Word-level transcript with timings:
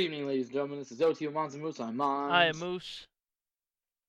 evening, 0.00 0.26
ladies 0.26 0.46
and 0.46 0.54
gentlemen. 0.54 0.78
This 0.78 0.92
is 0.92 1.00
OTO 1.02 1.30
Mons 1.30 1.54
and 1.54 1.62
Moose. 1.62 1.78
I'm 1.78 1.96
Mons. 1.96 2.32
I 2.32 2.46
am 2.46 2.58
Moose. 2.58 3.06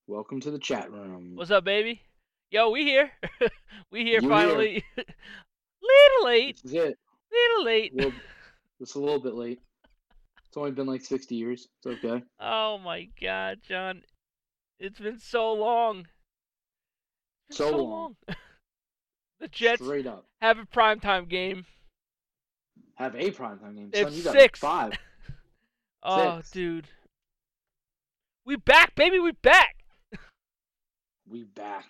Welcome 0.08 0.40
to 0.42 0.50
the 0.52 0.58
chat 0.58 0.90
room. 0.92 1.34
What's 1.36 1.52
up, 1.52 1.66
baby? 1.66 2.02
Yo, 2.50 2.70
we 2.70 2.84
here. 2.84 3.12
we 3.92 4.04
here 4.04 4.22
You 4.22 4.30
finally. 4.30 4.84
little 4.98 6.26
late. 6.26 6.62
This 6.64 6.72
is 6.72 6.78
it. 6.78 6.98
Little 7.32 7.66
late. 7.66 7.92
Well, 7.94 8.12
it's 8.80 8.96
a 8.96 9.00
little 9.00 9.20
bit 9.20 9.36
late. 9.36 9.60
It's 10.48 10.56
only 10.58 10.72
been 10.72 10.88
like 10.88 11.02
60 11.04 11.36
years. 11.36 11.68
It's 11.84 12.04
okay. 12.04 12.24
Oh 12.40 12.78
my 12.78 13.10
God, 13.22 13.60
John. 13.68 14.02
It's 14.80 15.00
been 15.00 15.20
so 15.20 15.54
long. 15.54 16.08
It's 17.50 17.58
been 17.60 17.68
So 17.68 17.72
so 17.72 17.78
long. 17.84 18.16
the 19.42 19.48
Jets 19.50 19.82
Straight 19.84 20.08
up. 20.08 20.26
have 20.42 20.58
a 20.58 20.64
primetime 20.66 21.28
game. 21.28 21.66
Have 22.96 23.16
a 23.16 23.32
primetime 23.32 23.76
game. 23.76 23.90
It's 23.94 24.02
Son, 24.02 24.14
you 24.14 24.24
got 24.24 24.34
six. 24.34 24.60
five. 24.60 24.94
Oh, 26.04 26.38
Six. 26.38 26.52
dude. 26.52 26.88
We 28.46 28.56
back, 28.56 28.96
baby. 28.96 29.20
We 29.20 29.32
back. 29.44 29.76
We 31.30 31.44
back. 31.44 31.86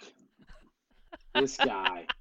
This 1.36 1.58
guy. 1.58 2.06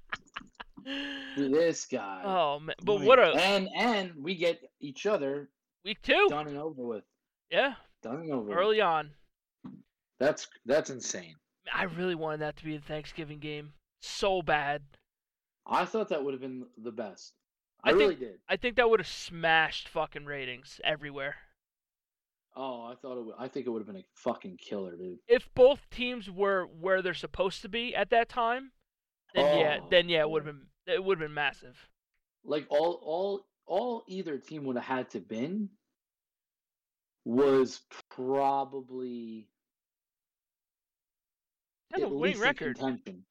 This 1.37 1.85
guy. 1.85 2.21
Oh 2.25 2.59
man, 2.59 2.75
but 2.83 3.01
what 3.01 3.19
a 3.19 3.33
And 3.35 3.69
and 3.77 4.11
we 4.19 4.33
get 4.33 4.59
each 4.79 5.05
other 5.05 5.47
week 5.85 6.01
two. 6.01 6.25
done 6.27 6.47
and 6.47 6.57
over 6.57 6.81
with. 6.81 7.03
Yeah, 7.51 7.75
Done 8.01 8.15
and 8.21 8.31
over. 8.31 8.49
with. 8.49 8.57
early 8.57 8.81
on. 8.81 9.11
That's 10.19 10.47
that's 10.65 10.89
insane. 10.89 11.35
I 11.71 11.83
really 11.83 12.15
wanted 12.15 12.39
that 12.41 12.57
to 12.57 12.63
be 12.65 12.77
the 12.77 12.83
Thanksgiving 12.83 13.37
game 13.37 13.73
so 14.01 14.41
bad. 14.41 14.81
I 15.67 15.85
thought 15.85 16.09
that 16.09 16.23
would 16.23 16.33
have 16.33 16.41
been 16.41 16.65
the 16.83 16.91
best. 16.91 17.33
I, 17.83 17.89
I 17.89 17.91
think- 17.91 17.99
really 18.01 18.15
did. 18.15 18.39
I 18.49 18.55
think 18.57 18.75
that 18.77 18.89
would 18.89 18.99
have 19.01 19.07
smashed 19.07 19.87
fucking 19.87 20.25
ratings 20.25 20.81
everywhere. 20.83 21.35
Oh, 22.55 22.83
I 22.85 22.95
thought 22.95 23.17
it 23.17 23.25
would. 23.25 23.35
I 23.39 23.47
think 23.47 23.65
it 23.65 23.69
would 23.69 23.79
have 23.79 23.87
been 23.87 23.97
a 24.01 24.05
fucking 24.15 24.57
killer, 24.57 24.95
dude. 24.97 25.19
If 25.27 25.47
both 25.55 25.79
teams 25.89 26.29
were 26.29 26.65
where 26.65 27.01
they're 27.01 27.13
supposed 27.13 27.61
to 27.61 27.69
be 27.69 27.95
at 27.95 28.09
that 28.09 28.27
time, 28.29 28.71
then 29.33 29.57
yeah, 29.59 29.77
Oh, 29.81 29.87
then 29.89 30.09
yeah, 30.09 30.21
it 30.21 30.29
would 30.29 30.45
have 30.45 30.55
been 30.55 30.67
it 30.93 31.03
would 31.03 31.19
have 31.19 31.27
been 31.27 31.33
massive. 31.33 31.77
like 32.43 32.65
all 32.69 32.99
all 33.03 33.45
all 33.67 34.03
either 34.07 34.37
team 34.37 34.65
would 34.65 34.75
have 34.75 34.83
had 34.85 35.09
to 35.11 35.19
been 35.21 35.69
was 37.23 37.81
probably 38.09 39.47
at 41.93 41.99
winning 42.01 42.19
least 42.19 42.43
in 42.43 42.53
contention. 42.55 43.25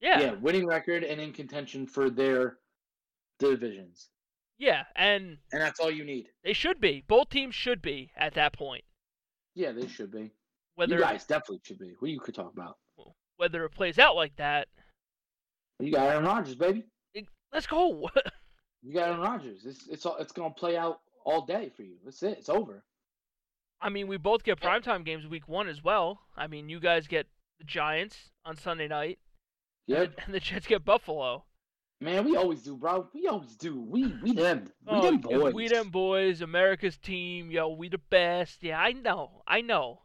Yeah, 0.00 0.18
Yeah. 0.20 0.24
yeah, 0.26 0.32
winning 0.34 0.66
record 0.66 1.04
and 1.04 1.20
in 1.20 1.32
contention 1.32 1.86
for 1.86 2.08
their 2.10 2.58
divisions, 3.38 4.08
and 4.60 5.38
and 5.52 5.60
that's 5.60 5.80
all 5.80 5.90
you 5.90 6.04
need. 6.04 6.28
they 6.44 6.52
should 6.52 6.80
be. 6.80 7.04
Both 7.06 7.30
teams 7.30 7.54
should 7.54 7.82
be 7.82 8.10
at 8.16 8.34
that 8.34 8.52
point. 8.52 8.84
Yeah, 9.54 9.72
they 9.72 9.86
should 9.88 10.10
be. 10.10 10.30
Whether 10.76 10.94
you 10.96 11.00
guys 11.00 11.24
definitely 11.26 11.60
should 11.64 11.78
be. 11.78 11.94
What 11.98 12.10
you 12.10 12.20
could 12.20 12.34
talk 12.34 12.52
about? 12.52 12.76
whether 13.36 13.64
it 13.64 13.70
plays 13.70 13.98
out 13.98 14.14
like 14.14 14.36
that, 14.36 14.68
You 15.80 15.90
got 15.90 16.08
Aaron 16.08 16.24
Rodgers, 16.24 16.54
baby. 16.54 16.84
it- 17.14 17.26
let's 17.52 17.66
go. 17.66 18.08
You 18.84 18.94
got 18.94 19.08
Aaron 19.08 19.20
Rodgers. 19.20 19.64
It's 19.64 19.88
it's 19.88 20.04
all, 20.06 20.16
it's 20.18 20.32
gonna 20.32 20.52
play 20.54 20.76
out 20.76 21.00
all 21.24 21.44
day 21.46 21.70
for 21.76 21.82
you. 21.82 21.96
That's 22.04 22.20
it. 22.24 22.36
It's 22.38 22.48
over. 22.48 22.82
I 23.80 23.88
mean, 23.90 24.06
we 24.08 24.16
both 24.16 24.42
get 24.44 24.60
primetime 24.60 25.04
games 25.04 25.24
week 25.26 25.48
one 25.48 25.68
as 25.68 25.82
well. 25.84 26.20
I 26.36 26.46
mean, 26.48 26.68
you 26.68 26.78
guys 26.80 27.06
get 27.08 27.26
the 27.58 27.64
Giants 27.64 28.30
on 28.44 28.56
Sunday 28.56 28.88
night, 28.88 29.18
and 29.88 29.96
the- 30.16 30.22
and 30.26 30.34
the 30.34 30.40
Jets 30.40 30.66
get 30.66 30.84
Buffalo. 30.84 31.44
Man, 32.02 32.24
we 32.24 32.36
always 32.36 32.62
do, 32.62 32.76
bro. 32.76 33.08
We 33.14 33.28
always 33.28 33.54
do. 33.54 33.80
We 33.80 34.08
we 34.20 34.32
them. 34.32 34.64
We 34.90 34.96
Oh, 34.98 35.02
them 35.02 35.18
boys. 35.18 35.54
We 35.54 35.68
them 35.68 35.90
boys, 35.90 36.40
America's 36.40 36.96
team. 36.96 37.48
Yo, 37.48 37.68
we 37.68 37.88
the 37.88 37.98
best. 38.10 38.60
Yeah, 38.60 38.80
I 38.80 38.92
know. 38.92 39.42
I 39.46 39.60
know. 39.60 40.02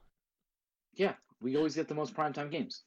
Yeah, 0.93 1.13
we 1.41 1.57
always 1.57 1.73
get 1.73 1.87
the 1.87 1.95
most 1.95 2.13
primetime 2.13 2.51
games. 2.51 2.83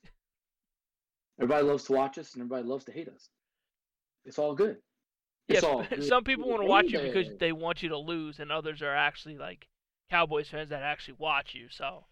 Everybody 1.41 1.67
loves 1.67 1.85
to 1.85 1.93
watch 1.93 2.19
us, 2.19 2.35
and 2.35 2.43
everybody 2.43 2.69
loves 2.69 2.85
to 2.85 2.93
hate 2.93 3.09
us. 3.09 3.29
It's 4.25 4.39
all 4.39 4.55
good. 4.55 4.77
It's 5.49 5.65
yeah, 5.65 5.69
all 5.69 5.83
good. 5.91 6.05
some 6.05 6.23
people 6.23 6.49
want 6.49 6.63
to 6.63 6.69
watch 6.69 6.93
you 6.93 7.01
because 7.01 7.37
they 7.41 7.51
want 7.51 7.83
you 7.83 7.89
to 7.89 7.99
lose, 7.99 8.39
and 8.39 8.53
others 8.53 8.81
are 8.81 8.95
actually 8.95 9.39
like 9.39 9.67
Cowboys 10.09 10.49
fans 10.49 10.71
that 10.71 10.85
actually 10.85 11.17
watch 11.19 11.53
you. 11.53 11.67
So, 11.69 12.05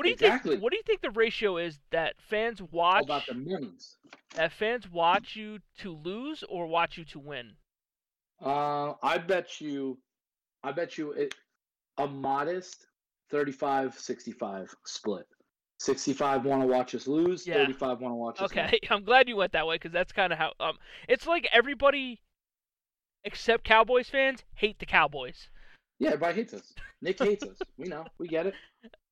what 0.00 0.04
do 0.04 0.08
you 0.08 0.14
Exactly. 0.14 0.52
think? 0.52 0.62
What 0.62 0.70
do 0.70 0.78
you 0.78 0.82
think 0.84 1.02
the 1.02 1.10
ratio 1.10 1.58
is 1.58 1.78
that 1.90 2.14
fans 2.18 2.62
watch 2.72 3.04
about 3.04 3.26
the 3.26 3.34
millions. 3.34 3.98
that 4.34 4.50
fans 4.50 4.90
watch 4.90 5.36
you 5.36 5.58
to 5.80 5.92
lose 5.92 6.42
or 6.48 6.66
watch 6.66 6.96
you 6.96 7.04
to 7.04 7.18
win? 7.18 7.52
Uh, 8.42 8.94
I 9.02 9.18
bet 9.18 9.60
you, 9.60 9.98
I 10.62 10.72
bet 10.72 10.96
you 10.96 11.12
it, 11.12 11.34
a 11.98 12.06
modest 12.06 12.86
35-65 13.30 14.70
split. 14.86 15.26
65 15.80 16.46
want 16.46 16.62
to 16.62 16.66
watch 16.66 16.94
us 16.94 17.06
lose. 17.06 17.46
Yeah. 17.46 17.56
35 17.56 18.00
want 18.00 18.12
to 18.12 18.16
watch 18.16 18.40
us 18.40 18.54
win. 18.54 18.64
Okay, 18.64 18.78
I'm 18.90 19.04
glad 19.04 19.28
you 19.28 19.36
went 19.36 19.52
that 19.52 19.66
way 19.66 19.74
because 19.74 19.92
that's 19.92 20.12
kind 20.12 20.32
of 20.32 20.38
how 20.38 20.54
um. 20.60 20.78
It's 21.10 21.26
like 21.26 21.46
everybody 21.52 22.22
except 23.24 23.64
Cowboys 23.64 24.08
fans 24.08 24.44
hate 24.54 24.78
the 24.78 24.86
Cowboys. 24.86 25.50
Yeah, 25.98 26.12
everybody 26.12 26.36
hates 26.36 26.54
us. 26.54 26.72
Nick 27.02 27.18
hates 27.18 27.44
us. 27.44 27.58
We 27.76 27.88
know. 27.88 28.06
We 28.18 28.28
get 28.28 28.46
it. 28.46 28.54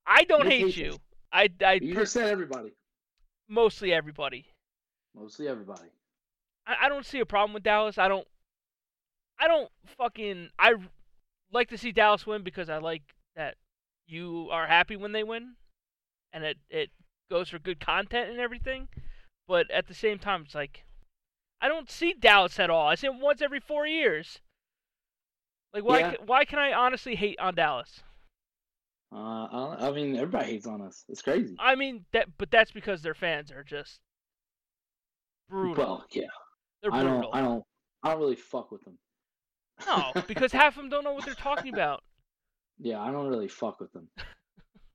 I 0.08 0.24
don't 0.24 0.44
Nick 0.44 0.52
hate 0.52 0.60
hates 0.62 0.76
you. 0.76 0.98
I 1.32 1.50
I 1.64 1.74
You 1.74 1.94
per- 1.94 2.00
just 2.00 2.14
said 2.14 2.28
everybody. 2.30 2.72
mostly 3.48 3.92
everybody. 3.92 4.46
Mostly 5.14 5.48
everybody. 5.48 5.90
I, 6.66 6.86
I 6.86 6.88
don't 6.88 7.04
see 7.06 7.20
a 7.20 7.26
problem 7.26 7.52
with 7.54 7.62
Dallas. 7.62 7.98
I 7.98 8.08
don't. 8.08 8.26
I 9.38 9.46
don't 9.46 9.70
fucking. 9.86 10.50
I 10.58 10.74
like 11.52 11.68
to 11.68 11.78
see 11.78 11.92
Dallas 11.92 12.26
win 12.26 12.42
because 12.42 12.68
I 12.68 12.78
like 12.78 13.02
that 13.36 13.56
you 14.06 14.48
are 14.50 14.66
happy 14.66 14.96
when 14.96 15.12
they 15.12 15.22
win, 15.22 15.54
and 16.32 16.44
it 16.44 16.56
it 16.70 16.90
goes 17.30 17.50
for 17.50 17.58
good 17.58 17.80
content 17.80 18.30
and 18.30 18.40
everything. 18.40 18.88
But 19.46 19.70
at 19.70 19.86
the 19.88 19.94
same 19.94 20.18
time, 20.18 20.42
it's 20.46 20.54
like 20.54 20.84
I 21.60 21.68
don't 21.68 21.90
see 21.90 22.14
Dallas 22.14 22.58
at 22.58 22.70
all. 22.70 22.88
I 22.88 22.94
see 22.94 23.08
them 23.08 23.20
once 23.20 23.42
every 23.42 23.60
four 23.60 23.86
years. 23.86 24.40
Like 25.74 25.84
why? 25.84 26.00
Yeah. 26.00 26.14
Why 26.24 26.44
can 26.44 26.58
I 26.58 26.72
honestly 26.72 27.14
hate 27.14 27.38
on 27.38 27.54
Dallas? 27.54 28.02
Uh, 29.10 29.16
I, 29.76 29.88
I 29.88 29.92
mean, 29.92 30.16
everybody 30.16 30.46
hates 30.52 30.66
on 30.66 30.82
us. 30.82 31.04
It's 31.08 31.22
crazy. 31.22 31.56
I 31.58 31.74
mean 31.74 32.04
that, 32.12 32.28
but 32.36 32.50
that's 32.50 32.70
because 32.70 33.00
their 33.02 33.14
fans 33.14 33.50
are 33.50 33.64
just 33.64 34.00
brutal. 35.48 35.74
Well, 35.84 36.04
yeah. 36.12 36.24
They're 36.82 36.92
I 36.92 37.02
brutal. 37.02 37.22
don't. 37.22 37.34
I 37.34 37.40
don't. 37.40 37.64
I 38.02 38.10
don't 38.10 38.20
really 38.20 38.36
fuck 38.36 38.70
with 38.70 38.82
them. 38.84 38.98
No, 39.86 40.12
because 40.28 40.52
half 40.52 40.76
of 40.76 40.82
them 40.82 40.90
don't 40.90 41.04
know 41.04 41.12
what 41.12 41.24
they're 41.24 41.34
talking 41.34 41.72
about. 41.72 42.02
Yeah, 42.78 43.00
I 43.00 43.10
don't 43.10 43.28
really 43.28 43.48
fuck 43.48 43.80
with 43.80 43.92
them. 43.92 44.08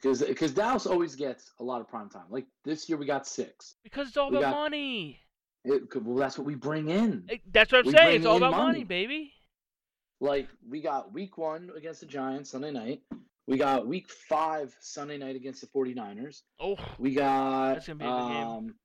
Because 0.01 0.51
Dallas 0.51 0.85
always 0.85 1.15
gets 1.15 1.53
a 1.61 1.63
lot 1.63 1.79
of 1.79 1.87
prime 1.87 2.09
time. 2.09 2.25
Like 2.29 2.45
this 2.65 2.89
year, 2.89 2.97
we 2.97 3.05
got 3.05 3.25
six. 3.25 3.75
Because 3.85 4.09
it's 4.09 4.17
all 4.17 4.29
We 4.31 4.35
about 4.35 4.51
got- 4.51 4.57
money. 4.63 5.17
It, 5.63 5.83
well, 6.03 6.17
that's 6.17 6.37
what 6.37 6.45
we 6.45 6.55
bring 6.55 6.89
in. 6.89 7.23
Eh, 7.29 7.37
That's 7.53 7.71
what 7.71 7.79
I'm 7.79 7.85
We 7.85 7.91
saying. 7.93 8.15
It's 8.17 8.25
all 8.25 8.35
about 8.35 8.51
money. 8.51 8.65
money. 8.79 8.83
baby. 8.83 9.31
Like 10.19 10.49
we 10.69 10.81
got 10.81 11.13
week 11.13 11.37
one 11.37 11.69
against 11.77 12.01
the 12.01 12.05
Giants 12.05 12.49
Sunday 12.49 12.71
night. 12.71 12.99
We 13.47 13.57
got 13.57 13.85
week 13.85 14.09
five 14.09 14.73
Sunday 14.79 15.17
night 15.17 15.35
against 15.35 15.61
the 15.61 15.67
49ers. 15.67 16.43
Oh, 16.59 16.77
We 16.97 17.13
got 17.13 17.73
That's 17.75 17.87
gonna 17.87 17.99
be 17.99 18.05
a 18.05 18.07
good 18.07 18.27
game. 18.29 18.47
um, 18.47 18.75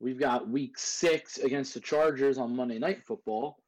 we've 0.00 0.18
got 0.18 0.48
week 0.48 0.78
six 0.78 1.38
against 1.38 1.74
the 1.74 1.80
Chargers 1.80 2.38
on 2.38 2.56
Monday 2.56 2.78
Night 2.78 3.04
Football. 3.04 3.58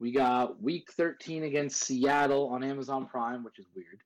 We 0.00 0.10
got 0.10 0.60
week 0.60 0.90
thirteen 0.92 1.44
against 1.44 1.80
Seattle 1.84 2.48
on 2.48 2.64
Amazon 2.64 3.06
Prime, 3.06 3.44
which 3.44 3.60
is 3.60 3.66
weird. 3.76 4.00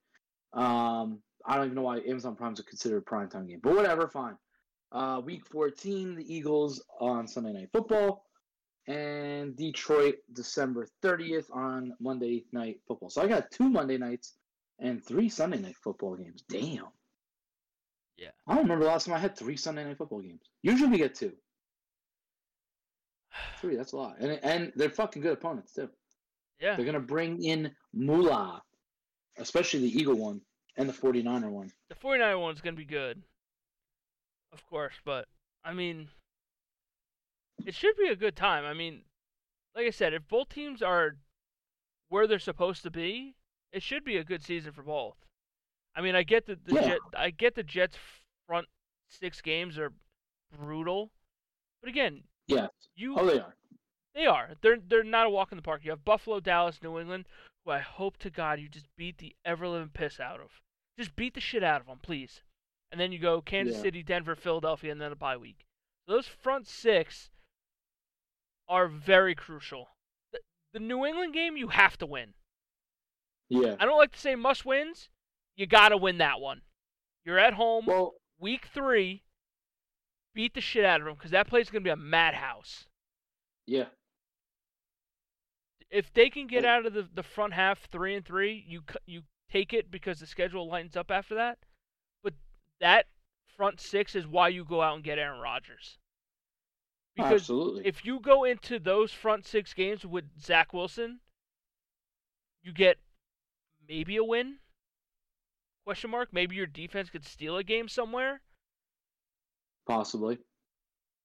Um, 0.52 1.20
I 1.46 1.56
don't 1.56 1.66
even 1.66 1.76
know 1.76 1.82
why 1.82 2.00
Amazon 2.06 2.36
Prime's 2.36 2.60
a 2.60 2.62
considered 2.62 2.98
a 2.98 3.00
primetime 3.00 3.48
game, 3.48 3.60
but 3.62 3.74
whatever, 3.74 4.08
fine. 4.08 4.36
Uh, 4.92 5.22
week 5.24 5.46
fourteen, 5.46 6.14
the 6.14 6.34
Eagles 6.34 6.82
on 7.00 7.26
Sunday 7.26 7.54
Night 7.54 7.70
Football, 7.72 8.26
and 8.86 9.56
Detroit 9.56 10.16
December 10.34 10.86
thirtieth 11.00 11.50
on 11.50 11.94
Monday 11.98 12.44
Night 12.52 12.80
Football. 12.86 13.08
So 13.08 13.22
I 13.22 13.26
got 13.26 13.50
two 13.50 13.70
Monday 13.70 13.96
nights 13.96 14.34
and 14.78 15.04
three 15.04 15.28
Sunday 15.28 15.58
Night 15.58 15.76
Football 15.82 16.16
games. 16.16 16.42
Damn. 16.48 16.86
Yeah. 18.16 18.28
I 18.46 18.54
don't 18.54 18.64
remember 18.64 18.84
the 18.84 18.90
last 18.90 19.06
time 19.06 19.14
I 19.14 19.18
had 19.18 19.36
three 19.36 19.56
Sunday 19.56 19.84
night 19.84 19.98
football 19.98 20.20
games. 20.20 20.40
Usually 20.62 20.90
we 20.90 20.98
get 20.98 21.14
two. 21.14 21.32
Three, 23.60 23.76
that's 23.76 23.92
a 23.92 23.96
lot. 23.96 24.16
And 24.20 24.40
and 24.42 24.72
they're 24.74 24.90
fucking 24.90 25.20
good 25.22 25.32
opponents 25.32 25.72
too. 25.74 25.90
yeah. 26.60 26.76
They're 26.76 26.86
gonna 26.86 27.00
bring 27.00 27.42
in 27.42 27.72
Moolah. 27.92 28.62
Especially 29.38 29.80
the 29.80 29.98
Eagle 29.98 30.14
one 30.14 30.40
and 30.78 30.88
the 30.88 30.94
49er 30.94 31.50
one. 31.50 31.70
The 31.90 31.94
49er 31.94 32.40
one's 32.40 32.62
gonna 32.62 32.74
be 32.74 32.86
good, 32.86 33.22
of 34.50 34.64
course. 34.66 34.94
But 35.04 35.26
I 35.62 35.74
mean, 35.74 36.08
it 37.66 37.74
should 37.74 37.96
be 37.98 38.08
a 38.08 38.16
good 38.16 38.34
time. 38.34 38.64
I 38.64 38.72
mean, 38.72 39.02
like 39.74 39.86
I 39.86 39.90
said, 39.90 40.14
if 40.14 40.26
both 40.26 40.48
teams 40.48 40.80
are 40.80 41.16
where 42.08 42.26
they're 42.26 42.38
supposed 42.38 42.82
to 42.84 42.90
be, 42.90 43.34
it 43.76 43.82
should 43.82 44.04
be 44.04 44.16
a 44.16 44.24
good 44.24 44.42
season 44.42 44.72
for 44.72 44.82
both. 44.82 45.16
I 45.94 46.00
mean, 46.00 46.14
I 46.16 46.22
get 46.22 46.46
that 46.46 46.64
the 46.64 46.74
Yeah. 46.74 46.88
Jet, 46.88 46.98
I 47.16 47.30
get 47.30 47.54
the 47.54 47.62
Jets' 47.62 47.98
front 48.46 48.66
six 49.08 49.40
games 49.42 49.78
are 49.78 49.92
brutal, 50.50 51.10
but 51.82 51.90
again, 51.90 52.24
Yes. 52.46 52.70
you 52.94 53.16
Oh 53.18 53.26
they 53.26 53.38
are. 53.38 53.54
They 54.14 54.26
are. 54.26 54.54
They're 54.62 54.78
they're 54.80 55.04
not 55.04 55.26
a 55.26 55.30
walk 55.30 55.52
in 55.52 55.56
the 55.56 55.62
park. 55.62 55.84
You 55.84 55.90
have 55.90 56.04
Buffalo, 56.04 56.40
Dallas, 56.40 56.82
New 56.82 56.98
England, 56.98 57.26
who 57.64 57.70
I 57.72 57.80
hope 57.80 58.16
to 58.18 58.30
God 58.30 58.60
you 58.60 58.68
just 58.68 58.88
beat 58.96 59.18
the 59.18 59.36
ever 59.44 59.68
living 59.68 59.90
piss 59.90 60.18
out 60.18 60.40
of. 60.40 60.62
Just 60.98 61.14
beat 61.16 61.34
the 61.34 61.40
shit 61.40 61.62
out 61.62 61.82
of 61.82 61.86
them, 61.86 61.98
please. 62.00 62.40
And 62.90 62.98
then 63.00 63.12
you 63.12 63.18
go 63.18 63.42
Kansas 63.42 63.76
Yeah. 63.76 63.82
City, 63.82 64.02
Denver, 64.02 64.34
Philadelphia, 64.34 64.90
and 64.90 65.00
then 65.00 65.12
a 65.12 65.16
bye 65.16 65.36
week. 65.36 65.66
Those 66.06 66.26
front 66.26 66.66
six 66.66 67.30
are 68.68 68.88
very 68.88 69.34
crucial. 69.34 69.88
The, 70.32 70.40
the 70.72 70.80
New 70.80 71.04
England 71.04 71.34
game 71.34 71.56
you 71.58 71.68
have 71.68 71.98
to 71.98 72.06
win. 72.06 72.34
Yeah. 73.48 73.76
I 73.78 73.84
don't 73.84 73.98
like 73.98 74.12
to 74.12 74.18
say 74.18 74.34
must 74.34 74.64
wins. 74.64 75.08
You 75.56 75.66
got 75.66 75.90
to 75.90 75.96
win 75.96 76.18
that 76.18 76.40
one. 76.40 76.62
You're 77.24 77.38
at 77.38 77.54
home, 77.54 77.86
Well, 77.86 78.14
week 78.38 78.66
three. 78.72 79.22
Beat 80.34 80.54
the 80.54 80.60
shit 80.60 80.84
out 80.84 81.00
of 81.00 81.06
them 81.06 81.14
because 81.14 81.30
that 81.30 81.48
place 81.48 81.66
is 81.66 81.70
going 81.70 81.82
to 81.82 81.88
be 81.88 81.92
a 81.92 81.96
madhouse. 81.96 82.84
yeah. 83.66 83.86
If 85.88 86.12
they 86.12 86.28
can 86.30 86.46
get 86.48 86.64
out 86.64 86.84
of 86.84 86.92
the, 86.94 87.08
the 87.14 87.22
front 87.22 87.54
half 87.54 87.88
three 87.90 88.16
and 88.16 88.26
three, 88.26 88.64
you 88.68 88.82
you 89.06 89.22
take 89.50 89.72
it 89.72 89.88
because 89.90 90.18
the 90.18 90.26
schedule 90.26 90.68
lightens 90.68 90.96
up 90.96 91.10
after 91.12 91.36
that. 91.36 91.58
But 92.24 92.34
that 92.80 93.06
front 93.56 93.80
six 93.80 94.14
is 94.16 94.26
why 94.26 94.48
you 94.48 94.64
go 94.64 94.82
out 94.82 94.96
and 94.96 95.04
get 95.04 95.18
Aaron 95.18 95.40
Rodgers. 95.40 95.96
Because 97.14 97.42
Absolutely. 97.42 97.86
if 97.86 98.04
you 98.04 98.18
go 98.20 98.42
into 98.44 98.78
those 98.80 99.12
front 99.12 99.46
six 99.46 99.72
games 99.72 100.04
with 100.04 100.24
Zach 100.40 100.72
Wilson, 100.74 101.20
you 102.62 102.72
get 102.72 102.98
maybe 103.88 104.16
a 104.16 104.24
win. 104.24 104.56
Question 105.84 106.10
mark. 106.10 106.28
Maybe 106.32 106.56
your 106.56 106.66
defense 106.66 107.10
could 107.10 107.24
steal 107.24 107.56
a 107.56 107.64
game 107.64 107.88
somewhere. 107.88 108.40
Possibly. 109.86 110.38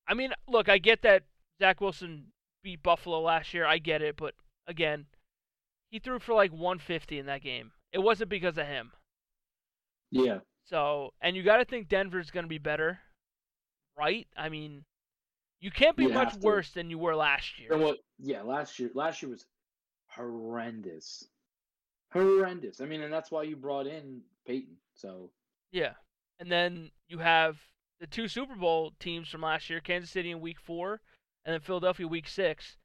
I 0.07 0.13
mean, 0.13 0.33
look, 0.47 0.69
I 0.69 0.77
get 0.77 1.01
that 1.01 1.23
Zach 1.59 1.81
Wilson 1.81 2.27
beat 2.63 2.83
Buffalo 2.83 3.21
last 3.21 3.53
year. 3.53 3.65
I 3.65 3.77
get 3.77 4.01
it, 4.01 4.17
but 4.17 4.35
again, 4.67 5.05
he 5.89 5.99
threw 5.99 6.19
for 6.19 6.33
like 6.33 6.51
150 6.51 7.17
in 7.17 7.25
that 7.25 7.41
game. 7.41 7.71
It 7.91 7.99
wasn't 7.99 8.29
because 8.29 8.57
of 8.57 8.67
him. 8.67 8.91
Yeah. 10.11 10.39
So, 10.65 11.13
and 11.21 11.35
you 11.35 11.43
got 11.43 11.57
to 11.57 11.65
think 11.65 11.89
Denver's 11.89 12.31
going 12.31 12.45
to 12.45 12.49
be 12.49 12.57
better, 12.57 12.99
right? 13.97 14.27
I 14.37 14.49
mean, 14.49 14.83
you 15.59 15.71
can't 15.71 15.97
be 15.97 16.03
You 16.03 16.09
much 16.09 16.35
worse 16.35 16.71
than 16.71 16.89
you 16.89 16.97
were 16.97 17.15
last 17.15 17.59
year. 17.59 17.77
What? 17.77 17.97
Yeah. 18.19 18.43
Last 18.43 18.79
year. 18.79 18.89
Last 18.93 19.21
year 19.21 19.31
was 19.31 19.45
horrendous. 20.09 21.25
Horrendous. 22.13 22.81
I 22.81 22.85
mean, 22.85 23.01
and 23.01 23.13
that's 23.13 23.31
why 23.31 23.43
you 23.43 23.55
brought 23.55 23.87
in 23.87 24.21
Payton. 24.45 24.75
So 24.95 25.31
Yeah. 25.71 25.93
And 26.39 26.51
then 26.51 26.91
you 27.07 27.19
have 27.19 27.57
the 27.99 28.07
two 28.07 28.27
Super 28.27 28.55
Bowl 28.55 28.93
teams 28.99 29.29
from 29.29 29.41
last 29.41 29.69
year, 29.69 29.79
Kansas 29.79 30.09
City 30.09 30.31
in 30.31 30.41
week 30.41 30.59
4 30.59 30.99
and 31.45 31.53
then 31.53 31.61
Philadelphia 31.61 32.07
week 32.07 32.27
6. 32.27 32.77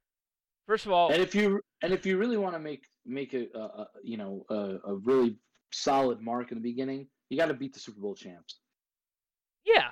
First 0.67 0.84
of 0.87 0.93
all, 0.93 1.12
and 1.12 1.23
if 1.23 1.34
you 1.34 1.61
and 1.82 1.93
if 1.93 2.05
you 2.05 2.19
really 2.19 2.37
want 2.37 2.55
to 2.55 2.58
make 2.58 2.87
make 3.05 3.34
a, 3.34 3.46
a, 3.55 3.61
a 3.61 3.87
you 4.02 4.17
know 4.17 4.44
a, 4.50 4.78
a 4.84 4.94
really 4.96 5.37
solid 5.72 6.20
mark 6.20 6.50
in 6.50 6.58
the 6.58 6.62
beginning, 6.62 7.06
you 7.31 7.37
got 7.38 7.46
to 7.46 7.55
beat 7.55 7.72
the 7.72 7.79
Super 7.81 8.00
Bowl 8.00 8.14
champs. 8.17 8.56
yeah. 9.64 9.90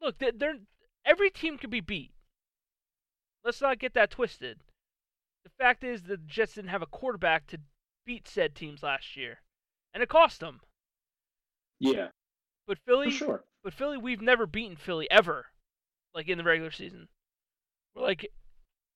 Look, 0.00 0.18
they- 0.18 0.32
they're 0.32 0.56
every 1.04 1.30
team 1.30 1.58
can 1.58 1.70
be 1.70 1.80
beat. 1.80 2.12
Let's 3.44 3.60
not 3.60 3.78
get 3.78 3.94
that 3.94 4.10
twisted. 4.10 4.58
The 5.44 5.50
fact 5.58 5.84
is 5.84 6.02
the 6.02 6.16
Jets 6.18 6.54
didn't 6.54 6.70
have 6.70 6.82
a 6.82 6.86
quarterback 6.86 7.46
to 7.48 7.58
beat 8.08 8.26
said 8.26 8.54
teams 8.54 8.82
last 8.82 9.16
year. 9.18 9.42
And 9.92 10.02
it 10.02 10.08
cost 10.08 10.40
them. 10.40 10.60
Yeah, 11.78 12.08
But 12.66 12.78
Philly 12.86 13.10
sure. 13.10 13.44
But 13.62 13.74
Philly, 13.74 13.98
we've 13.98 14.22
never 14.22 14.46
beaten 14.46 14.76
Philly 14.76 15.06
ever, 15.10 15.46
like 16.14 16.26
in 16.26 16.38
the 16.38 16.44
regular 16.44 16.70
season. 16.70 17.08
We're 17.94 18.02
like, 18.02 18.26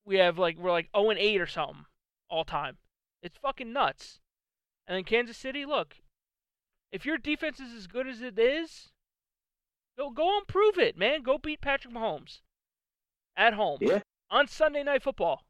we 0.03 0.17
have 0.17 0.37
like 0.39 0.57
we're 0.57 0.71
like 0.71 0.89
zero 0.95 1.11
and 1.11 1.19
eight 1.19 1.39
or 1.39 1.45
something 1.47 1.85
all 2.27 2.43
time. 2.43 2.77
It's 3.21 3.37
fucking 3.37 3.71
nuts. 3.71 4.19
And 4.87 4.97
then 4.97 5.03
Kansas 5.03 5.37
City, 5.37 5.63
look, 5.65 5.95
if 6.91 7.05
your 7.05 7.17
defense 7.17 7.59
is 7.59 7.71
as 7.73 7.85
good 7.87 8.07
as 8.07 8.21
it 8.21 8.37
is, 8.39 8.89
go 9.97 10.09
go 10.09 10.37
and 10.37 10.47
prove 10.47 10.77
it, 10.79 10.97
man. 10.97 11.21
Go 11.21 11.37
beat 11.37 11.61
Patrick 11.61 11.93
Mahomes 11.93 12.41
at 13.37 13.53
home 13.53 13.77
Yeah. 13.79 13.99
on 14.31 14.47
Sunday 14.47 14.83
Night 14.83 15.03
Football. 15.03 15.45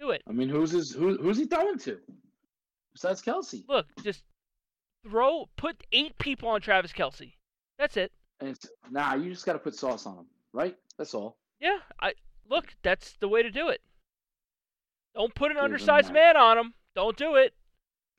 Do 0.00 0.10
it. 0.10 0.22
I 0.26 0.32
mean, 0.32 0.48
who's 0.48 0.70
his 0.70 0.92
who, 0.92 1.16
who's 1.18 1.36
he 1.38 1.44
throwing 1.44 1.78
to? 1.80 1.98
Besides 2.94 3.22
Kelce. 3.22 3.64
Look, 3.68 3.86
just 4.02 4.22
throw, 5.08 5.48
put 5.56 5.82
eight 5.92 6.18
people 6.18 6.48
on 6.48 6.60
Travis 6.60 6.92
Kelce. 6.92 7.32
That's 7.78 7.96
it. 7.96 8.12
And 8.40 8.50
it's 8.50 8.66
nah, 8.90 9.14
you 9.14 9.30
just 9.30 9.46
got 9.46 9.54
to 9.54 9.58
put 9.58 9.74
sauce 9.74 10.06
on 10.06 10.18
him, 10.18 10.26
right? 10.52 10.76
That's 10.98 11.14
all. 11.14 11.36
Yeah, 11.60 11.78
I 12.00 12.14
look. 12.48 12.74
That's 12.82 13.16
the 13.20 13.28
way 13.28 13.42
to 13.42 13.50
do 13.50 13.68
it. 13.68 13.80
Don't 15.14 15.34
put 15.34 15.50
an 15.50 15.56
Give 15.56 15.64
undersized 15.64 16.12
man 16.12 16.36
on 16.36 16.58
him. 16.58 16.74
Don't 16.94 17.16
do 17.16 17.36
it. 17.36 17.54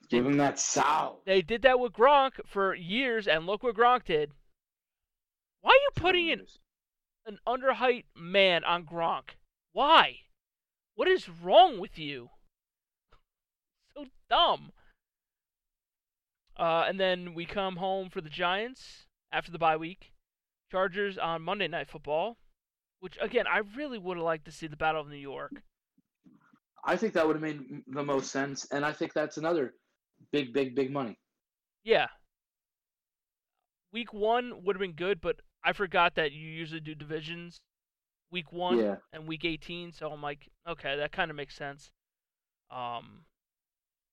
Give 0.10 0.26
him 0.26 0.38
that 0.38 0.60
sow. 0.60 1.20
They 1.26 1.42
did 1.42 1.62
that 1.64 1.80
with 1.80 1.94
Gronk 1.94 2.34
for 2.46 2.76
years, 2.76 3.28
and 3.28 3.46
look 3.46 3.64
what 3.64 3.76
Gronk 3.76 4.06
did. 4.06 4.32
Why 5.62 5.72
are 5.72 5.74
you 5.74 5.90
putting 5.96 6.32
an, 6.32 6.46
an 7.26 7.40
underheight 7.48 8.06
man 8.16 8.64
on 8.64 8.86
Gronk? 8.86 9.38
Why? 9.72 10.18
What 10.96 11.08
is 11.08 11.30
wrong 11.30 11.80
with 11.80 11.98
you? 11.98 12.30
So 13.96 14.06
dumb. 14.30 14.72
Uh, 16.58 16.86
and 16.88 17.00
then 17.00 17.34
we 17.34 17.46
come 17.46 17.78
home 17.78 18.10
for 18.10 18.22
the 18.22 18.30
Giants 18.30 19.06
after 19.32 19.52
the 19.52 19.60
bye 19.60 19.78
week. 19.78 20.12
Chargers 20.72 21.18
on 21.18 21.42
Monday 21.42 21.68
Night 21.68 21.88
Football, 21.88 22.38
which 23.00 23.18
again 23.22 23.46
I 23.48 23.62
really 23.76 24.00
would 24.00 24.18
have 24.18 24.24
liked 24.24 24.46
to 24.46 24.52
see 24.52 24.68
the 24.68 24.78
Battle 24.78 25.02
of 25.02 25.08
New 25.08 25.16
York. 25.16 25.62
I 26.86 26.96
think 26.96 27.14
that 27.14 27.26
would 27.26 27.36
have 27.36 27.44
made 27.44 27.62
the 27.88 28.04
most 28.04 28.32
sense, 28.32 28.66
and 28.72 28.84
I 28.84 28.92
think 28.92 29.14
that's 29.14 29.38
another 29.38 29.74
big, 30.32 30.54
big, 30.54 30.76
big 30.76 30.92
money. 30.92 31.18
Yeah. 31.84 32.08
Week 33.94 34.14
one 34.14 34.64
would 34.64 34.76
have 34.76 34.82
been 34.82 34.94
good, 34.94 35.22
but 35.22 35.38
I 35.64 35.74
forgot 35.74 36.16
that 36.16 36.32
you 36.32 36.50
usually 36.50 36.82
do 36.82 36.96
divisions 36.96 37.60
week 38.34 38.52
one 38.52 38.80
Yeah, 38.80 38.96
and 39.14 39.28
week 39.28 39.46
18, 39.46 39.94
so 39.94 40.10
I'm 40.10 40.22
like, 40.22 40.50
okay, 40.68 40.98
that 40.98 41.12
kind 41.14 41.30
of 41.32 41.38
makes 41.38 41.56
sense. 41.56 41.92
Um, 42.72 43.26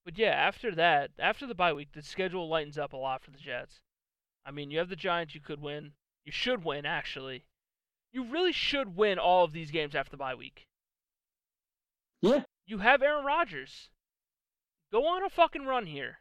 but 0.05 0.17
yeah, 0.19 0.31
after 0.31 0.75
that, 0.75 1.11
after 1.19 1.47
the 1.47 1.55
bye 1.55 1.73
week, 1.73 1.93
the 1.93 2.03
schedule 2.03 2.49
lightens 2.49 2.79
up 2.79 2.93
a 2.93 2.97
lot 2.97 3.23
for 3.23 3.31
the 3.31 3.39
Jets. 3.39 3.81
I 4.45 4.51
mean, 4.51 4.71
you 4.71 4.79
have 4.79 4.89
the 4.89 4.97
Giants 4.97 5.35
you 5.35 5.41
could 5.41 5.61
win. 5.61 5.93
You 6.25 6.33
should 6.33 6.65
win, 6.65 6.87
actually. 6.87 7.45
You 8.13 8.25
really 8.25 8.53
should 8.53 8.97
win 8.97 9.19
all 9.19 9.45
of 9.45 9.53
these 9.53 9.71
games 9.71 9.95
after 9.95 10.11
the 10.11 10.17
bye 10.17 10.35
week. 10.35 10.67
yeah, 12.21 12.45
You 12.67 12.79
have 12.79 13.03
Aaron 13.03 13.25
Rodgers. 13.25 13.91
Go 14.91 15.07
on 15.07 15.23
a 15.23 15.31
fucking 15.31 15.67
run 15.67 15.87
here. 15.87 16.19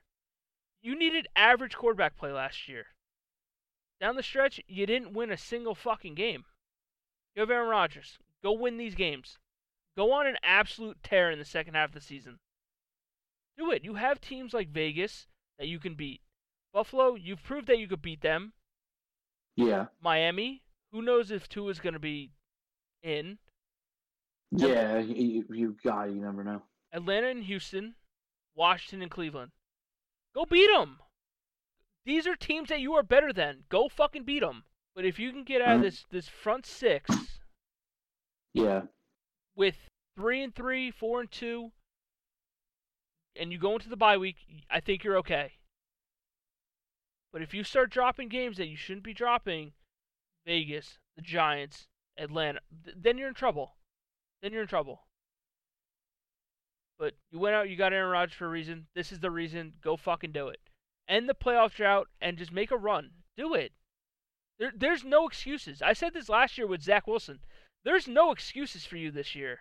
You 0.81 0.98
needed 0.98 1.28
average 1.36 1.76
quarterback 1.76 2.16
play 2.16 2.31
last 2.31 2.68
year. 2.68 2.88
Down 4.00 4.16
the 4.16 4.24
stretch, 4.24 4.62
you 4.68 4.86
didn't 4.86 5.14
win 5.14 5.31
a 5.31 5.38
single 5.38 5.76
fucking 5.76 6.16
game. 6.16 6.45
You 7.36 7.42
have 7.42 7.50
Aaron 7.50 7.69
Rodgers. 7.69 8.19
Go 8.44 8.54
win 8.54 8.78
these 8.78 8.95
games. 8.95 9.38
Go 9.98 10.12
on 10.14 10.28
an 10.28 10.38
absolute 10.44 11.04
tear 11.04 11.31
in 11.31 11.40
the 11.40 11.45
second 11.45 11.74
half 11.74 11.90
of 11.90 11.95
the 11.95 12.02
season. 12.02 12.40
Do 13.59 13.71
it. 13.71 13.83
You 13.83 13.95
have 13.95 14.21
teams 14.21 14.54
like 14.54 14.69
Vegas 14.69 15.28
that 15.59 15.68
you 15.68 15.80
can 15.80 15.94
beat. 15.95 16.21
Buffalo, 16.73 17.16
you've 17.16 17.44
proved 17.44 17.68
that 17.68 17.78
you 17.78 17.87
could 17.87 18.01
beat 18.01 18.21
them. 18.21 18.54
yeah, 19.57 19.87
Miami, 20.01 20.63
who 20.94 21.01
knows 21.01 21.30
if 21.30 21.47
two 21.49 21.68
is 21.69 21.80
going 21.80 21.94
to 21.94 21.99
be 21.99 22.31
in. 23.04 23.37
yeah. 24.51 24.99
You, 24.99 25.44
you 25.51 25.75
got 25.83 26.07
it. 26.09 26.16
You 26.16 26.21
never 26.21 26.44
know. 26.44 26.61
Atlanta 26.94 27.28
and 27.28 27.44
Houston, 27.44 27.95
Washington 28.56 29.01
and 29.04 29.11
Cleveland. 29.11 29.51
Go 30.33 30.45
beat 30.45 30.69
them. 30.73 30.99
These 32.06 32.25
are 32.28 32.35
teams 32.35 32.69
that 32.69 32.80
you 32.80 32.94
are 32.94 33.04
better 33.04 33.33
than. 33.33 33.66
Go 33.69 33.89
fucking 33.89 34.23
beat 34.23 34.39
them. 34.42 34.63
But 34.95 35.06
if 35.06 35.19
you 35.19 35.31
can 35.31 35.44
get 35.44 35.61
out 35.61 35.75
of 35.75 35.80
Mhm. 35.80 35.83
this 35.83 36.06
this 36.09 36.28
front 36.30 36.66
six 36.66 37.39
Yeah, 38.54 38.83
with 39.56 39.89
three 40.16 40.42
and 40.44 40.56
three, 40.56 40.92
four 40.92 41.19
and 41.21 41.31
two, 41.31 41.71
and 43.36 43.52
you 43.52 43.57
go 43.57 43.74
into 43.74 43.90
the 43.90 43.98
bye 43.98 44.18
week, 44.18 44.38
I 44.69 44.80
think 44.80 45.04
you're 45.04 45.18
okay. 45.18 45.54
But 47.31 47.42
if 47.42 47.54
you 47.54 47.64
start 47.64 47.92
dropping 47.92 48.30
games 48.30 48.57
that 48.57 48.68
you 48.68 48.76
shouldn't 48.76 49.04
be 49.04 49.14
dropping, 49.14 49.74
Vegas, 50.45 50.98
the 51.16 51.21
Giants, 51.21 51.88
Atlanta, 52.18 52.59
th- 52.83 52.98
then 53.00 53.18
you're 53.18 53.28
in 53.28 53.36
trouble. 53.36 53.76
Then 54.42 54.52
you're 54.52 54.64
in 54.64 54.68
trouble. 54.68 55.02
But 56.98 57.14
you 57.31 57.40
went 57.40 57.56
out, 57.56 57.69
you 57.69 57.76
got 57.76 57.94
Aaron 57.94 58.12
Rodgers 58.12 58.36
for 58.36 58.45
a 58.45 58.50
reason. 58.50 58.88
This 58.94 59.12
is 59.12 59.19
the 59.19 59.31
reason. 59.31 59.74
Go 59.81 59.95
fucking 59.95 60.31
do 60.31 60.48
it. 60.48 60.59
End 61.07 61.30
the 61.30 61.33
playoff 61.33 61.74
drought 61.74 62.07
and 62.19 62.38
just 62.38 62.52
make 62.52 62.71
a 62.71 62.78
run. 62.78 63.12
Do 63.38 63.54
it. 63.54 63.71
There, 64.57 64.74
there's 64.76 65.06
no 65.06 65.28
excuses. 65.28 65.81
I 65.81 65.94
said 65.94 66.14
this 66.14 66.30
last 66.30 66.57
year 66.57 66.68
with 66.68 66.83
Zach 66.83 67.07
Wilson. 67.07 67.40
There's 67.86 68.07
no 68.07 68.31
excuses 68.31 68.86
for 68.86 68.98
you 68.98 69.12
this 69.12 69.33
year. 69.33 69.59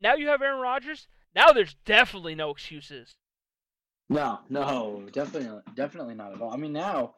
Now 0.00 0.14
you 0.14 0.28
have 0.28 0.40
Aaron 0.40 0.60
Rodgers. 0.60 1.08
Now 1.34 1.52
there's 1.52 1.74
definitely 1.84 2.34
no 2.34 2.50
excuses. 2.50 3.14
no, 4.08 4.40
no, 4.48 5.04
definitely, 5.12 5.62
definitely 5.74 6.14
not 6.14 6.32
at 6.32 6.40
all. 6.40 6.52
I 6.52 6.56
mean, 6.56 6.72
now, 6.72 7.14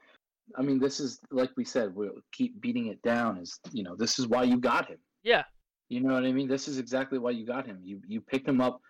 I 0.57 0.63
mean, 0.63 0.79
this 0.79 1.01
is 1.01 1.19
like 1.31 1.51
we 1.57 1.65
said. 1.65 1.95
We'll 1.95 2.21
keep 2.33 2.61
beating 2.61 2.89
it 2.89 3.01
down. 3.03 3.39
Is 3.39 3.59
you 3.73 3.83
know, 3.83 3.97
this 3.97 4.19
is 4.19 4.27
why 4.27 4.43
you 4.45 4.59
got 4.59 4.89
him. 4.89 4.99
Yeah. 5.23 5.45
You 5.89 6.01
know 6.01 6.15
what 6.15 6.25
I 6.25 6.33
mean? 6.33 6.49
This 6.49 6.69
is 6.69 6.79
exactly 6.79 7.19
why 7.19 7.31
you 7.31 7.47
got 7.47 7.67
him. 7.67 7.81
You 7.83 8.01
you 8.07 8.21
picked 8.21 8.49
him 8.49 8.61
up, 8.61 8.81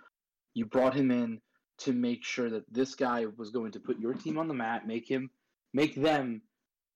you 0.54 0.66
brought 0.66 0.94
him 0.94 1.10
in 1.10 1.40
to 1.78 1.92
make 1.92 2.24
sure 2.24 2.50
that 2.50 2.64
this 2.70 2.94
guy 2.94 3.26
was 3.36 3.50
going 3.50 3.72
to 3.72 3.80
put 3.80 3.98
your 3.98 4.14
team 4.14 4.38
on 4.38 4.48
the 4.48 4.54
mat, 4.54 4.86
make 4.86 5.08
him 5.08 5.30
make 5.72 5.94
them 5.94 6.42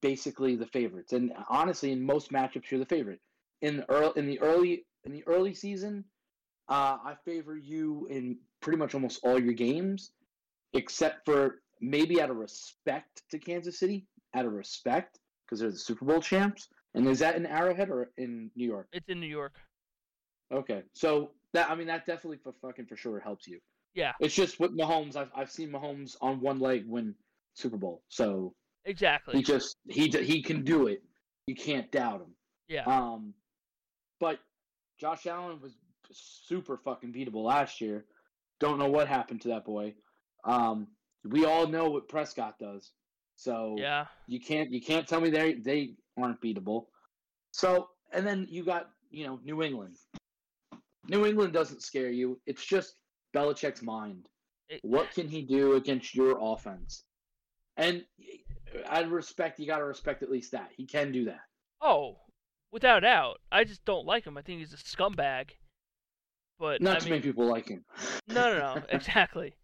basically 0.03 0.57
the 0.57 0.67
favorites. 0.67 1.13
And 1.13 1.33
honestly, 1.49 1.93
in 1.93 2.05
most 2.05 2.31
matchups, 2.31 2.71
you're 2.71 2.81
the 2.81 2.87
favorite. 2.87 3.21
In 3.63 3.79
the 3.79 3.91
early 3.91 4.13
in 4.17 4.27
the 4.27 4.41
early 4.41 4.85
in 5.05 5.13
the 5.13 5.25
early 5.27 5.55
season, 5.55 6.05
uh, 6.69 6.99
I 7.05 7.15
favor 7.25 7.57
you 7.57 8.07
in 8.11 8.39
pretty 8.61 8.79
much 8.79 8.95
almost 8.95 9.21
all 9.25 9.39
your 9.41 9.53
games, 9.55 10.11
except 10.75 11.25
for 11.25 11.63
maybe 11.81 12.21
out 12.21 12.31
of 12.31 12.37
respect 12.37 13.23
to 13.31 13.39
Kansas 13.39 13.79
City, 13.79 14.07
out 14.35 14.47
of 14.47 14.53
respect 14.53 15.19
because 15.45 15.61
they're 15.61 15.71
the 15.71 15.79
Super 15.79 16.05
Bowl 16.05 16.21
champs. 16.21 16.69
And 16.95 17.07
is 17.07 17.19
that 17.21 17.37
in 17.37 17.47
Arrowhead 17.47 17.91
or 17.91 18.11
in 18.17 18.51
New 18.57 18.67
York? 18.67 18.89
It's 18.93 19.09
in 19.09 19.21
New 19.21 19.27
York. 19.27 19.55
Okay, 20.53 20.83
so 20.93 21.33
that 21.53 21.69
I 21.71 21.75
mean 21.75 21.87
that 21.89 22.07
definitely 22.07 22.39
for 22.43 22.53
fucking 22.63 22.87
for 22.87 22.97
sure 22.97 23.21
helps 23.21 23.47
you. 23.47 23.59
Yeah. 23.95 24.13
It's 24.21 24.35
just 24.35 24.61
with 24.61 24.77
Mahomes, 24.77 25.17
I've 25.17 25.31
I've 25.35 25.51
seen 25.51 25.71
Mahomes 25.71 26.17
on 26.21 26.41
one 26.41 26.59
leg 26.61 26.85
win 26.87 27.15
Super 27.55 27.77
Bowl, 27.77 28.03
so 28.09 28.55
Exactly. 28.85 29.37
he 29.37 29.43
just 29.43 29.77
he 29.89 30.09
he 30.09 30.43
can 30.43 30.63
do 30.65 30.87
it. 30.87 31.03
You 31.47 31.55
can't 31.55 31.91
doubt 31.93 32.21
him. 32.23 32.35
yeah. 32.69 32.85
Um, 32.85 33.35
but 34.21 34.39
Josh 34.99 35.27
Allen 35.27 35.61
was 35.61 35.73
super 36.13 36.77
fucking 36.77 37.13
beatable 37.13 37.45
last 37.45 37.81
year. 37.81 38.05
Don't 38.61 38.79
know 38.79 38.89
what 38.89 39.09
happened 39.09 39.43
to 39.43 39.49
that 39.49 39.65
boy. 39.65 39.95
Um, 40.45 40.89
we 41.25 41.45
all 41.45 41.67
know 41.67 41.91
what 41.91 42.09
Prescott 42.09 42.59
does, 42.59 42.93
so 43.35 43.75
yeah. 43.79 44.07
you 44.27 44.41
can't 44.41 44.71
you 44.71 44.81
can't 44.81 45.07
tell 45.07 45.21
me 45.21 45.31
they 45.31 45.55
they 45.55 45.95
aren't 46.17 46.41
beatable. 46.41 46.87
So 47.53 47.89
and 48.13 48.27
then 48.27 48.47
you 48.49 48.65
got 48.65 48.89
you 49.11 49.27
know 49.27 49.41
New 49.45 49.63
England. 49.63 49.97
New 51.09 51.27
England 51.27 51.53
doesn't 51.53 51.83
scare 51.83 52.11
you. 52.11 52.41
It's 52.47 52.65
just 52.65 52.95
Belichick's 53.35 53.83
mind. 53.83 54.29
It- 54.69 54.81
What 54.83 55.11
can 55.13 55.29
he 55.29 55.43
do 55.43 55.75
against 55.75 56.15
your 56.15 56.39
offense? 56.41 57.05
And 57.77 58.05
I 58.89 59.01
respect 59.03 59.61
you 59.61 59.67
got 59.67 59.79
to 59.79 59.85
respect 59.85 60.23
at 60.23 60.31
least 60.31 60.53
that 60.53 60.71
he 60.77 60.87
can 60.87 61.13
do 61.13 61.27
that. 61.27 61.41
Oh, 61.81 62.17
without 62.73 63.01
doubt. 63.01 63.41
I 63.53 63.65
just 63.65 63.85
don't 63.85 64.07
like 64.07 64.25
him. 64.25 64.37
I 64.37 64.43
think 64.43 64.61
he's 64.61 64.73
a 64.73 64.77
scumbag. 64.77 65.51
But 66.59 66.81
Not 66.81 66.97
I 66.97 66.99
too 67.01 67.05
mean, 67.07 67.11
many 67.13 67.23
people 67.23 67.47
like 67.47 67.69
him. 67.69 67.85
No, 68.29 68.53
no, 68.53 68.75
no. 68.75 68.83
exactly. 68.89 69.57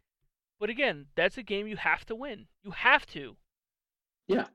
But 0.61 0.71
again, 0.71 1.07
that's 1.17 1.39
a 1.39 1.43
game 1.43 1.67
you 1.67 1.77
have 1.77 2.05
to 2.07 2.15
win. 2.15 2.47
You 2.63 2.71
have 2.71 3.07
to. 3.07 3.37
Yeah. 4.29 4.47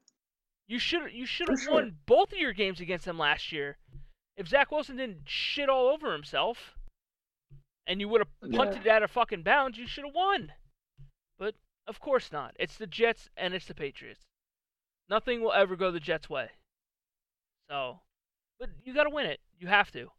You 0.67 0.79
should 0.79 1.11
you 1.11 1.25
should 1.25 1.49
have 1.49 1.59
sure. 1.59 1.73
won 1.73 1.97
both 2.05 2.31
of 2.31 2.37
your 2.37 2.53
games 2.53 2.79
against 2.79 3.05
them 3.05 3.17
last 3.17 3.51
year. 3.51 3.77
If 4.35 4.47
Zach 4.47 4.71
Wilson 4.71 4.97
didn't 4.97 5.21
shit 5.25 5.69
all 5.69 5.87
over 5.87 6.13
himself, 6.13 6.75
and 7.87 7.99
you 7.99 8.07
would 8.09 8.21
have 8.21 8.51
punted 8.51 8.85
it 8.85 8.89
out 8.89 9.01
of 9.01 9.09
fucking 9.11 9.43
bounds, 9.43 9.77
you 9.77 9.87
should 9.87 10.05
have 10.05 10.13
won. 10.13 10.51
But 11.39 11.55
of 11.87 11.99
course 11.99 12.31
not. 12.31 12.55
It's 12.59 12.77
the 12.77 12.87
Jets 12.87 13.29
and 13.35 13.53
it's 13.53 13.65
the 13.65 13.73
Patriots. 13.73 14.25
Nothing 15.09 15.41
will 15.41 15.53
ever 15.53 15.75
go 15.75 15.89
the 15.89 15.99
Jets' 15.99 16.29
way. 16.29 16.49
So, 17.69 18.01
but 18.59 18.69
you 18.83 18.93
got 18.93 19.05
to 19.05 19.09
win 19.09 19.25
it. 19.25 19.39
You 19.57 19.67
have 19.67 19.91
to. 19.91 20.11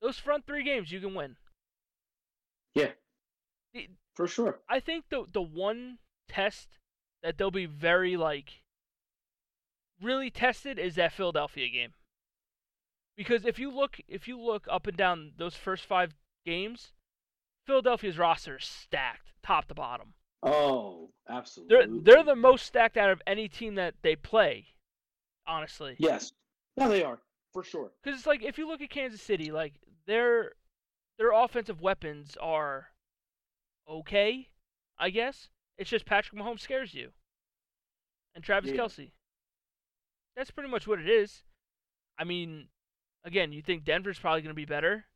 Those 0.00 0.18
front 0.18 0.46
three 0.46 0.64
games 0.64 0.90
you 0.92 1.00
can 1.00 1.14
win. 1.14 1.36
Yeah. 2.74 2.92
The- 3.74 3.90
For 4.14 4.26
sure. 4.26 4.60
I 4.68 4.80
think 4.80 5.06
the 5.10 5.26
the 5.30 5.42
one 5.42 5.98
test 6.28 6.78
that 7.22 7.36
they'll 7.38 7.50
be 7.50 7.66
very 7.66 8.16
like 8.16 8.62
really 10.00 10.30
tested 10.30 10.78
is 10.78 10.94
that 10.94 11.12
Philadelphia 11.12 11.68
game. 11.68 11.92
Because 13.16 13.44
if 13.44 13.58
you 13.58 13.70
look 13.70 13.98
if 14.08 14.26
you 14.28 14.40
look 14.40 14.66
up 14.70 14.86
and 14.86 14.96
down 14.96 15.32
those 15.36 15.54
first 15.54 15.84
5 15.84 16.14
games, 16.46 16.92
Philadelphia's 17.66 18.16
roster 18.18 18.56
is 18.56 18.64
stacked 18.64 19.32
top 19.42 19.66
to 19.68 19.74
bottom. 19.74 20.14
Oh, 20.42 21.10
absolutely. 21.28 21.76
They're 21.76 22.14
they're 22.16 22.24
the 22.24 22.36
most 22.36 22.64
stacked 22.64 22.96
out 22.96 23.10
of 23.10 23.20
any 23.26 23.48
team 23.48 23.74
that 23.74 23.96
they 24.02 24.16
play, 24.16 24.68
honestly. 25.46 25.96
yes. 25.98 26.32
No, 26.78 26.88
they 26.88 27.02
are 27.02 27.18
for 27.52 27.62
sure. 27.64 27.92
Cuz 28.02 28.14
it's 28.14 28.26
like 28.26 28.42
if 28.42 28.58
you 28.58 28.66
look 28.66 28.80
at 28.80 28.90
Kansas 28.90 29.22
City, 29.22 29.50
like 29.50 29.74
their 30.06 30.54
their 31.18 31.32
offensive 31.32 31.80
weapons 31.80 32.36
are 32.40 32.92
okay, 33.88 34.48
I 34.98 35.10
guess. 35.10 35.48
It's 35.78 35.90
just 35.90 36.06
Patrick 36.06 36.40
Mahomes 36.40 36.60
scares 36.60 36.94
you. 36.94 37.12
And 38.34 38.44
Travis 38.44 38.70
Yeah. 38.70 38.76
Kelce. 38.76 39.12
That's 40.36 40.50
pretty 40.50 40.70
much 40.70 40.86
what 40.86 41.00
it 41.00 41.08
is. 41.08 41.42
I 42.18 42.24
mean, 42.24 42.68
again, 43.24 43.52
you 43.52 43.62
think 43.62 43.84
Denver's 43.84 44.18
probably 44.18 44.42
going 44.42 44.54
to 44.54 44.54
be 44.54 44.64
better, 44.64 45.06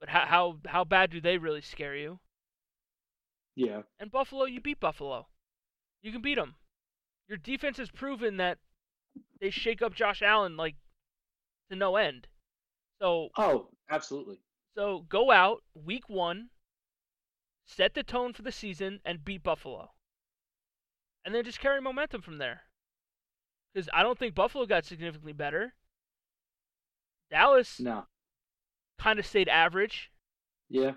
but 0.00 0.08
how 0.08 0.26
how 0.26 0.58
how 0.66 0.84
bad 0.84 1.10
do 1.10 1.20
they 1.20 1.38
really 1.38 1.60
scare 1.60 1.96
you? 1.96 2.20
Yeah. 3.56 3.82
And 3.98 4.10
Buffalo, 4.10 4.44
you 4.44 4.60
beat 4.60 4.80
Buffalo. 4.80 5.28
You 6.02 6.12
can 6.12 6.22
beat 6.22 6.36
them. 6.36 6.56
Your 7.28 7.38
defense 7.38 7.78
has 7.78 7.90
proven 7.90 8.36
that 8.38 8.58
they 9.40 9.50
shake 9.50 9.80
up 9.80 9.94
Josh 9.94 10.22
Allen 10.22 10.56
like 10.56 10.76
to 11.70 11.76
no 11.76 11.96
end. 11.96 12.26
So 13.00 13.28
Oh, 13.36 13.68
absolutely. 13.90 14.38
so 14.76 15.04
go 15.08 15.30
out 15.30 15.62
week 15.74 16.08
one, 16.08 16.50
set 17.66 17.94
the 17.94 18.02
tone 18.02 18.32
for 18.32 18.42
the 18.42 18.52
season, 18.52 19.00
and 19.04 19.24
beat 19.24 19.42
Buffalo. 19.42 19.90
And 21.24 21.34
then 21.34 21.44
just 21.44 21.60
carry 21.60 21.80
momentum 21.80 22.20
from 22.22 22.38
there. 22.38 22.62
Because 23.72 23.88
I 23.92 24.02
don't 24.02 24.18
think 24.18 24.34
Buffalo 24.34 24.66
got 24.66 24.84
significantly 24.84 25.32
better. 25.32 25.74
Dallas 27.30 27.80
No. 27.80 28.06
kind 28.98 29.18
of 29.18 29.26
stayed 29.26 29.48
average. 29.48 30.10
Yeah. 30.68 30.92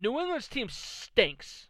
New 0.00 0.18
England's 0.18 0.48
team 0.48 0.68
stinks. 0.68 1.68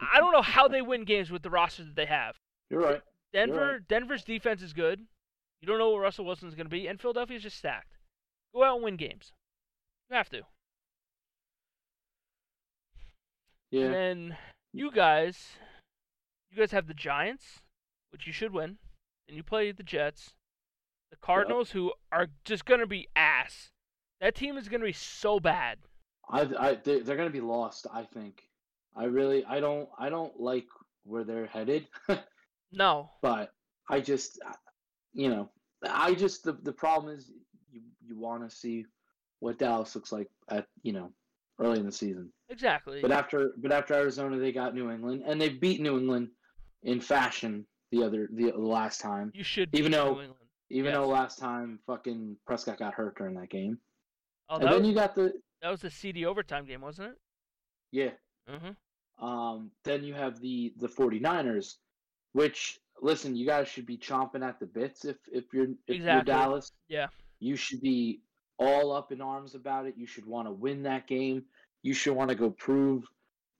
I 0.00 0.20
don't 0.20 0.32
know 0.32 0.42
how 0.42 0.68
they 0.68 0.82
win 0.82 1.04
games 1.04 1.30
with 1.30 1.42
the 1.42 1.50
roster 1.50 1.84
that 1.84 1.96
they 1.96 2.06
have. 2.06 2.36
You're 2.70 2.80
right. 2.80 3.02
Denver, 3.32 3.72
right. 3.72 3.88
Denver's 3.88 4.24
defense 4.24 4.62
is 4.62 4.72
good. 4.72 5.06
You 5.60 5.68
don't 5.68 5.78
know 5.78 5.90
what 5.90 6.00
Russell 6.00 6.24
Wilson's 6.24 6.54
going 6.54 6.66
to 6.66 6.70
be, 6.70 6.86
and 6.86 7.00
Philadelphia's 7.00 7.42
just 7.42 7.58
stacked. 7.58 7.98
Go 8.54 8.64
out 8.64 8.76
and 8.76 8.84
win 8.84 8.96
games. 8.96 9.32
You 10.10 10.16
have 10.16 10.30
to. 10.30 10.42
Yeah. 13.70 13.84
And 13.84 13.94
then 13.94 14.36
you 14.72 14.90
guys, 14.90 15.50
you 16.50 16.58
guys 16.58 16.72
have 16.72 16.88
the 16.88 16.94
Giants, 16.94 17.60
which 18.10 18.26
you 18.26 18.32
should 18.32 18.52
win. 18.52 18.78
Then 19.28 19.36
you 19.36 19.42
play 19.42 19.70
the 19.70 19.82
Jets, 19.82 20.34
the 21.10 21.16
Cardinals, 21.16 21.70
who 21.70 21.92
are 22.10 22.28
just 22.44 22.64
gonna 22.64 22.86
be 22.86 23.08
ass. 23.14 23.70
That 24.20 24.34
team 24.34 24.56
is 24.56 24.68
gonna 24.68 24.84
be 24.84 24.92
so 24.92 25.38
bad. 25.38 25.78
I, 26.28 26.48
I, 26.58 26.74
they, 26.74 27.00
they're 27.00 27.16
gonna 27.16 27.30
be 27.30 27.40
lost. 27.40 27.86
I 27.92 28.02
think. 28.02 28.42
I 28.96 29.04
really, 29.04 29.44
I 29.44 29.60
don't, 29.60 29.88
I 29.96 30.08
don't 30.08 30.40
like 30.40 30.66
where 31.04 31.22
they're 31.22 31.46
headed. 31.46 31.86
No, 32.72 33.10
but 33.20 33.52
I 33.88 33.98
just, 33.98 34.38
you 35.14 35.28
know, 35.28 35.50
I 35.88 36.14
just 36.14 36.44
the 36.44 36.52
the 36.62 36.72
problem 36.72 37.14
is 37.14 37.30
you 37.72 37.80
you 38.06 38.18
want 38.18 38.48
to 38.48 38.54
see 38.54 38.86
what 39.40 39.58
Dallas 39.58 39.94
looks 39.94 40.12
like 40.12 40.28
at 40.48 40.66
you 40.82 40.92
know 40.92 41.12
early 41.58 41.78
in 41.80 41.86
the 41.86 41.92
season. 41.92 42.32
exactly. 42.48 43.00
But 43.02 43.12
after 43.12 43.52
but 43.58 43.72
after 43.72 43.94
Arizona, 43.94 44.38
they 44.38 44.52
got 44.52 44.74
New 44.74 44.90
England, 44.90 45.22
and 45.26 45.40
they 45.40 45.48
beat 45.50 45.80
New 45.80 45.98
England 45.98 46.28
in 46.82 47.00
fashion 47.00 47.66
the 47.92 48.02
other 48.04 48.28
the 48.32 48.52
last 48.52 49.00
time. 49.00 49.32
you 49.34 49.44
should 49.44 49.68
even 49.74 49.92
though- 49.92 50.14
New 50.14 50.20
England. 50.22 50.34
Even 50.72 50.92
Yes. 50.92 50.94
though 50.98 51.08
last 51.08 51.38
time 51.40 51.80
fucking 51.84 52.36
Prescott 52.46 52.78
got 52.78 52.94
hurt 52.94 53.16
during 53.18 53.34
that 53.34 53.50
game, 53.50 53.76
Oh, 54.48 54.54
and 54.58 54.64
then 54.66 54.78
was, 54.82 54.88
you 54.88 54.94
got 54.94 55.16
the 55.16 55.32
that 55.62 55.68
was 55.70 55.80
the 55.80 55.90
CD 55.90 56.24
overtime 56.26 56.64
game, 56.64 56.80
wasn't 56.80 57.08
it? 57.10 57.18
yeah. 57.90 58.10
Mm-hmm. 58.48 59.24
Um, 59.26 59.72
then 59.82 60.04
you 60.04 60.14
have 60.14 60.40
the 60.40 60.72
the 60.78 60.86
49ers, 60.88 61.74
which 62.34 62.78
listen, 63.02 63.36
you 63.36 63.46
guys 63.46 63.68
should 63.68 63.86
be 63.86 63.96
chomping 63.96 64.46
at 64.46 64.60
the 64.60 64.66
bits 64.66 65.04
if 65.04 65.16
if 65.32 65.44
you're 65.52 65.68
if 65.86 66.02
you're 66.02 66.22
Dallas. 66.22 66.72
Yeah. 66.88 67.08
You 67.38 67.56
should 67.56 67.80
be 67.80 68.20
all 68.58 68.92
up 68.92 69.12
in 69.12 69.20
arms 69.20 69.54
about 69.54 69.86
it. 69.86 69.94
You 69.96 70.06
should 70.06 70.26
want 70.26 70.46
to 70.46 70.52
win 70.52 70.82
that 70.82 71.06
game. 71.06 71.44
You 71.82 71.94
should 71.94 72.14
want 72.14 72.28
to 72.28 72.36
go 72.36 72.50
prove 72.50 73.04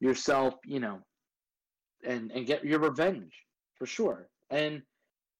yourself, 0.00 0.54
you 0.64 0.80
know, 0.80 1.00
and 2.04 2.30
and 2.32 2.46
get 2.46 2.64
your 2.64 2.80
revenge 2.80 3.32
for 3.76 3.86
sure. 3.86 4.28
And 4.50 4.82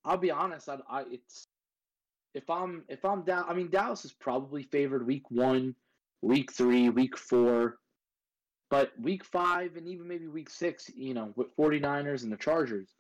I'll 0.05 0.17
be 0.17 0.31
honest, 0.31 0.69
I, 0.69 0.79
I 0.89 1.05
it's 1.11 1.47
if 2.35 2.49
I'm 2.49 2.85
if 2.89 3.05
I'm 3.05 3.23
down, 3.23 3.45
I 3.49 3.55
mean 3.55 3.71
Dallas 3.71 4.05
is 4.05 4.13
probably 4.13 4.63
favored 4.63 5.07
week 5.07 5.31
one, 5.31 5.75
week 6.23 6.53
three, 6.53 6.89
week 6.89 7.17
four. 7.17 7.77
But 8.71 8.93
week 9.01 9.25
five 9.25 9.75
and 9.75 9.89
even 9.89 10.07
maybe 10.07 10.29
week 10.29 10.49
six, 10.49 10.89
you 10.95 11.13
know, 11.13 11.33
with 11.35 11.55
49ers 11.57 12.23
and 12.23 12.31
the 12.31 12.37
Chargers, 12.37 12.95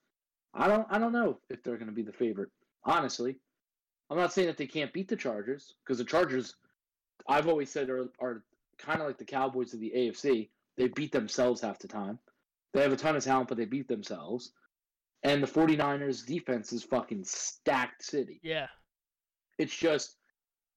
I 0.55 0.69
don't 0.69 0.87
I 0.91 0.99
don't 0.99 1.13
know 1.13 1.39
if 1.49 1.63
they're 1.63 1.77
gonna 1.77 1.93
be 1.93 2.03
the 2.03 2.13
favorite. 2.13 2.51
Honestly. 2.85 3.37
I'm 4.11 4.17
not 4.17 4.33
saying 4.33 4.49
that 4.49 4.57
they 4.57 4.67
can't 4.67 4.93
beat 4.93 5.07
the 5.07 5.15
Chargers, 5.15 5.75
because 5.85 5.99
the 5.99 6.05
Chargers 6.05 6.57
I've 7.29 7.47
always 7.47 7.71
said 7.71 7.89
are 7.91 8.09
are 8.19 8.43
kind 8.79 9.01
of 9.01 9.07
like 9.07 9.19
the 9.19 9.25
Cowboys 9.25 9.73
of 9.73 9.81
the 9.81 9.93
AFC. 9.95 10.49
They 10.77 10.89
beat 10.89 11.13
themselves 11.13 11.61
half 11.61 11.79
the 11.79 11.89
time. 11.89 12.19
They 12.73 12.83
have 12.83 12.93
a 12.93 12.97
ton 12.97 13.17
of 13.17 13.25
talent, 13.25 13.49
but 13.49 13.59
they 13.59 13.67
beat 13.67 13.89
themselves. 13.89 14.53
And 15.23 15.43
the 15.43 15.47
49ers 15.47 16.25
defense 16.25 16.73
is 16.73 16.83
fucking 16.83 17.25
stacked 17.25 18.03
city. 18.03 18.41
Yeah. 18.43 18.69
It's 19.59 19.77
just 19.77 20.17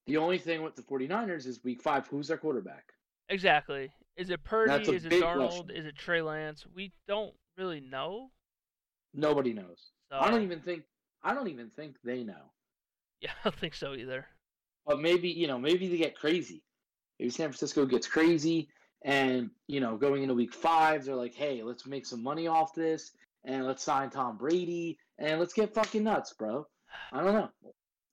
the 0.06 0.18
only 0.18 0.38
thing 0.38 0.62
with 0.64 0.76
the 0.76 0.82
49ers 0.82 1.48
is 1.48 1.64
week 1.64 1.82
five, 1.82 2.08
who's 2.08 2.28
their 2.28 2.38
quarterback? 2.38 2.84
Exactly. 3.30 3.90
Is 4.18 4.30
it 4.30 4.44
Purdy? 4.44 4.92
Is 4.92 5.06
it 5.06 5.14
Darnold? 5.14 5.48
question. 5.48 5.70
Is 5.72 5.86
it 5.86 5.96
Trey 5.96 6.22
Lance? 6.22 6.66
We 6.76 6.92
don't 7.08 7.34
really 7.58 7.80
know. 7.80 8.32
Nobody 9.14 9.54
knows. 9.54 9.92
So 10.12 10.18
I 10.20 10.30
don't 10.30 10.44
even 10.44 10.60
think 10.62 10.84
I 11.24 11.34
don't 11.34 11.48
even 11.48 11.70
think 11.70 11.96
they 12.04 12.24
know. 12.24 12.52
Yeah, 13.22 13.32
I 13.40 13.50
don't 13.50 13.60
think 13.60 13.76
so 13.76 13.94
either. 13.94 14.26
But 14.86 15.00
maybe 15.00 15.30
you 15.30 15.48
know, 15.48 15.58
maybe 15.58 15.88
they 15.88 15.98
get 15.98 16.18
crazy. 16.18 16.64
Maybe 17.20 17.30
San 17.30 17.50
Francisco 17.50 17.86
gets 17.86 18.08
crazy, 18.08 18.70
and 19.04 19.50
you 19.68 19.80
know, 19.80 19.98
going 19.98 20.24
into 20.24 20.36
Week 20.36 20.54
Five, 20.54 21.06
they're 21.06 21.16
like, 21.16 21.34
"Hey, 21.34 21.64
let's 21.64 21.86
make 21.86 22.06
some 22.06 22.24
money 22.24 22.48
off 22.48 22.74
this, 22.74 23.12
and 23.46 23.66
let's 23.66 23.84
sign 23.84 24.10
Tom 24.10 24.38
Brady, 24.38 24.98
and 25.18 25.40
let's 25.40 25.54
get 25.54 25.74
fucking 25.74 26.04
nuts, 26.04 26.34
bro." 26.34 26.68
I 27.12 27.24
don't 27.24 27.34
know. 27.34 27.50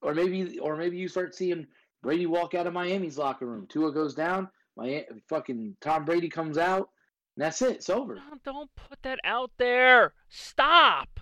Or 0.02 0.14
maybe, 0.14 0.58
or 0.58 0.76
maybe 0.76 0.96
you 0.96 1.08
start 1.08 1.34
seeing 1.34 1.66
Brady 2.02 2.26
walk 2.26 2.54
out 2.54 2.66
of 2.66 2.72
Miami's 2.72 3.18
locker 3.18 3.46
room. 3.46 3.66
Tua 3.68 3.92
goes 3.92 4.14
down. 4.14 4.48
My 4.76 5.04
fucking 5.28 5.76
Tom 5.80 6.04
Brady 6.04 6.28
comes 6.28 6.56
out. 6.56 6.88
And 7.36 7.44
that's 7.44 7.62
it. 7.62 7.76
It's 7.76 7.90
over. 7.90 8.16
Don't, 8.16 8.42
don't 8.42 8.70
put 8.76 9.00
that 9.02 9.20
out 9.24 9.50
there. 9.58 10.14
Stop. 10.28 11.20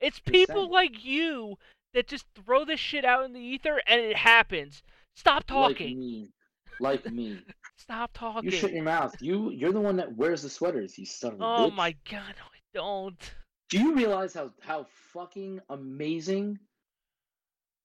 It's 0.00 0.16
Just 0.16 0.26
people 0.26 0.62
saying. 0.62 0.70
like 0.70 1.04
you 1.04 1.56
that 1.94 2.08
just 2.08 2.24
throw 2.34 2.64
this 2.64 2.80
shit 2.80 3.04
out 3.04 3.24
in 3.24 3.32
the 3.32 3.40
ether 3.40 3.80
and 3.86 4.00
it 4.00 4.16
happens. 4.16 4.82
Stop 5.14 5.44
talking. 5.46 5.88
Like 5.88 5.96
me, 5.96 6.30
like 6.80 7.12
me. 7.12 7.40
Stop 7.76 8.10
talking. 8.14 8.50
You 8.50 8.56
shut 8.56 8.72
your 8.72 8.84
mouth. 8.84 9.14
You, 9.20 9.50
you're 9.50 9.72
the 9.72 9.80
one 9.80 9.96
that 9.96 10.16
wears 10.16 10.42
the 10.42 10.50
sweaters. 10.50 10.96
You 10.96 11.06
son 11.06 11.34
of 11.34 11.40
a 11.40 11.44
oh 11.44 11.70
bitch. 11.70 11.74
my 11.74 11.94
god, 12.10 12.34
no, 12.38 12.44
I 12.44 12.60
don't. 12.72 13.34
Do 13.68 13.78
you 13.78 13.94
realize 13.94 14.34
how 14.34 14.50
how 14.60 14.86
fucking 15.12 15.60
amazing 15.68 16.58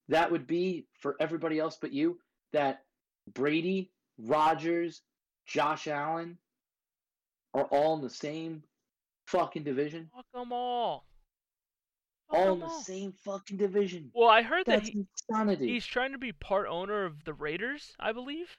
that 0.10 0.32
would 0.32 0.48
be 0.48 0.88
for 1.00 1.16
everybody 1.20 1.60
else 1.60 1.78
but 1.80 1.92
you? 1.92 2.20
That 2.54 2.84
Brady, 3.34 3.92
Rodgers, 4.18 5.02
Josh 5.46 5.88
Allen 5.88 6.38
are 7.56 7.66
all 7.66 7.96
in 7.96 8.02
the 8.02 8.10
same 8.10 8.64
fucking 9.28 9.64
division. 9.64 10.10
Fuck 10.16 10.26
them 10.34 10.52
all. 10.54 11.06
Fuck 12.30 12.40
All 12.40 12.48
'em 12.48 12.54
in 12.54 12.60
the 12.60 12.66
all. 12.66 12.82
same 12.82 13.12
fucking 13.14 13.58
division. 13.58 14.12
Well, 14.14 14.30
I 14.30 14.42
heard 14.42 14.66
that 14.66 14.84
he, 14.84 15.06
insanity. 15.30 15.68
he's 15.68 15.86
trying 15.86 16.12
to 16.12 16.18
be 16.18 16.32
part 16.34 16.68
owner 16.68 17.06
of 17.06 17.24
the 17.24 17.34
Raiders, 17.34 17.96
I 18.00 18.12
believe. 18.12 18.58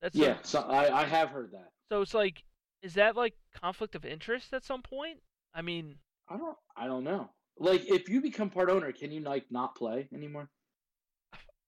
That's 0.00 0.14
yeah, 0.16 0.36
so, 0.42 0.60
so 0.60 0.68
I, 0.68 1.02
I 1.02 1.04
have 1.04 1.30
heard 1.30 1.52
that. 1.52 1.70
so 1.90 2.02
it's 2.02 2.14
like, 2.14 2.42
is 2.82 2.94
that 2.94 3.16
like 3.16 3.34
conflict 3.62 3.94
of 3.94 4.04
interest 4.04 4.52
at 4.52 4.64
some 4.64 4.82
point? 4.82 5.20
I 5.54 5.62
mean, 5.62 5.96
I 6.28 6.36
don't 6.36 6.56
I 6.76 6.86
don't 6.86 7.04
know. 7.04 7.30
Like 7.58 7.82
if 7.88 8.08
you 8.08 8.20
become 8.20 8.50
part 8.50 8.68
owner, 8.70 8.92
can 8.92 9.10
you 9.10 9.20
like 9.20 9.46
not 9.50 9.74
play 9.76 10.08
anymore? 10.12 10.50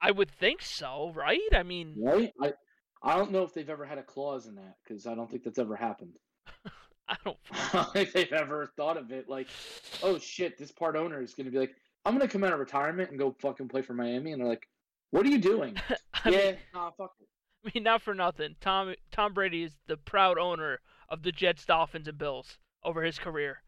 I 0.01 0.11
would 0.13 0.31
think 0.31 0.63
so, 0.63 1.13
right? 1.15 1.41
I 1.53 1.63
mean, 1.63 1.97
Right? 1.97 2.33
I 2.41 2.53
I 3.03 3.17
don't 3.17 3.31
know 3.31 3.43
if 3.43 3.55
they've 3.55 3.69
ever 3.69 3.85
had 3.85 3.99
a 3.99 4.03
clause 4.03 4.47
in 4.47 4.55
that 4.57 4.77
because 4.83 5.07
I 5.07 5.15
don't 5.15 5.31
think 5.31 5.45
that's 5.45 5.59
ever 5.59 5.77
happened. 5.77 6.15
I 7.09 7.17
don't. 7.25 7.39
Think 7.93 8.13
they've 8.13 8.33
ever 8.33 8.71
thought 8.77 8.97
of 8.97 9.13
it 9.13 9.29
like, 9.29 9.49
oh 10.03 10.19
shit, 10.19 10.59
this 10.59 10.73
part 10.73 10.97
owner 10.97 11.23
is 11.23 11.35
gonna 11.35 11.51
be 11.51 11.59
like, 11.59 11.75
I'm 12.05 12.15
gonna 12.15 12.29
come 12.29 12.45
out 12.45 12.53
of 12.53 12.59
retirement 12.59 13.11
and 13.11 13.19
go 13.19 13.35
fucking 13.41 13.69
play 13.69 13.83
for 13.83 13.95
Miami, 13.95 14.33
and 14.33 14.41
they're 14.41 14.49
like, 14.49 14.69
what 15.11 15.25
are 15.25 15.31
you 15.31 15.39
doing? 15.39 15.77
Yeah, 16.25 16.33
mean, 16.33 16.57
nah, 16.75 16.91
fuck 16.99 17.13
it. 17.21 17.29
I 17.65 17.71
mean, 17.73 17.85
not 17.85 18.03
for 18.03 18.13
nothing. 18.13 18.57
Tom 18.61 18.95
Tom 19.13 19.33
Brady 19.35 19.63
is 19.63 19.77
the 19.87 19.97
proud 19.97 20.37
owner 20.37 20.81
of 21.09 21.23
the 21.23 21.31
Jets, 21.31 21.65
Dolphins, 21.65 22.09
and 22.09 22.19
Bills 22.19 22.59
over 22.83 23.03
his 23.05 23.21
career. 23.21 23.63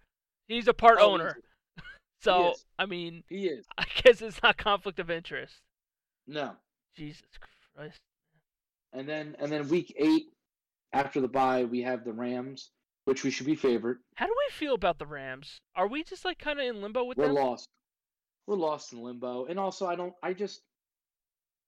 He's 0.48 0.66
a 0.66 0.74
part 0.74 0.98
Oh, 1.00 1.12
owner. 1.12 1.36
So. 2.22 2.54
I 2.78 2.84
mean, 2.84 3.22
He 3.28 3.46
is. 3.46 3.64
I 3.78 3.84
guess 4.02 4.20
it's 4.20 4.42
not 4.42 4.58
conflict 4.58 4.98
of 4.98 5.10
interest. 5.10 5.54
No. 6.26 6.52
Jesus 6.94 7.22
Christ. 7.74 8.00
And 8.92 9.08
then 9.08 9.36
and 9.38 9.50
then 9.50 9.68
week 9.68 9.94
eight, 9.98 10.26
after 10.92 11.20
the 11.20 11.28
bye, 11.28 11.64
we 11.64 11.82
have 11.82 12.04
the 12.04 12.12
Rams, 12.12 12.70
which 13.04 13.24
we 13.24 13.30
should 13.30 13.46
be 13.46 13.54
favored. 13.54 13.98
How 14.14 14.26
do 14.26 14.34
we 14.48 14.52
feel 14.52 14.74
about 14.74 14.98
the 14.98 15.06
Rams? 15.06 15.60
Are 15.76 15.86
we 15.88 16.02
just 16.02 16.24
like 16.24 16.38
kind 16.38 16.58
of 16.58 16.66
in 16.66 16.82
limbo 16.82 17.04
with 17.04 17.18
We're 17.18 17.26
them? 17.26 17.36
lost. 17.36 17.68
We're 18.46 18.56
lost 18.56 18.92
in 18.92 19.02
limbo. 19.02 19.46
And 19.46 19.58
also 19.58 19.86
I 19.86 19.94
don't 19.94 20.14
I 20.22 20.32
just 20.32 20.62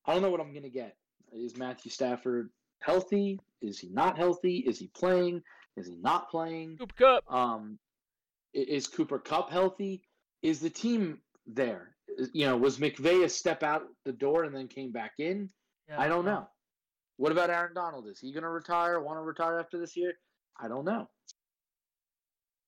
I 0.04 0.12
don't 0.12 0.22
know 0.22 0.30
what 0.30 0.40
I'm 0.40 0.52
gonna 0.52 0.68
get. 0.68 0.96
Is 1.32 1.56
Matthew 1.56 1.90
Stafford 1.90 2.50
healthy? 2.80 3.38
Is 3.60 3.78
he 3.78 3.88
not 3.88 4.18
healthy? 4.18 4.58
Is 4.58 4.78
he 4.78 4.88
playing? 4.88 5.42
Is 5.76 5.86
he 5.86 5.96
not 5.96 6.28
playing? 6.30 6.76
Cooper 6.78 6.94
Kupp. 6.94 7.32
Um, 7.32 7.78
is 8.52 8.86
Cooper 8.86 9.18
Kupp 9.18 9.50
healthy? 9.50 10.02
Is 10.42 10.60
the 10.60 10.68
team 10.68 11.20
there? 11.46 11.94
You 12.34 12.46
know, 12.46 12.56
was 12.56 12.78
McVay 12.78 13.24
a 13.24 13.28
step 13.28 13.62
out 13.62 13.84
the 14.04 14.12
door 14.12 14.44
and 14.44 14.54
then 14.54 14.68
came 14.68 14.92
back 14.92 15.12
in? 15.18 15.48
Yeah, 15.88 16.00
I 16.00 16.08
don't 16.08 16.26
know. 16.26 16.48
What 17.16 17.32
about 17.32 17.50
Aaron 17.50 17.74
Donald? 17.74 18.06
Is 18.06 18.20
he 18.20 18.32
going 18.32 18.42
to 18.42 18.48
retire? 18.48 19.00
Want 19.00 19.18
to 19.18 19.22
retire 19.22 19.58
after 19.58 19.78
this 19.78 19.96
year? 19.96 20.14
I 20.60 20.68
don't 20.68 20.84
know. 20.84 21.08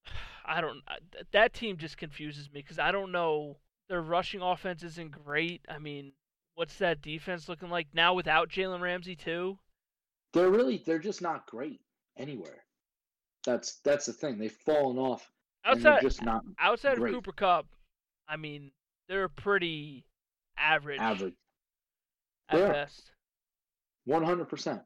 I 0.47 0.61
don't. 0.61 0.83
That 1.33 1.55
team 1.55 1.77
just 1.77 1.97
confuses 1.97 2.51
me 2.53 2.61
because 2.61 2.79
I 2.79 2.93
don't 2.93 3.13
know. 3.13 3.59
Their 3.89 4.03
rushing 4.03 4.41
offense 4.41 4.83
isn't 4.83 5.11
great. 5.11 5.63
I 5.69 5.79
mean, 5.79 6.13
what's 6.55 6.77
that 6.79 7.03
defense 7.03 7.49
looking 7.49 7.71
like 7.71 7.89
now 7.93 8.15
without 8.15 8.49
Jalen 8.49 8.81
Ramsey 8.81 9.17
too? 9.17 9.59
They're 10.33 10.51
really 10.51 10.83
they're 10.85 10.99
just 10.99 11.23
not 11.23 11.47
great 11.47 11.81
anywhere. 12.17 12.65
That's 13.45 13.81
that's 13.85 14.07
the 14.07 14.13
thing. 14.13 14.39
They've 14.39 14.51
fallen 14.51 14.99
off 14.99 15.31
Outside 15.65 16.03
just 16.03 16.23
not 16.23 16.43
outside 16.59 16.97
great. 16.99 17.15
of 17.15 17.17
Cooper 17.17 17.33
Kupp, 17.33 17.67
I 18.29 18.37
mean, 18.37 18.71
they're 19.09 19.29
pretty 19.29 20.05
average, 20.59 21.01
average. 21.01 21.35
at 22.51 22.61
are. 22.61 22.73
best. 22.73 23.11
One 24.05 24.23
hundred 24.23 24.49
percent. 24.49 24.81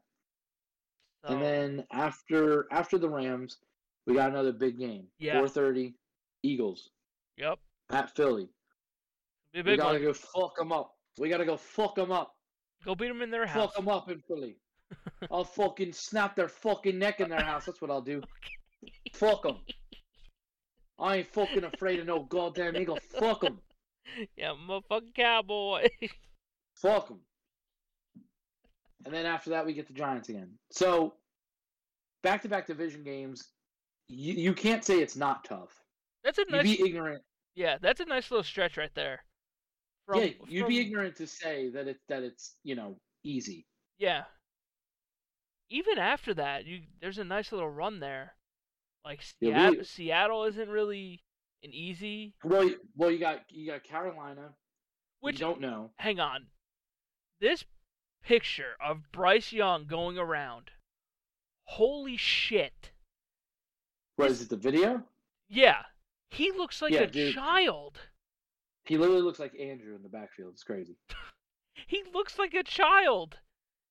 So, 1.25 1.33
And 1.33 1.43
then 1.43 1.85
after 1.93 2.67
after 2.71 2.99
the 2.99 3.09
Rams, 3.09 3.59
we 4.07 4.15
got 4.15 4.31
another 4.31 4.53
big 4.53 4.79
game. 4.79 5.07
Yeah. 5.19 5.39
Four 5.39 5.49
thirty, 5.49 5.95
Eagles 6.43 6.91
yep, 7.37 7.59
at 7.91 8.15
Philly. 8.15 8.49
We 9.55 9.63
gotta 9.77 9.99
one. 9.99 10.03
go 10.03 10.13
fuck 10.13 10.57
them 10.57 10.73
up. 10.73 10.93
We 11.19 11.29
gotta 11.29 11.45
go 11.45 11.57
fuck 11.57 11.97
them 11.97 12.13
up. 12.13 12.35
Go 12.85 12.95
beat 12.95 13.09
them 13.09 13.23
in 13.23 13.31
their 13.31 13.47
house. 13.47 13.73
Fuck 13.73 13.75
them 13.75 13.89
up 13.89 14.11
in 14.11 14.21
Philly. 14.21 14.57
I'll 15.31 15.45
fucking 15.45 15.93
snap 15.93 16.37
their 16.37 16.49
fucking 16.49 16.99
neck 16.99 17.21
in 17.21 17.29
their 17.29 17.43
house. 17.43 17.67
That's 17.67 17.81
what 17.81 17.91
I'll 17.91 18.01
do. 18.01 18.23
Fuck 19.13 19.43
them. 19.43 19.57
I 20.99 21.17
ain't 21.17 21.33
fucking 21.33 21.65
afraid 21.65 22.01
of 22.01 22.07
no 22.07 22.23
goddamn 22.25 22.77
eagle. 22.77 22.99
Fuck 23.19 23.43
them. 23.43 23.61
yeah, 24.37 24.53
motherfucking 24.69 25.15
cowboy. 25.15 25.89
Fuck 26.75 27.09
them. 27.09 27.21
And 29.05 29.15
then 29.15 29.27
after 29.27 29.51
that, 29.51 29.65
we 29.65 29.73
get 29.73 29.87
the 29.87 29.93
Giants 29.95 30.29
again. 30.29 30.51
So, 30.71 31.15
back 32.23 32.43
to 32.43 32.49
back 32.49 32.67
division 32.67 33.05
games. 33.05 33.49
You, 34.09 34.35
you 34.35 34.55
can't 34.55 34.85
say 34.85 35.01
it's 35.01 35.17
not 35.17 35.45
tough. 35.45 35.71
that's 36.25 36.39
a 36.39 36.45
nice. 36.51 36.67
You'd 36.67 36.79
be 36.79 36.89
ignorant. 36.91 37.23
yeah, 37.55 37.77
that's 37.81 38.01
a 38.01 38.05
nice 38.07 38.31
little 38.31 38.43
stretch 38.45 38.77
right 38.77 38.95
there. 38.95 39.21
From, 40.07 40.21
yeah, 40.21 40.31
you'd 40.49 40.69
be 40.69 40.81
ignorant 40.81 41.17
to 41.17 41.27
say 41.27 41.69
that 41.71 41.87
it 41.87 41.99
that 42.09 42.23
it's 42.23 42.57
you 42.65 42.75
know 42.75 42.97
easy. 43.25 43.67
Yeah. 43.99 44.23
Even 45.71 45.99
after 45.99 46.33
that, 46.35 46.65
you 46.65 46.81
there's 47.01 47.19
a 47.19 47.25
nice 47.25 47.53
little 47.53 47.69
run 47.69 48.01
there. 48.01 48.33
Like 49.05 49.21
Yeah, 49.41 49.51
Seattle, 49.51 49.77
we- 49.79 49.85
Seattle 49.85 50.45
isn't 50.45 50.69
really 50.69 51.23
an 51.63 51.71
easy. 51.75 52.35
Well, 52.43 52.71
well, 52.97 53.11
you 53.11 53.19
got 53.19 53.41
you 53.51 53.71
got 53.71 53.85
Carolina, 53.85 54.55
which 55.21 55.35
Which 55.35 55.41
you 55.41 55.47
don't 55.47 55.61
know. 55.61 55.91
hang 55.97 56.21
on, 56.21 56.47
this 57.41 57.65
picture 58.29 58.77
of 58.87 59.11
Bryce 59.11 59.53
Young 59.53 59.87
going 59.87 60.19
around. 60.19 60.71
Holy 61.65 62.17
shit! 62.19 62.93
What 64.17 64.31
is 64.31 64.43
it? 64.43 64.51
The 64.51 64.57
video? 64.57 65.03
Yeah, 65.49 65.83
he 66.31 66.53
looks 66.53 66.83
like 66.83 66.93
Yeah, 66.93 67.03
a 67.03 67.07
dude. 67.07 67.35
child. 67.35 67.99
He 68.85 68.99
literally 68.99 69.23
looks 69.23 69.39
like 69.39 69.59
Andrew 69.59 69.95
in 69.97 70.03
the 70.03 70.09
backfield. 70.11 70.53
It's 70.53 70.63
crazy. 70.65 70.97
He 71.87 72.03
looks 72.13 72.41
like 72.41 72.55
a 72.55 72.65
child. 72.65 73.37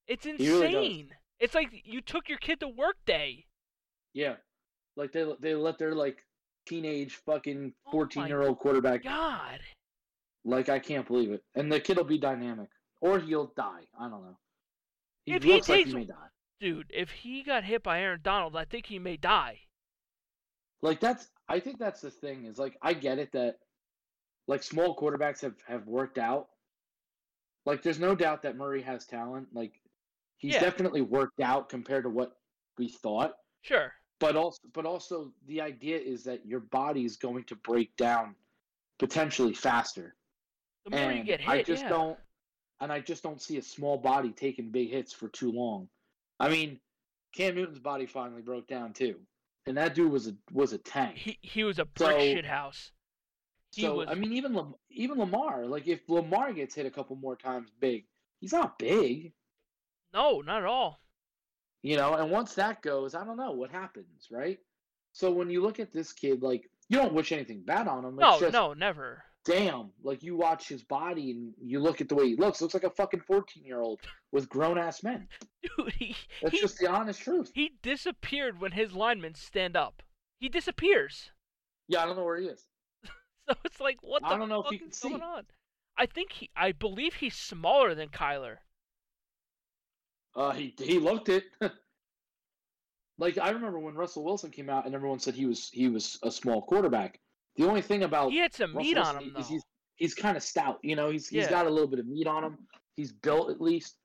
It's 0.08 0.26
insane. 0.26 0.62
really 0.62 1.08
it's 1.40 1.56
like 1.56 1.70
you 1.86 2.02
took 2.02 2.28
your 2.28 2.38
kid 2.38 2.60
to 2.60 2.68
work 2.68 2.98
day. 3.06 3.46
Yeah, 4.14 4.36
like 4.98 5.14
they 5.14 5.26
they 5.40 5.56
let 5.56 5.78
their 5.80 5.96
like 5.96 6.26
teenage 6.68 7.16
fucking 7.26 7.72
Oh 7.88 7.92
fourteen 7.92 8.28
year 8.28 8.42
old 8.42 8.60
quarterback. 8.60 9.04
God. 9.06 9.62
Like 10.44 10.68
I 10.68 10.80
can't 10.80 11.08
believe 11.08 11.32
it. 11.32 11.44
And 11.56 11.72
the 11.72 11.80
kid 11.80 11.96
will 11.96 12.04
be 12.04 12.18
dynamic, 12.18 12.68
or 13.02 13.20
he'll 13.20 13.54
die. 13.56 13.82
I 14.00 14.04
don't 14.10 14.24
know. 14.24 14.38
He 15.26 15.34
If 15.34 15.44
he 15.44 15.54
looks 15.54 15.70
like 15.70 15.86
he 15.86 15.94
may 15.94 16.06
die. 16.06 16.16
Dude, 16.60 16.92
if 16.94 17.12
he 17.12 17.44
got 17.44 17.64
hit 17.64 17.84
by 17.84 18.02
Aaron 18.02 18.22
Donald, 18.24 18.56
I 18.56 18.66
think 18.66 18.86
he 18.86 18.98
may 18.98 19.18
die. 19.18 19.60
Like 20.82 21.00
that's 21.00 21.28
I 21.50 21.60
think 21.60 21.80
that's 21.80 22.02
the 22.02 22.12
thing 22.12 22.46
is 22.46 22.58
like 22.58 22.78
I 22.82 22.94
get 22.94 23.20
it 23.20 23.32
that 23.34 23.58
like 24.48 24.64
small 24.64 24.96
quarterbacks 24.96 25.42
have 25.42 25.56
have 25.68 25.88
worked 25.88 26.18
out. 26.18 26.48
Like 27.66 27.82
there's 27.82 28.00
no 28.00 28.16
doubt 28.16 28.42
that 28.44 28.56
Murray 28.56 28.82
has 28.82 29.06
talent. 29.06 29.48
Like 29.54 29.74
he's 30.38 30.54
Yeah. 30.54 30.62
definitely 30.62 31.02
worked 31.02 31.40
out 31.40 31.70
compared 31.70 32.04
to 32.04 32.10
what 32.10 32.38
we 32.78 32.90
thought. 32.90 33.36
Sure. 33.62 33.92
But 34.20 34.36
also 34.36 34.60
but 34.74 34.86
also 34.86 35.34
the 35.48 35.62
idea 35.62 35.98
is 35.98 36.24
that 36.24 36.46
your 36.46 36.62
body 36.62 37.06
is 37.06 37.18
going 37.18 37.44
to 37.46 37.56
break 37.56 37.96
down 37.98 38.36
potentially 38.98 39.54
faster. 39.54 40.16
The 40.86 40.92
more 40.98 41.12
you 41.12 41.24
get 41.24 41.42
hit, 41.42 41.50
I 41.50 41.64
just 41.64 41.84
yeah. 41.84 41.90
don't 41.90 42.20
and 42.80 42.92
I 42.92 43.00
just 43.00 43.24
don't 43.24 43.42
see 43.42 43.58
a 43.58 43.62
small 43.62 43.98
body 43.98 44.32
taking 44.32 44.72
big 44.72 44.90
hits 44.92 45.14
for 45.14 45.28
too 45.30 45.52
long. 45.52 45.88
I 46.40 46.50
mean, 46.50 46.80
Cam 47.36 47.56
Newton's 47.56 47.80
body 47.80 48.06
finally 48.06 48.42
broke 48.42 48.68
down 48.68 48.94
too, 48.94 49.16
and 49.66 49.78
that 49.78 49.96
dude 49.96 50.12
was 50.12 50.28
a 50.28 50.36
was 50.52 50.74
a 50.74 50.78
tank. 50.78 51.18
He 51.18 51.38
he 51.42 51.64
was 51.64 51.80
a 51.80 51.86
brick 51.86 52.12
So- 52.12 52.20
shit 52.20 52.46
house. 52.46 52.92
He 53.74 53.82
so 53.82 53.96
was 53.96 54.08
I 54.10 54.16
mean, 54.16 54.34
even 54.34 54.54
Lam- 54.54 54.76
even 54.90 55.18
Lamar, 55.20 55.66
like 55.66 55.88
if 55.88 56.08
Lamar 56.08 56.54
gets 56.54 56.74
hit 56.74 56.86
a 56.86 56.92
couple 56.92 57.16
more 57.18 57.36
times 57.36 57.70
big, 57.80 58.06
he's 58.40 58.54
not 58.54 58.80
big, 58.80 59.34
no, 60.14 60.42
not 60.42 60.60
at 60.64 60.66
all. 60.68 61.00
you 61.84 61.98
know. 61.98 62.14
And 62.16 62.32
once 62.32 62.54
that 62.56 62.82
goes, 62.82 63.14
I 63.14 63.24
don't 63.26 63.38
know 63.38 63.52
what 63.52 63.70
happens, 63.70 64.28
right? 64.32 64.58
So 65.12 65.32
when 65.32 65.50
you 65.50 65.62
look 65.62 65.80
at 65.80 65.92
this 65.92 66.14
kid, 66.14 66.42
like 66.42 66.70
you 66.90 66.98
don't 66.98 67.14
wish 67.14 67.32
anything 67.34 67.62
bad 67.64 67.88
on 67.88 68.06
him. 68.06 68.16
No, 68.16 68.40
just, 68.40 68.54
no, 68.54 68.74
never. 68.74 69.24
Damn, 69.48 69.92
like 70.04 70.22
you 70.22 70.36
watch 70.36 70.68
his 70.68 70.84
body 70.84 71.32
and 71.32 71.54
you 71.62 71.80
look 71.80 72.02
at 72.02 72.10
the 72.10 72.16
way 72.16 72.28
he 72.28 72.36
looks, 72.36 72.62
looks 72.62 72.74
like 72.74 72.84
a 72.84 72.90
fucking 72.90 73.22
14 73.22 73.64
year 73.64 73.80
old 73.80 74.02
with 74.32 74.50
grown 74.50 74.78
ass 74.78 75.04
men. 75.04 75.28
Dude, 75.64 75.94
he 75.94 76.16
That's 76.42 76.54
he, 76.54 76.62
just 76.62 76.78
the 76.78 76.88
honest 76.88 77.22
truth. 77.22 77.52
he 77.54 77.74
disappeared 77.82 78.60
when 78.60 78.74
his 78.74 78.94
linemen 78.94 79.36
stand 79.36 79.78
up. 79.78 80.04
He 80.40 80.50
disappears. 80.50 81.32
Yeah, 81.88 82.04
I 82.04 82.06
don't 82.06 82.18
know 82.18 82.26
where 82.26 82.38
he 82.40 82.48
is. 82.48 82.64
So 83.50 83.56
it's 83.64 83.80
like, 83.80 84.00
what 84.02 84.22
the 84.24 84.28
I 84.28 84.38
don't 84.38 84.50
know 84.50 84.60
if 84.60 84.66
fuck 84.66 84.74
he 84.74 84.80
can 84.80 84.90
is 84.90 85.00
going 85.00 85.22
on? 85.22 85.46
I 85.98 86.06
think 86.06 86.34
he, 86.34 86.50
I 86.54 86.74
believe 86.74 87.14
he's 87.14 87.34
smaller 87.34 87.96
than 87.96 88.10
Kyler. 88.10 88.58
Uh, 90.36 90.52
he 90.52 90.76
he 90.78 91.00
looked 91.00 91.30
it. 91.30 91.46
like 93.18 93.38
I 93.38 93.52
remember 93.52 93.80
when 93.80 93.96
Russell 93.96 94.26
Wilson 94.26 94.52
came 94.52 94.70
out 94.70 94.86
and 94.86 94.94
everyone 94.94 95.20
said 95.20 95.34
he 95.34 95.46
was 95.46 95.70
he 95.72 95.88
was 95.88 96.20
a 96.24 96.30
small 96.30 96.62
quarterback. 96.62 97.22
The 97.58 97.68
only 97.68 97.82
thing 97.82 98.04
about 98.04 98.32
He 98.32 98.38
had 98.38 98.54
some 98.54 98.74
Russell 98.76 98.84
meat 98.88 98.98
on 98.98 99.18
him 99.18 99.34
though. 99.36 99.42
he's 99.44 99.64
he's 99.96 100.14
kind 100.14 100.38
of 100.38 100.44
stout. 100.44 100.80
You 100.84 100.96
know, 100.96 101.10
he's 101.10 101.28
he's 101.28 101.44
Yeah. 101.46 101.50
got 101.50 101.66
a 101.66 101.70
little 101.70 101.88
bit 101.88 102.00
of 102.00 102.08
meat 102.08 102.28
on 102.28 102.44
him. 102.44 102.58
He's 102.96 103.12
built 103.12 103.50
at 103.50 103.60
least. 103.62 103.98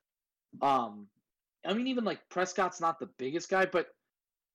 Um, 0.61 1.07
I 1.65 1.73
mean, 1.75 1.87
even 1.87 2.05
like 2.05 2.21
Prescott's 2.29 2.81
not 2.81 2.99
the 2.99 3.09
biggest 3.19 3.49
guy, 3.49 3.67
but 3.67 3.88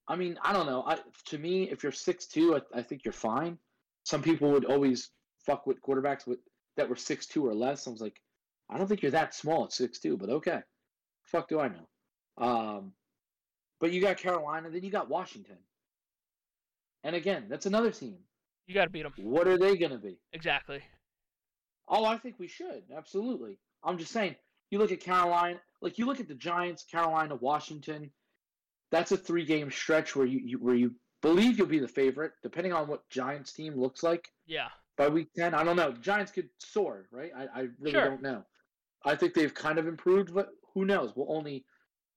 I 0.07 0.15
mean, 0.15 0.37
I 0.41 0.51
don't 0.53 0.65
know. 0.65 0.83
I 0.85 0.99
to 1.25 1.37
me, 1.37 1.69
if 1.69 1.83
you're 1.83 1.91
six 1.91 2.27
two, 2.27 2.55
I, 2.55 2.61
I 2.79 2.81
think 2.81 3.05
you're 3.05 3.11
fine. 3.13 3.57
Some 4.03 4.21
people 4.21 4.51
would 4.51 4.65
always 4.65 5.11
fuck 5.45 5.67
with 5.67 5.81
quarterbacks 5.81 6.25
with 6.25 6.39
that 6.75 6.89
were 6.89 6.95
six 6.95 7.25
two 7.27 7.45
or 7.45 7.53
less. 7.53 7.87
I 7.87 7.91
was 7.91 8.01
like, 8.01 8.21
I 8.69 8.77
don't 8.77 8.87
think 8.87 9.01
you're 9.01 9.11
that 9.11 9.33
small 9.35 9.65
at 9.65 9.73
six 9.73 9.99
two, 9.99 10.17
but 10.17 10.29
okay. 10.29 10.61
Fuck 11.23 11.49
do 11.49 11.59
I 11.59 11.67
know? 11.69 11.87
Um, 12.37 12.93
but 13.79 13.91
you 13.91 13.99
got 14.01 14.17
Carolina, 14.17 14.69
then 14.69 14.83
you 14.83 14.89
got 14.91 15.09
Washington, 15.09 15.57
and 17.03 17.15
again, 17.15 17.45
that's 17.49 17.65
another 17.65 17.91
team. 17.91 18.17
You 18.67 18.73
got 18.73 18.83
to 18.85 18.89
beat 18.89 19.03
them. 19.03 19.13
What 19.17 19.47
are 19.47 19.57
they 19.57 19.75
gonna 19.77 19.97
be? 19.97 20.17
Exactly. 20.33 20.81
Oh, 21.87 22.05
I 22.05 22.17
think 22.17 22.35
we 22.37 22.47
should. 22.47 22.83
Absolutely. 22.95 23.57
I'm 23.83 23.97
just 23.97 24.11
saying, 24.11 24.35
you 24.71 24.77
look 24.79 24.91
at 24.91 24.99
Carolina, 24.99 25.59
like 25.81 25.97
you 25.97 26.05
look 26.05 26.19
at 26.19 26.27
the 26.27 26.35
Giants, 26.35 26.83
Carolina, 26.83 27.35
Washington. 27.35 28.11
That's 28.91 29.11
a 29.11 29.17
three 29.17 29.45
game 29.45 29.69
stretch 29.71 30.15
where 30.15 30.25
you, 30.25 30.39
you 30.43 30.57
where 30.59 30.75
you 30.75 30.95
believe 31.21 31.57
you'll 31.57 31.67
be 31.67 31.79
the 31.79 31.87
favorite, 31.87 32.33
depending 32.43 32.73
on 32.73 32.87
what 32.87 33.09
Giants 33.09 33.51
team 33.53 33.75
looks 33.75 34.03
like 34.03 34.29
Yeah. 34.45 34.67
by 34.97 35.07
week 35.09 35.29
ten. 35.35 35.53
I 35.53 35.63
don't 35.63 35.75
know. 35.75 35.91
The 35.91 35.99
Giants 35.99 36.31
could 36.31 36.49
soar, 36.59 37.07
right? 37.11 37.31
I, 37.35 37.43
I 37.43 37.59
really 37.79 37.91
Sure. 37.91 38.05
don't 38.09 38.21
know. 38.21 38.43
I 39.05 39.15
think 39.15 39.33
they've 39.33 39.53
kind 39.53 39.77
of 39.77 39.87
improved, 39.87 40.33
but 40.33 40.49
who 40.73 40.85
knows? 40.85 41.13
We'll 41.15 41.31
only 41.35 41.65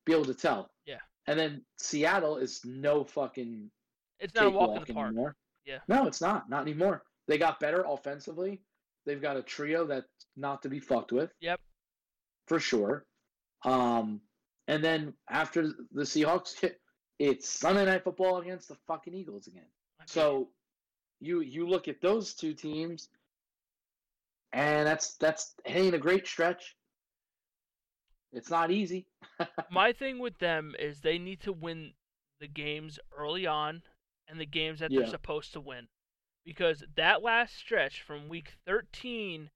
be 0.07 0.13
able 0.13 0.25
to 0.27 0.35
tell. 0.35 0.71
Yeah. 0.87 0.99
And 1.27 1.39
then 1.39 1.63
Seattle 1.79 2.39
is 2.39 2.61
no 2.65 3.05
fucking 3.05 3.71
It's 4.19 4.35
not 4.35 4.47
a 4.47 4.51
walk 4.51 4.77
in 4.77 4.85
the 4.87 4.95
park. 4.95 5.07
anymore. 5.09 5.37
Yeah. 5.64 5.79
No, 5.88 6.07
it's 6.07 6.20
not. 6.20 6.49
Not 6.49 6.62
anymore. 6.62 7.03
They 7.29 7.38
got 7.38 7.61
better 7.61 7.85
offensively. 7.87 8.61
They've 9.07 9.20
got 9.20 9.37
a 9.37 9.42
trio 9.42 9.87
that's 9.87 10.09
not 10.37 10.62
to 10.62 10.68
be 10.68 10.81
fucked 10.81 11.12
with. 11.12 11.33
Yep. 11.40 11.61
For 12.46 12.61
sure. 12.61 13.05
Um, 13.64 14.20
and 14.68 14.85
then 14.85 15.14
after 15.29 15.68
the 15.92 16.03
Seahawks 16.03 16.59
hit, 16.59 16.81
it's 17.18 17.49
Sunday 17.49 17.85
night 17.85 18.05
football 18.05 18.38
against 18.38 18.68
the 18.68 18.77
fucking 18.87 19.14
Eagles 19.14 19.46
again. 19.46 19.66
Mean, 19.99 20.07
So 20.07 20.49
you 21.20 21.40
you 21.40 21.68
look 21.68 21.88
at 21.88 22.01
those 22.01 22.35
two 22.35 22.55
teams, 22.55 23.09
and 24.53 24.87
that's 24.87 25.16
that's 25.16 25.55
it 25.64 25.77
ain't 25.77 25.94
a 25.94 25.99
great 25.99 26.27
stretch. 26.27 26.77
It's 28.33 28.51
not 28.51 28.70
easy. 28.70 29.07
my 29.70 29.92
thing 29.92 30.18
with 30.18 30.38
them 30.38 30.75
is 30.79 31.01
they 31.01 31.18
need 31.18 31.40
to 31.42 31.53
win 31.53 31.92
the 32.40 32.46
games 32.49 32.99
early 33.16 33.46
on 33.46 33.83
and 34.31 34.40
the 34.40 34.47
games 34.47 34.81
that 34.81 34.90
they're 34.90 35.07
supposed 35.07 35.53
to 35.53 35.61
win. 35.61 35.88
Because 36.45 36.83
that 36.97 37.23
last 37.23 37.57
stretch 37.57 38.03
from 38.03 38.29
week 38.29 38.53
13 38.66 39.51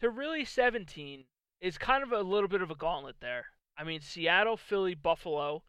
to 0.00 0.10
really 0.10 0.44
17 0.44 1.24
is 1.60 1.78
kind 1.78 2.02
of 2.02 2.12
a 2.12 2.20
little 2.20 2.48
bit 2.48 2.60
of 2.62 2.70
a 2.70 2.74
gauntlet 2.74 3.16
there. 3.20 3.46
I 3.78 3.84
mean, 3.84 4.00
Seattle, 4.00 4.56
Philly, 4.56 4.94
Buffalo, 4.94 5.62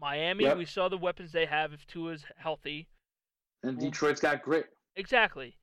Miami, 0.00 0.44
Yep. 0.44 0.58
we 0.58 0.64
saw 0.66 0.88
the 0.88 0.98
weapons 0.98 1.32
they 1.32 1.46
have 1.46 1.72
if 1.72 1.86
Tua's 1.86 2.24
healthy. 2.36 2.88
And 3.62 3.78
Detroit's 3.78 4.20
got 4.20 4.42
grit. 4.42 4.66
Exactly. 4.96 5.56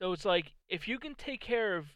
So 0.00 0.12
it's 0.12 0.24
like 0.24 0.52
if 0.68 0.88
you 0.88 0.98
can 0.98 1.14
take 1.14 1.40
care 1.40 1.76
of 1.76 1.86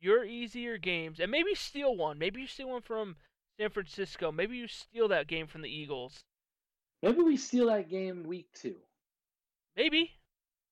your 0.00 0.24
easier 0.24 0.76
games 0.76 1.20
and 1.20 1.30
maybe 1.30 1.54
steal 1.54 1.96
one, 1.96 2.18
maybe 2.18 2.40
you 2.42 2.46
steal 2.46 2.68
one 2.68 2.82
from 2.82 3.16
San 3.58 3.70
Francisco, 3.70 4.30
maybe 4.30 4.56
you 4.56 4.68
steal 4.68 5.08
that 5.08 5.26
game 5.26 5.46
from 5.46 5.62
the 5.62 5.70
Eagles. 5.70 6.20
Maybe 7.02 7.22
we 7.22 7.36
steal 7.36 7.66
that 7.66 7.88
game 7.88 8.24
week 8.24 8.48
two. 8.54 8.76
Maybe. 9.76 10.12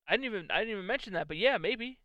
I 0.09 0.13
didn't 0.13 0.27
even 0.27 0.51
I 0.51 0.61
didn't 0.61 0.73
even 0.73 0.87
mention 0.87 1.15
that, 1.15 1.29
but 1.29 1.37
yeah, 1.37 1.59
maybe. 1.59 1.99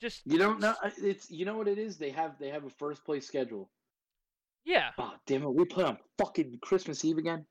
Just 0.00 0.22
You 0.26 0.38
don't 0.38 0.60
know. 0.60 0.74
It's 0.98 1.30
you 1.30 1.44
know 1.44 1.56
what 1.56 1.68
it 1.68 1.78
is. 1.78 1.96
They 1.96 2.10
have 2.10 2.38
they 2.38 2.48
have 2.48 2.64
a 2.64 2.70
first 2.70 3.04
place 3.04 3.26
schedule. 3.26 3.70
yeah. 4.64 4.90
Oh 4.98 5.14
damn 5.26 5.42
it! 5.42 5.54
We 5.54 5.64
play 5.64 5.84
on 5.84 5.98
fucking 6.18 6.58
Christmas 6.62 7.04
Eve 7.04 7.18
again. 7.18 7.46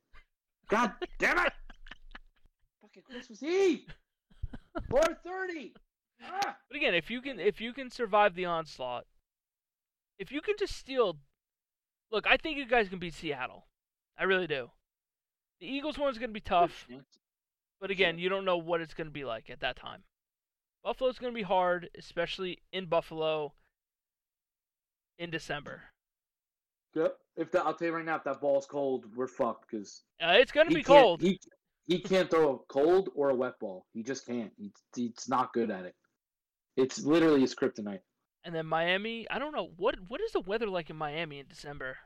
God 0.69 0.91
damn 1.19 1.39
it! 1.39 1.53
fucking 2.81 3.03
Christmas 3.03 3.41
Eve. 3.41 3.85
Four 4.89 5.03
thirty. 5.23 5.73
Ah! 6.23 6.57
But 6.69 6.77
again, 6.77 6.93
if 6.93 7.09
you 7.09 7.21
can 7.21 7.39
if 7.39 7.59
you 7.59 7.73
can 7.73 7.89
survive 7.89 8.35
the 8.35 8.45
onslaught, 8.45 9.05
if 10.19 10.31
you 10.31 10.41
can 10.41 10.55
just 10.59 10.75
steal 10.75 11.17
Look, 12.11 12.27
I 12.27 12.37
think 12.37 12.57
you 12.57 12.67
guys 12.67 12.89
can 12.89 12.99
beat 12.99 13.13
Seattle. 13.13 13.65
I 14.17 14.23
really 14.23 14.47
do. 14.47 14.69
The 15.59 15.67
Eagles 15.67 15.97
one's 15.97 16.17
going 16.17 16.29
to 16.29 16.33
be 16.33 16.39
tough. 16.39 16.87
But 17.79 17.91
again, 17.91 18.17
you 18.19 18.29
don't 18.29 18.45
know 18.45 18.57
what 18.57 18.81
it's 18.81 18.93
going 18.93 19.07
to 19.07 19.13
be 19.13 19.25
like 19.25 19.49
at 19.49 19.59
that 19.61 19.75
time. 19.75 20.03
Buffalo's 20.83 21.17
going 21.17 21.33
to 21.33 21.35
be 21.37 21.43
hard, 21.43 21.89
especially 21.97 22.59
in 22.71 22.85
Buffalo 22.85 23.53
in 25.17 25.29
December. 25.31 25.81
Yep. 26.93 27.17
If 27.37 27.51
that, 27.51 27.65
I'll 27.65 27.73
tell 27.73 27.87
you 27.87 27.93
right 27.95 28.05
now, 28.05 28.15
if 28.15 28.23
that 28.23 28.39
ball's 28.39 28.65
cold, 28.65 29.05
we're 29.15 29.27
fucked 29.27 29.69
because 29.69 30.03
Uh, 30.21 30.35
it's 30.39 30.51
going 30.51 30.69
to 30.69 30.75
be 30.75 30.83
cold. 30.83 31.21
He, 31.21 31.39
he 31.87 31.99
can't 31.99 32.29
throw 32.29 32.55
a 32.55 32.57
cold 32.71 33.09
or 33.15 33.29
a 33.29 33.35
wet 33.35 33.59
ball. 33.59 33.85
He 33.93 34.03
just 34.03 34.25
can't. 34.25 34.51
He's, 34.57 34.71
he's 34.95 35.27
not 35.27 35.53
good 35.53 35.69
at 35.71 35.85
it. 35.85 35.95
It's 36.77 37.03
literally 37.03 37.41
his 37.41 37.55
kryptonite. 37.55 37.99
And 38.43 38.53
then 38.53 38.67
Miami, 38.67 39.25
I 39.31 39.39
don't 39.39 39.53
know 39.55 39.69
what 39.77 39.95
what 40.07 40.21
is 40.21 40.31
the 40.31 40.39
weather 40.41 40.67
like 40.67 40.89
in 40.91 40.95
Miami 40.95 41.39
in 41.39 41.47
December. 41.47 41.97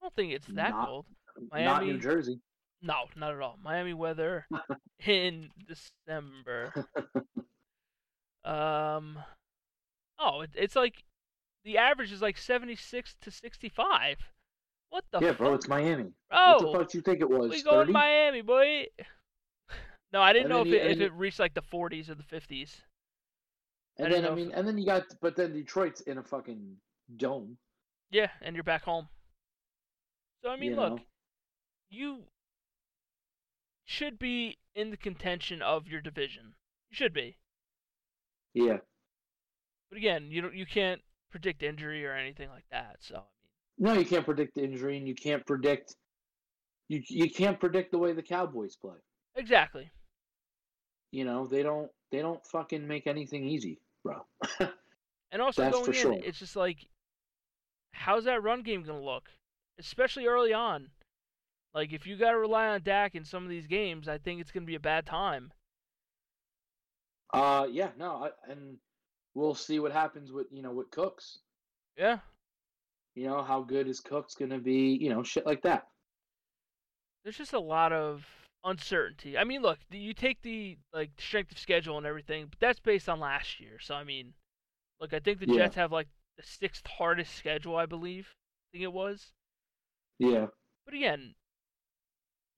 I 0.00 0.04
don't 0.06 0.14
think 0.14 0.32
it's 0.32 0.46
that 0.46 0.70
Not- 0.70 0.86
cold. 0.86 1.06
Not 1.52 1.84
New 1.84 1.98
Jersey. 1.98 2.40
No, 2.82 2.94
not 3.16 3.32
at 3.34 3.40
all. 3.40 3.58
Miami 3.62 3.94
weather 3.94 4.46
in 5.06 5.48
December. 5.66 6.72
Um, 8.44 9.18
oh, 10.18 10.42
it, 10.42 10.50
it's 10.54 10.76
like 10.76 11.02
the 11.64 11.78
average 11.78 12.12
is 12.12 12.22
like 12.22 12.38
seventy 12.38 12.76
six 12.76 13.14
to 13.22 13.30
sixty 13.30 13.68
five. 13.68 14.18
What 14.90 15.04
the 15.12 15.20
yeah, 15.20 15.28
fuck, 15.30 15.38
bro, 15.38 15.54
it's 15.54 15.68
Miami. 15.68 16.12
bro? 16.30 16.38
What 16.38 16.58
the 16.62 16.78
fuck 16.78 16.90
do 16.90 16.98
you 16.98 17.02
think 17.02 17.20
it 17.20 17.28
was? 17.28 17.50
we 17.50 17.62
going 17.62 17.80
30? 17.88 17.92
Miami, 17.92 18.40
boy. 18.42 18.86
No, 20.10 20.22
I 20.22 20.32
didn't 20.32 20.46
And 20.46 20.54
know 20.54 20.60
if 20.62 20.68
you- 20.68 20.76
it, 20.76 20.92
if 20.92 21.00
it 21.00 21.12
reached 21.12 21.38
like 21.38 21.52
the 21.52 21.60
forties 21.60 22.08
or 22.08 22.14
the 22.14 22.22
fifties. 22.22 22.80
And 23.98 24.10
then 24.10 24.24
I 24.24 24.28
if- 24.28 24.34
mean, 24.36 24.52
and 24.54 24.66
then 24.66 24.78
you 24.78 24.86
got, 24.86 25.02
but 25.20 25.36
then 25.36 25.52
Detroit's 25.52 26.00
in 26.00 26.16
a 26.16 26.22
fucking 26.22 26.76
dome. 27.18 27.58
Yeah, 28.10 28.28
and 28.40 28.56
you're 28.56 28.64
back 28.64 28.84
home. 28.84 29.06
So 30.42 30.48
I 30.48 30.56
mean, 30.56 30.70
you 30.70 30.76
look, 30.76 30.92
know? 30.96 30.98
You 31.90 32.24
should 33.84 34.18
be 34.18 34.58
in 34.74 34.90
the 34.90 34.96
contention 34.96 35.62
of 35.62 35.88
your 35.88 36.00
division. 36.00 36.54
You 36.90 36.96
should 36.96 37.12
be. 37.12 37.38
Yeah. 38.54 38.78
But 39.90 39.98
again, 39.98 40.30
you 40.30 40.40
don't 40.42 40.54
you 40.54 40.66
can't 40.66 41.00
predict 41.30 41.62
injury 41.62 42.04
or 42.06 42.12
anything 42.14 42.48
like 42.50 42.64
that. 42.70 42.96
So 43.00 43.14
I 43.16 43.18
mean, 43.18 43.94
No, 43.94 44.00
you 44.00 44.06
can't 44.06 44.24
predict 44.24 44.56
injury, 44.58 44.96
and 44.98 45.06
you 45.08 45.14
can't 45.14 45.44
predict. 45.46 45.94
You 46.88 47.02
you 47.08 47.30
can't 47.30 47.58
predict 47.60 47.92
the 47.92 47.98
way 47.98 48.12
the 48.12 48.22
Cowboys 48.22 48.76
play. 48.76 48.96
exactly. 49.36 49.90
You 51.12 51.24
know 51.24 51.46
they 51.46 51.62
don't 51.62 51.90
they 52.10 52.18
don't 52.20 52.44
fucking 52.46 52.86
make 52.86 53.06
anything 53.06 53.44
easy, 53.46 53.80
bro. 54.04 54.26
And 55.30 55.42
also 55.42 55.60
That's 55.60 55.74
going 55.74 55.84
for 55.84 55.90
in, 55.92 55.96
sure. 55.98 56.12
it's 56.24 56.38
just 56.38 56.56
like, 56.56 56.88
how's 57.92 58.24
that 58.24 58.42
run 58.42 58.62
game 58.62 58.82
gonna 58.82 59.02
look, 59.02 59.28
especially 59.78 60.26
early 60.26 60.54
on? 60.54 60.88
Like 61.78 61.92
if 61.94 62.06
you 62.06 62.16
got 62.16 62.32
to 62.32 62.38
rely 62.38 62.68
on 62.68 62.82
Dak 62.82 63.14
in 63.14 63.24
some 63.24 63.44
of 63.44 63.48
these 63.50 63.66
games, 63.66 64.08
I 64.08 64.18
think 64.18 64.40
it's 64.40 64.50
gonna 64.52 64.66
be 64.66 64.74
a 64.74 64.80
bad 64.80 65.06
time. 65.06 65.52
uh, 67.32 67.66
yeah, 67.70 67.90
no, 67.98 68.24
I, 68.24 68.50
and 68.50 68.78
we'll 69.34 69.54
see 69.54 69.80
what 69.80 69.92
happens 69.92 70.32
with 70.32 70.46
you 70.50 70.62
know 70.62 70.72
with 70.72 70.90
Cooks. 70.90 71.38
Yeah, 71.96 72.20
You 73.14 73.26
know, 73.26 73.42
how 73.42 73.60
good 73.60 73.86
is 73.86 74.00
Cook's 74.00 74.34
going 74.34 74.50
to 74.50 74.58
be? 74.58 74.96
You 74.98 75.10
know, 75.10 75.22
shit 75.22 75.44
like 75.44 75.60
that. 75.62 75.88
There's 77.22 77.36
just 77.38 77.52
a 77.52 77.60
lot 77.60 77.92
of 77.92 78.26
uncertainty. 78.64 79.38
I 79.38 79.44
mean, 79.44 79.62
look, 79.62 79.78
you 79.90 80.12
take 80.14 80.42
the 80.42 80.78
like 80.92 81.12
strength 81.20 81.52
of 81.52 81.58
schedule 81.58 81.96
and 81.96 82.06
everything, 82.06 82.46
but 82.48 82.58
that's 82.58 82.80
based 82.80 83.08
on 83.08 83.20
last 83.20 83.60
year. 83.60 83.78
So 83.78 83.94
I 83.94 84.02
mean, 84.04 84.34
look, 85.00 85.14
I 85.14 85.20
think 85.20 85.40
the 85.40 85.46
Yeah. 85.46 85.54
Jets 85.54 85.76
have 85.76 85.92
like 85.92 86.08
the 86.36 86.44
sixth 86.44 86.86
hardest 86.86 87.34
schedule, 87.36 87.76
I 87.76 87.86
believe. 87.86 88.36
I 88.36 88.66
think 88.72 88.84
it 88.84 88.92
was. 88.92 89.32
Yeah. 90.18 90.48
But 90.84 90.94
again, 90.94 91.36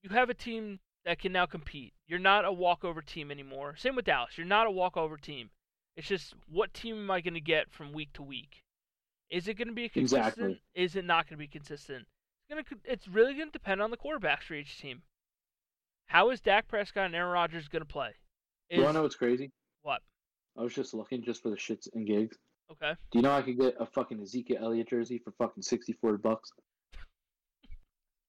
you 0.03 0.09
have 0.09 0.29
a 0.29 0.33
team 0.33 0.79
that 1.05 1.19
can 1.19 1.31
now 1.31 1.45
compete. 1.45 1.93
You're 2.07 2.19
not 2.19 2.45
a 2.45 2.51
walkover 2.51 3.01
team 3.01 3.31
anymore. 3.31 3.75
Same 3.77 3.95
with 3.95 4.05
Dallas. 4.05 4.37
You're 4.37 4.47
not 4.47 4.67
a 4.67 4.71
walkover 4.71 5.17
team. 5.17 5.49
It's 5.95 6.07
just 6.07 6.33
what 6.49 6.73
team 6.73 6.95
am 6.95 7.11
I 7.11 7.21
going 7.21 7.33
to 7.33 7.41
get 7.41 7.71
from 7.71 7.93
week 7.93 8.13
to 8.13 8.23
week? 8.23 8.63
Is 9.29 9.47
it 9.47 9.55
going 9.55 9.67
to 9.67 9.73
be 9.73 9.89
consistent? 9.89 10.25
Exactly. 10.27 10.61
Is 10.75 10.95
it 10.95 11.05
not 11.05 11.27
going 11.27 11.37
to 11.37 11.43
be 11.43 11.47
consistent? 11.47 12.05
It's 12.49 12.53
going 12.53 12.63
to. 12.63 12.91
It's 12.91 13.07
really 13.07 13.33
going 13.33 13.47
to 13.47 13.51
depend 13.51 13.81
on 13.81 13.91
the 13.91 13.97
quarterbacks 13.97 14.43
for 14.43 14.53
each 14.53 14.79
team. 14.79 15.01
How 16.07 16.29
is 16.31 16.41
Dak 16.41 16.67
Prescott 16.67 17.05
and 17.05 17.15
Aaron 17.15 17.31
Rodgers 17.31 17.67
going 17.67 17.81
to 17.81 17.87
play? 17.87 18.09
Is, 18.69 18.77
you 18.77 18.83
want 18.83 18.93
to 18.93 18.99
know 18.99 19.03
what's 19.03 19.15
crazy? 19.15 19.51
what? 19.83 20.01
I 20.57 20.63
was 20.63 20.73
just 20.73 20.93
looking 20.93 21.23
just 21.23 21.41
for 21.41 21.49
the 21.49 21.55
shits 21.55 21.87
and 21.93 22.05
gigs. 22.05 22.37
Okay. 22.71 22.93
Do 23.11 23.19
you 23.19 23.21
know 23.21 23.31
I 23.31 23.41
could 23.41 23.57
get 23.57 23.75
a 23.79 23.85
fucking 23.85 24.21
Ezekiel 24.21 24.57
Elliott 24.61 24.89
jersey 24.89 25.21
for 25.23 25.31
fucking 25.31 25.63
64 25.63 26.17
bucks? 26.17 26.51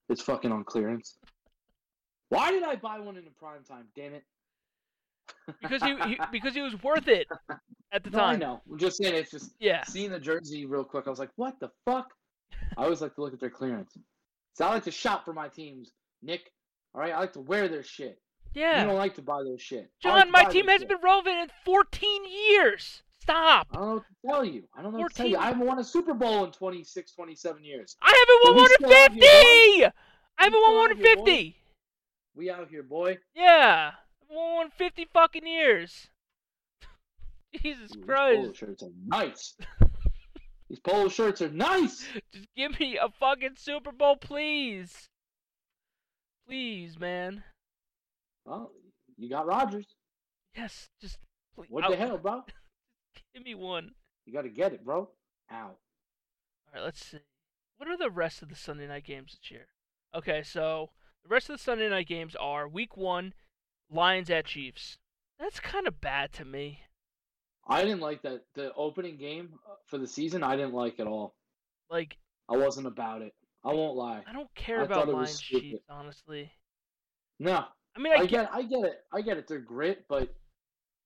It's 0.08 0.20
fucking 0.20 0.52
on 0.52 0.64
clearance. 0.64 1.16
Why 2.32 2.50
did 2.50 2.62
I 2.62 2.76
buy 2.76 2.98
one 2.98 3.16
in 3.16 3.24
the 3.24 3.30
prime 3.30 3.62
time? 3.68 3.84
Damn 3.94 4.14
it. 4.14 4.24
Because 5.60 5.82
he, 5.82 5.96
he 6.08 6.18
because 6.32 6.54
he 6.54 6.62
was 6.62 6.80
worth 6.82 7.08
it 7.08 7.26
at 7.92 8.04
the 8.04 8.10
No, 8.10 8.18
I 8.18 8.30
time. 8.32 8.38
know. 8.40 8.60
I'm 8.70 8.78
just 8.78 8.96
saying, 8.98 9.14
it's 9.14 9.30
just 9.30 9.52
Yeah. 9.60 9.84
seeing 9.84 10.10
the 10.10 10.18
jersey 10.20 10.66
real 10.66 10.84
quick. 10.84 11.06
I 11.06 11.10
was 11.10 11.18
like, 11.18 11.30
what 11.36 11.58
the 11.60 11.70
fuck? 11.84 12.06
I 12.76 12.84
always 12.84 13.00
like 13.00 13.14
to 13.16 13.20
look 13.22 13.34
at 13.34 13.40
their 13.40 13.50
clearance. 13.50 13.96
So 14.54 14.64
I 14.66 14.70
like 14.70 14.84
to 14.84 14.90
shop 14.90 15.24
for 15.24 15.32
my 15.32 15.48
teams, 15.48 15.90
Nick. 16.22 16.52
All 16.94 17.00
right, 17.00 17.12
I 17.12 17.18
like 17.18 17.32
to 17.34 17.40
wear 17.40 17.68
their 17.68 17.82
shit. 17.82 18.18
Yeah. 18.54 18.80
You 18.82 18.86
don't 18.86 18.96
like 18.98 19.14
to 19.14 19.22
buy 19.22 19.42
their 19.42 19.58
shit. 19.58 19.90
John, 20.02 20.14
like 20.14 20.30
my 20.30 20.44
team 20.44 20.66
their 20.66 20.74
has 20.74 20.80
shit. 20.82 20.88
been 20.88 20.98
relevant 21.02 21.36
in 21.36 21.48
14 21.64 22.22
years. 22.50 23.02
Stop. 23.20 23.68
I 23.72 23.76
don't 23.76 23.86
know 23.88 23.94
what 23.94 24.04
to 24.04 24.28
tell 24.28 24.44
you. 24.44 24.64
I 24.76 24.82
don't 24.82 24.92
know 24.92 24.98
what 25.00 25.10
to 25.12 25.16
tell 25.16 25.26
you. 25.28 25.38
I 25.38 25.46
haven't 25.46 25.66
won 25.66 25.78
a 25.78 25.84
Super 25.84 26.12
Bowl 26.12 26.44
in 26.44 26.50
26, 26.52 27.12
27 27.12 27.64
years. 27.64 27.96
I 28.02 28.08
haven't 28.08 28.56
won 28.56 28.56
more 28.56 28.68
than 28.80 29.10
50. 29.10 29.26
I 29.86 29.92
haven't 30.38 30.60
won 30.60 30.62
still 30.64 30.72
more 30.74 30.82
out 30.84 30.88
than 30.88 30.96
here, 30.98 31.16
50. 31.16 31.56
We 32.34 32.50
out 32.50 32.68
here, 32.70 32.82
boy. 32.82 33.18
Yeah. 33.34 33.92
Won 34.30 34.70
50 34.70 35.06
fucking 35.12 35.46
years. 35.46 36.08
Jesus 37.62 37.90
Ooh, 37.94 38.00
these 38.00 38.06
polo 38.06 38.52
shirts 38.52 38.82
are 38.82 38.88
nice. 39.06 39.54
these 40.68 40.78
polo 40.80 41.08
shirts 41.08 41.42
are 41.42 41.50
nice. 41.50 42.06
Just 42.32 42.48
give 42.56 42.78
me 42.80 42.96
a 42.96 43.08
fucking 43.10 43.56
Super 43.56 43.92
Bowl, 43.92 44.16
please. 44.16 45.08
Please, 46.46 46.98
man. 46.98 47.44
Well, 48.44 48.72
you 49.18 49.28
got 49.28 49.46
Rodgers. 49.46 49.86
Yes, 50.56 50.88
just 51.00 51.18
please. 51.54 51.68
What 51.70 51.84
I'll- 51.84 51.90
the 51.90 51.96
hell, 51.96 52.18
bro? 52.18 52.42
Give 53.34 53.44
me 53.44 53.54
one. 53.54 53.92
You 54.26 54.32
got 54.32 54.42
to 54.42 54.48
get 54.50 54.72
it, 54.72 54.84
bro. 54.84 55.08
Ow. 55.52 55.56
All 55.66 55.76
right, 56.74 56.82
let's 56.82 57.04
see. 57.04 57.18
What 57.76 57.88
are 57.88 57.96
the 57.96 58.10
rest 58.10 58.42
of 58.42 58.48
the 58.48 58.56
Sunday 58.56 58.86
night 58.86 59.04
games 59.04 59.38
this 59.40 59.50
year? 59.50 59.66
Okay, 60.14 60.42
so 60.42 60.90
the 61.22 61.28
rest 61.28 61.48
of 61.50 61.56
the 61.56 61.62
Sunday 61.62 61.88
night 61.88 62.08
games 62.08 62.34
are 62.36 62.66
Week 62.68 62.96
One, 62.96 63.34
Lions 63.90 64.30
at 64.30 64.46
Chiefs. 64.46 64.98
That's 65.38 65.60
kind 65.60 65.86
of 65.86 66.00
bad 66.00 66.32
to 66.34 66.44
me. 66.44 66.80
I 67.66 67.82
didn't 67.82 68.00
like 68.00 68.22
that. 68.22 68.42
The 68.54 68.72
opening 68.74 69.16
game 69.16 69.50
uh, 69.68 69.74
for 69.86 69.98
the 69.98 70.06
season, 70.06 70.42
I 70.42 70.56
didn't 70.56 70.74
like 70.74 70.98
at 70.98 71.06
all. 71.06 71.34
Like, 71.90 72.16
I 72.48 72.56
wasn't 72.56 72.86
about 72.86 73.22
it. 73.22 73.34
I 73.64 73.72
won't 73.72 73.96
lie. 73.96 74.22
I 74.28 74.32
don't 74.32 74.52
care 74.56 74.80
I 74.80 74.84
about 74.84 75.06
thought 75.06 75.08
it 75.08 75.14
was 75.14 75.28
Lions. 75.28 75.40
Chiefs, 75.40 75.84
honestly. 75.88 76.50
No, 77.38 77.64
I 77.96 78.00
mean, 78.00 78.12
I, 78.12 78.16
I 78.16 78.18
get, 78.20 78.30
get, 78.30 78.50
I 78.52 78.62
get 78.62 78.84
it, 78.84 79.00
I 79.12 79.20
get 79.20 79.36
it. 79.36 79.46
They're 79.46 79.58
grit, 79.58 80.04
but 80.08 80.34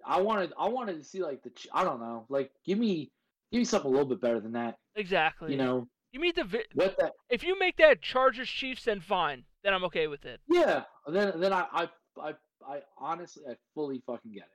I 0.07 0.21
wanted, 0.21 0.53
I 0.59 0.69
wanted 0.69 0.97
to 0.97 1.05
see 1.05 1.23
like 1.23 1.43
the, 1.43 1.51
I 1.73 1.85
don't 1.85 2.01
know, 2.01 2.27
like 2.29 2.51
give 2.65 2.79
me, 2.79 3.11
give 3.53 3.59
me 3.59 3.65
something 3.65 3.89
a 3.89 3.93
little 3.93 4.09
bit 4.09 4.21
better 4.21 4.41
than 4.41 4.53
that. 4.53 4.77
exactly. 4.95 5.53
You 5.53 5.59
know, 5.59 5.89
you 6.13 6.21
mean 6.21 6.33
the 6.35 6.63
what 6.75 6.97
that? 6.99 7.13
if 7.29 7.43
you 7.45 7.59
make 7.59 7.77
that 7.77 8.01
Chargers 8.01 8.49
Chiefs, 8.49 8.85
then 8.85 9.01
fine. 9.01 9.45
Then 9.67 9.75
I'm 9.75 9.83
okay 9.87 10.07
with 10.07 10.25
it. 10.27 10.41
Yeah. 10.49 10.85
Then, 11.09 11.41
then 11.41 11.53
I, 11.53 11.67
I, 11.73 11.89
I, 12.23 12.35
I 12.65 12.79
honestly, 12.99 13.43
I 13.51 13.57
fully 13.75 14.01
fucking 14.07 14.31
get 14.33 14.45
it. 14.45 14.49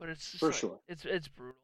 But 0.00 0.08
it's 0.08 0.30
For 0.36 0.46
like- 0.46 0.54
sure. 0.56 0.80
It's 0.88 1.04
it's 1.04 1.28
brutal. 1.28 1.54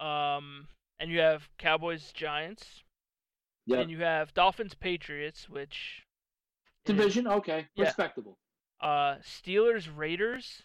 Um, 0.00 0.66
and 0.98 1.08
you 1.08 1.20
have 1.20 1.48
Cowboys 1.58 2.10
Giants, 2.10 2.82
Yeah. 3.66 3.78
and 3.78 3.88
you 3.88 4.00
have 4.00 4.34
Dolphins 4.34 4.74
Patriots, 4.74 5.48
which 5.48 6.02
is- 6.84 6.96
Division, 6.96 7.28
okay, 7.28 7.68
Yeah. 7.76 7.84
respectable. 7.84 8.36
uh 8.80 9.18
Steelers 9.18 9.88
Raiders. 9.96 10.62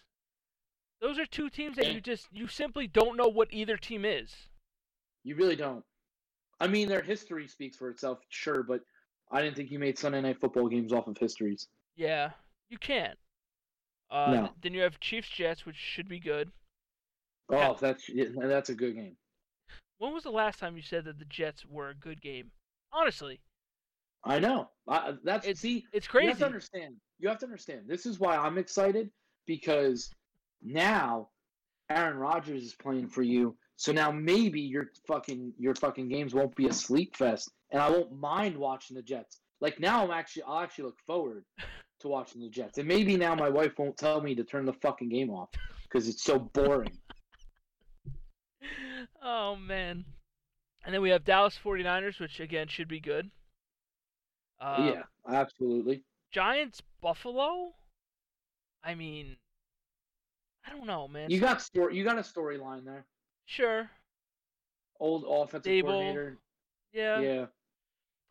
Those 1.00 1.20
are 1.20 1.26
two 1.26 1.50
teams 1.50 1.76
that 1.76 1.86
Yeah. 1.86 1.92
you 1.92 2.00
just 2.00 2.26
you 2.32 2.48
simply 2.48 2.88
don't 2.88 3.16
know 3.16 3.28
what 3.28 3.52
either 3.52 3.76
team 3.76 4.04
is. 4.04 4.34
You 5.22 5.36
really 5.36 5.54
don't. 5.54 5.84
I 6.58 6.66
mean, 6.66 6.88
their 6.88 7.02
history 7.02 7.46
speaks 7.46 7.76
for 7.76 7.90
itself, 7.90 8.18
sure, 8.28 8.64
but 8.64 8.80
I 9.30 9.42
didn't 9.42 9.56
think 9.56 9.70
you 9.70 9.78
made 9.78 9.98
Sunday 9.98 10.20
night 10.20 10.40
football 10.40 10.68
games 10.68 10.92
off 10.92 11.08
of 11.08 11.18
histories. 11.18 11.68
Yeah, 11.96 12.30
you 12.68 12.78
can't. 12.78 13.18
Uh, 14.10 14.30
No. 14.30 14.48
Then 14.62 14.72
you 14.74 14.82
have 14.82 15.00
Chiefs 15.00 15.28
Jets, 15.28 15.66
which 15.66 15.76
should 15.76 16.08
be 16.08 16.20
good. 16.20 16.50
Oh, 17.48 17.56
Yeah. 17.56 17.74
that's 17.80 18.08
yeah, 18.08 18.26
that's 18.34 18.70
a 18.70 18.74
good 18.74 18.94
game. 18.94 19.16
When 19.98 20.12
was 20.12 20.24
the 20.24 20.30
last 20.30 20.58
time 20.58 20.76
you 20.76 20.82
said 20.82 21.04
that 21.04 21.18
the 21.18 21.24
Jets 21.24 21.64
were 21.64 21.88
a 21.90 21.94
good 21.94 22.20
game? 22.20 22.50
Honestly, 22.92 23.40
I 24.24 24.38
know. 24.38 24.70
I, 24.88 25.14
that's 25.24 25.46
It's 25.46 25.60
see. 25.60 25.84
it's 25.92 26.06
crazy. 26.06 26.24
You 26.24 26.30
have 26.30 26.38
to 26.40 26.46
understand. 26.46 26.96
You 27.18 27.28
have 27.28 27.38
to 27.38 27.46
understand. 27.46 27.82
This 27.88 28.04
is 28.06 28.18
why 28.20 28.36
I'm 28.36 28.58
excited 28.58 29.10
because 29.46 30.10
now 30.62 31.28
Aaron 31.90 32.18
Rodgers 32.18 32.62
is 32.64 32.74
playing 32.74 33.08
for 33.08 33.22
you. 33.22 33.56
So 33.76 33.92
now 33.92 34.10
maybe 34.10 34.60
your 34.60 34.90
fucking 35.06 35.52
your 35.58 35.74
fucking 35.74 36.08
games 36.08 36.34
won't 36.34 36.54
be 36.56 36.66
a 36.66 36.72
sleep 36.72 37.16
fest, 37.16 37.52
and 37.70 37.80
I 37.82 37.90
won't 37.90 38.18
mind 38.18 38.56
watching 38.56 38.96
the 38.96 39.02
Jets. 39.02 39.40
Like 39.60 39.80
now, 39.80 40.04
I'm 40.04 40.10
actually 40.10 40.42
I'll 40.44 40.60
actually 40.60 40.84
look 40.84 40.98
forward 41.06 41.44
to 42.00 42.08
watching 42.08 42.42
the 42.42 42.48
Jets, 42.48 42.78
and 42.78 42.88
maybe 42.88 43.16
now 43.16 43.34
my 43.34 43.48
wife 43.48 43.72
won't 43.78 43.96
tell 43.96 44.20
me 44.20 44.34
to 44.34 44.44
turn 44.44 44.66
the 44.66 44.72
fucking 44.74 45.08
game 45.08 45.30
off 45.30 45.48
because 45.84 46.08
it's 46.08 46.22
so 46.22 46.38
boring. 46.38 46.98
oh 49.22 49.56
man. 49.56 50.04
And 50.84 50.94
then 50.94 51.02
we 51.02 51.10
have 51.10 51.24
Dallas 51.24 51.58
49ers, 51.64 52.20
which 52.20 52.38
again 52.38 52.68
should 52.68 52.86
be 52.86 53.00
good. 53.00 53.28
Uh, 54.60 54.92
yeah, 54.94 55.02
absolutely. 55.28 56.04
Giants 56.30 56.80
Buffalo. 57.02 57.72
I 58.84 58.94
mean, 58.94 59.36
I 60.64 60.70
don't 60.70 60.86
know, 60.86 61.08
man. 61.08 61.30
You 61.30 61.40
got 61.40 61.60
story. 61.60 61.96
You 61.96 62.04
got 62.04 62.18
a 62.18 62.22
storyline 62.22 62.84
there. 62.84 63.04
sure. 63.46 63.90
Old 65.00 65.24
offensive 65.28 65.70
Daboll. 65.70 65.82
coordinator. 65.82 66.38
Yeah. 66.92 67.20
Yeah, 67.20 67.46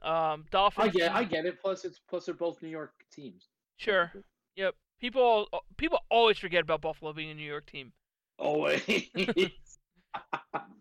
Um, 0.05 0.45
Dolphins. 0.51 0.87
I 0.89 0.91
get. 0.91 1.11
I 1.15 1.23
get 1.23 1.45
it. 1.45 1.59
Plus, 1.61 1.83
it's 1.85 1.99
plus 2.07 2.25
they're 2.25 2.35
both 2.35 2.61
New 2.61 2.69
York 2.69 2.93
teams. 3.11 3.47
Sure. 3.77 4.11
Yep. 4.55 4.75
People 4.99 5.47
people 5.77 5.99
always 6.09 6.37
forget 6.37 6.61
about 6.61 6.81
Buffalo 6.81 7.11
being 7.11 7.31
a 7.31 7.33
New 7.33 7.45
York 7.47 7.65
team. 7.65 7.91
Always. 8.37 8.83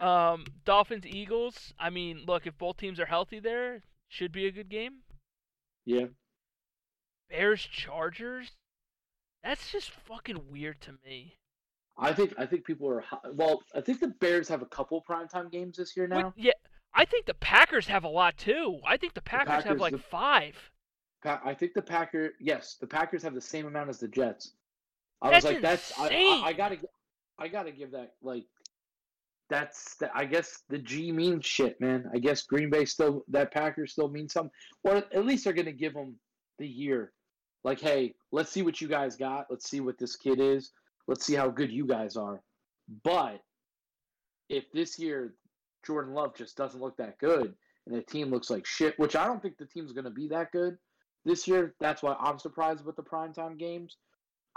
Um, 0.01 0.45
Dolphins 0.65 1.05
Eagles. 1.07 1.73
I 1.79 1.91
mean, 1.91 2.23
look, 2.27 2.47
if 2.47 2.57
both 2.57 2.77
teams 2.77 3.01
are 3.01 3.07
healthy, 3.07 3.41
there 3.41 3.83
should 4.09 4.31
be 4.31 4.47
a 4.47 4.53
good 4.53 4.69
game. 4.69 4.99
yeah. 5.85 6.07
Bears 7.31 7.63
Chargers. 7.63 8.53
That's 9.43 9.73
just 9.73 9.91
fucking 9.91 10.39
weird 10.53 10.81
to 10.83 10.93
me. 11.05 11.35
I 11.99 12.13
think 12.13 12.35
I 12.39 12.47
think 12.47 12.65
people 12.65 12.89
are 12.89 13.03
well. 13.33 13.63
I 13.75 13.81
think 13.81 13.99
the 14.01 14.09
Bears 14.09 14.47
have 14.49 14.63
a 14.63 14.67
couple 14.67 15.03
primetime 15.09 15.51
games 15.51 15.79
this 15.79 15.97
year 15.97 16.07
What- 16.07 16.19
now. 16.21 16.33
yeah, 16.37 16.53
I 16.95 17.05
think 17.05 17.27
the 17.27 17.35
Packers 17.35 17.87
have 17.89 18.05
a 18.05 18.09
lot 18.09 18.37
too. 18.37 18.79
I 18.87 18.97
think 18.97 19.15
the 19.15 19.23
Packers, 19.23 19.55
have 19.55 19.65
Packers, 19.65 19.81
like 19.81 19.93
the- 19.93 19.99
five. 19.99 20.71
Pa- 21.23 21.41
I 21.45 21.55
think 21.55 21.75
the 21.75 21.83
Packer. 21.83 22.35
Yes, 22.39 22.77
the 22.81 22.87
Packers 22.87 23.23
have 23.23 23.35
the 23.35 23.41
same 23.41 23.67
amount 23.67 23.89
as 23.89 23.99
the 23.99 24.09
Jets. 24.09 24.53
I 25.23 25.31
That's 25.31 25.45
was 25.45 25.55
like, 25.55 25.63
that's 25.63 25.99
I. 25.99 26.09
I, 26.09 26.49
I 26.49 26.53
gotta 26.53 26.79
I 27.39 27.49
gotta 27.49 27.73
give 27.73 27.91
that 27.93 28.13
like 28.23 28.45
that's 29.51 29.97
the, 29.97 30.11
I 30.15 30.25
guess 30.25 30.63
the 30.69 30.79
G 30.79 31.13
means 31.13 31.45
shit, 31.47 31.81
man. 31.81 32.09
I 32.13 32.19
guess 32.19 32.43
Green 32.43 32.71
Bay 32.71 32.85
still 32.85 33.25
that 33.29 33.53
Packers 33.53 33.93
still 33.93 34.09
means 34.09 34.33
something, 34.33 34.53
or 34.83 34.97
at 34.97 35.25
least 35.25 35.45
they're 35.45 35.53
gonna 35.53 35.73
give 35.73 35.95
them 35.95 36.17
the 36.59 36.69
year. 36.69 37.13
Like, 37.65 37.81
hey, 37.81 38.15
let's 38.31 38.51
see 38.51 38.63
what 38.63 38.81
you 38.81 38.89
guys 38.89 39.17
got. 39.17 39.47
Let's 39.49 39.69
see 39.69 39.81
what 39.81 39.99
this 39.99 40.17
kid 40.17 40.39
is. 40.41 40.73
Let's 41.09 41.25
see 41.25 41.35
how 41.35 41.49
good 41.49 41.73
you 41.73 41.87
guys 41.87 42.17
are. 42.17 42.43
But 43.03 43.41
if 44.51 44.71
this 44.73 44.99
year 44.99 45.35
Jordan 45.87 46.15
Love 46.15 46.35
just 46.37 46.57
doesn't 46.57 46.81
look 46.81 46.97
that 46.97 47.19
good 47.19 47.55
and 47.87 47.95
the 47.95 48.03
team 48.03 48.31
looks 48.31 48.51
like 48.51 48.67
shit, 48.67 48.99
which 48.99 49.17
I 49.17 49.27
don't 49.27 49.43
think 49.43 49.59
the 49.59 49.67
team's 49.67 49.93
going 49.93 50.05
to 50.05 50.11
be 50.11 50.29
that 50.29 50.53
good 50.53 50.79
this 51.25 51.49
year, 51.49 51.75
that's 51.81 52.03
why 52.03 52.15
I'm 52.21 52.39
surprised 52.39 52.85
with 52.85 52.97
the 52.97 53.03
primetime 53.03 53.59
games. 53.59 53.97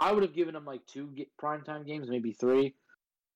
I 0.00 0.12
would 0.12 0.22
have 0.22 0.34
given 0.34 0.54
them 0.54 0.64
like 0.64 0.86
two 0.86 1.10
ge- 1.16 1.26
primetime 1.42 1.86
games, 1.86 2.08
maybe 2.08 2.32
three. 2.32 2.74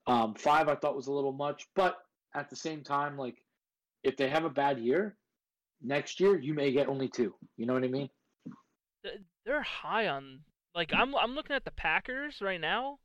Um, 0.07 0.35
five 0.35 0.69
I 0.69 0.75
thought 0.75 0.97
was 0.97 1.07
a 1.07 1.13
little 1.13 1.33
much, 1.33 1.67
but 1.75 1.99
at 2.35 2.51
the 2.51 2.57
same 2.57 2.83
time, 2.83 3.17
like 3.17 3.37
if 4.03 4.17
they 4.17 4.29
have 4.29 4.45
a 4.45 4.51
bad 4.51 4.79
year, 4.79 5.17
next 5.83 6.21
year 6.21 6.39
you 6.39 6.55
may 6.55 6.73
get 6.73 6.89
only 6.89 7.09
two. 7.09 7.35
You 7.57 7.67
know 7.67 7.75
what 7.75 7.85
I 7.85 7.89
mean? 7.89 8.09
They're 9.45 9.63
high 9.63 10.09
on 10.09 10.41
like 10.75 10.93
I'm 10.95 11.15
I'm 11.17 11.35
looking 11.35 11.57
at 11.57 11.65
the 11.65 11.73
Packers 11.73 12.41
right 12.41 12.61
now. 12.61 12.99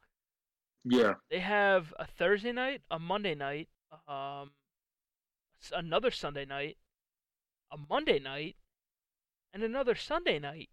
Yeah. 0.83 1.15
They 1.31 1.39
have 1.39 1.93
a 1.99 2.05
Thursday 2.05 2.51
night, 2.51 2.81
a 2.91 2.99
Monday 2.99 3.35
night, 3.35 3.69
um, 4.07 4.51
another 5.73 6.11
Sunday 6.11 6.45
night, 6.45 6.77
a 7.71 7.77
Monday 7.89 8.19
night, 8.19 8.55
and 9.53 9.63
another 9.63 9.95
Sunday 9.95 10.39
night. 10.39 10.69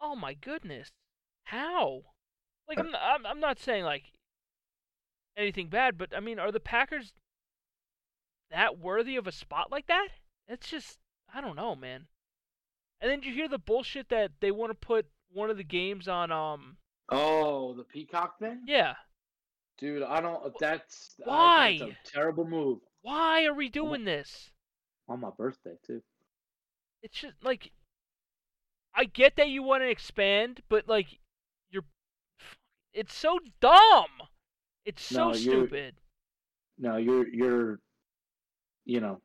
Oh 0.00 0.14
my 0.16 0.34
goodness, 0.34 0.90
how? 1.44 2.02
Like 2.68 2.78
I'm 2.78 2.90
not, 2.90 3.00
I'm, 3.02 3.26
I'm 3.26 3.40
not 3.40 3.58
saying 3.58 3.84
like 3.84 4.04
anything 5.36 5.68
bad, 5.68 5.98
but 5.98 6.14
I 6.16 6.20
mean, 6.20 6.38
are 6.38 6.52
the 6.52 6.60
Packers 6.60 7.12
that 8.50 8.78
worthy 8.78 9.16
of 9.16 9.26
a 9.26 9.32
spot 9.32 9.70
like 9.70 9.86
that? 9.88 10.08
It's 10.48 10.68
just 10.68 10.98
I 11.32 11.40
don't 11.40 11.56
know, 11.56 11.74
man. 11.76 12.06
And 13.00 13.10
then 13.10 13.22
you 13.22 13.32
hear 13.32 13.48
the 13.48 13.58
bullshit 13.58 14.08
that 14.10 14.32
they 14.40 14.50
want 14.50 14.70
to 14.70 14.74
put 14.74 15.06
one 15.32 15.50
of 15.50 15.56
the 15.56 15.64
games 15.64 16.08
on 16.08 16.30
um 16.30 16.76
Oh, 17.08 17.74
the 17.74 17.82
peacock 17.82 18.38
thing, 18.38 18.60
yeah. 18.66 18.94
dude. 19.78 20.02
I 20.04 20.20
don't. 20.20 20.52
That's 20.60 21.16
Why? 21.24 21.78
that's 21.80 21.90
a 21.90 22.12
terrible 22.12 22.44
move 22.46 22.78
Why 23.02 23.44
are 23.44 23.52
we 23.52 23.68
doing 23.68 24.04
this? 24.04 24.52
on 25.08 25.20
my 25.20 25.30
birthday 25.30 25.76
too. 25.82 26.02
it's 27.02 27.20
just 27.20 27.34
like 27.42 27.72
I 28.94 29.04
get 29.06 29.34
that 29.34 29.48
you 29.48 29.64
want 29.64 29.82
to 29.82 29.88
expand, 29.88 30.62
but 30.68 30.86
like 30.86 31.18
you're 31.70 31.84
it's 32.92 33.14
so 33.14 33.38
dumb. 33.60 34.28
It's 34.84 35.02
so 35.02 35.32
No, 35.32 35.32
stupid. 35.32 35.96
No, 36.78 36.96
you're 36.96 37.28
you're, 37.28 37.80
you 38.84 39.00
know, 39.00 39.20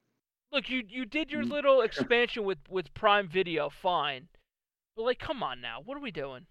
Look, 0.51 0.69
you 0.71 0.81
you 0.87 1.05
did 1.05 1.29
your 1.29 1.43
Mm. 1.43 1.49
little 1.51 1.81
expansion 1.81 2.45
with 2.45 2.67
with 2.67 2.95
Prime 2.95 3.27
Video, 3.29 3.69
fine. 3.69 4.29
But 4.95 5.03
like 5.03 5.19
come 5.19 5.43
on 5.43 5.61
now. 5.61 5.81
What 5.81 5.97
are 5.97 6.01
we 6.01 6.11
doing? 6.11 6.47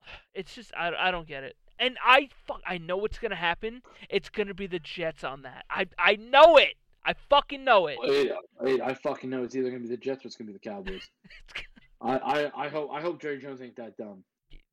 It's 0.34 0.54
just 0.54 0.72
I 0.76 0.92
I 0.94 1.10
don't 1.10 1.26
get 1.28 1.44
it. 1.44 1.56
And 1.80 1.96
I 2.04 2.28
fuck 2.46 2.60
I 2.66 2.78
know 2.78 2.98
what's 2.98 3.18
going 3.18 3.30
to 3.30 3.36
happen. 3.36 3.82
It's 4.08 4.28
going 4.28 4.48
to 4.48 4.54
be 4.54 4.66
the 4.68 4.78
Jets 4.78 5.24
on 5.24 5.42
that. 5.42 5.64
I 5.68 5.86
I 5.98 6.16
know 6.16 6.56
it. 6.56 6.74
I 7.04 7.14
fucking 7.30 7.64
know 7.64 7.86
it. 7.86 7.98
I, 8.02 8.66
I, 8.66 8.90
I 8.90 8.94
fucking 8.94 9.30
know 9.30 9.42
it's 9.42 9.56
either 9.56 9.70
gonna 9.70 9.80
be 9.80 9.88
the 9.88 9.96
Jets 9.96 10.24
or 10.24 10.28
it's 10.28 10.36
gonna 10.36 10.48
be 10.48 10.52
the 10.52 10.58
Cowboys. 10.58 11.08
I, 12.02 12.18
I, 12.18 12.64
I 12.66 12.68
hope 12.68 12.90
I 12.92 13.00
hope 13.00 13.20
Jerry 13.20 13.38
Jones 13.38 13.62
ain't 13.62 13.76
that 13.76 13.96
dumb. 13.96 14.22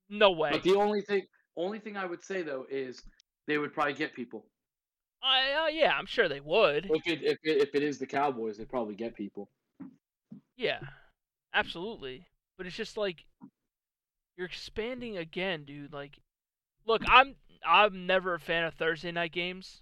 No 0.10 0.32
way. 0.32 0.50
But 0.52 0.64
the 0.64 0.76
only 0.76 1.02
thing 1.02 1.24
only 1.56 1.80
thing 1.80 1.96
I 1.96 2.06
would 2.06 2.24
say 2.24 2.42
though 2.42 2.66
is 2.70 3.02
they 3.48 3.58
would 3.58 3.74
probably 3.74 3.94
get 3.94 4.14
people. 4.14 4.46
I 5.24 5.66
uh, 5.66 5.68
yeah, 5.68 5.94
I'm 5.98 6.06
sure 6.06 6.28
they 6.28 6.42
would. 6.42 6.90
If 6.92 7.08
it 7.08 7.24
if 7.24 7.38
it, 7.44 7.62
if 7.62 7.76
it 7.76 7.84
is 7.84 7.98
the 7.98 8.06
Cowboys, 8.06 8.58
they 8.58 8.66
probably 8.66 8.96
get 8.96 9.16
people. 9.16 9.50
Yeah, 10.58 10.80
absolutely. 11.54 12.28
But 12.58 12.68
it's 12.68 12.76
just 12.76 12.98
like 12.98 13.24
you're 14.38 14.48
expanding 14.48 15.18
again, 15.18 15.64
dude. 15.66 15.94
Like, 15.94 16.20
look, 16.88 17.02
I'm 17.08 17.36
I'm 17.66 18.06
never 18.08 18.34
a 18.34 18.40
fan 18.40 18.64
of 18.64 18.74
Thursday 18.74 19.12
night 19.12 19.32
games. 19.32 19.82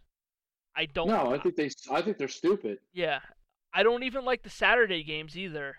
I 0.75 0.85
don't. 0.87 1.07
No, 1.07 1.33
I 1.33 1.37
think 1.39 1.55
they 1.55 1.69
I 1.91 2.01
think 2.01 2.17
they're 2.17 2.27
stupid. 2.27 2.79
Yeah, 2.93 3.19
I 3.73 3.83
don't 3.83 4.03
even 4.03 4.25
like 4.25 4.43
the 4.43 4.49
Saturday 4.49 5.03
games 5.03 5.37
either. 5.37 5.77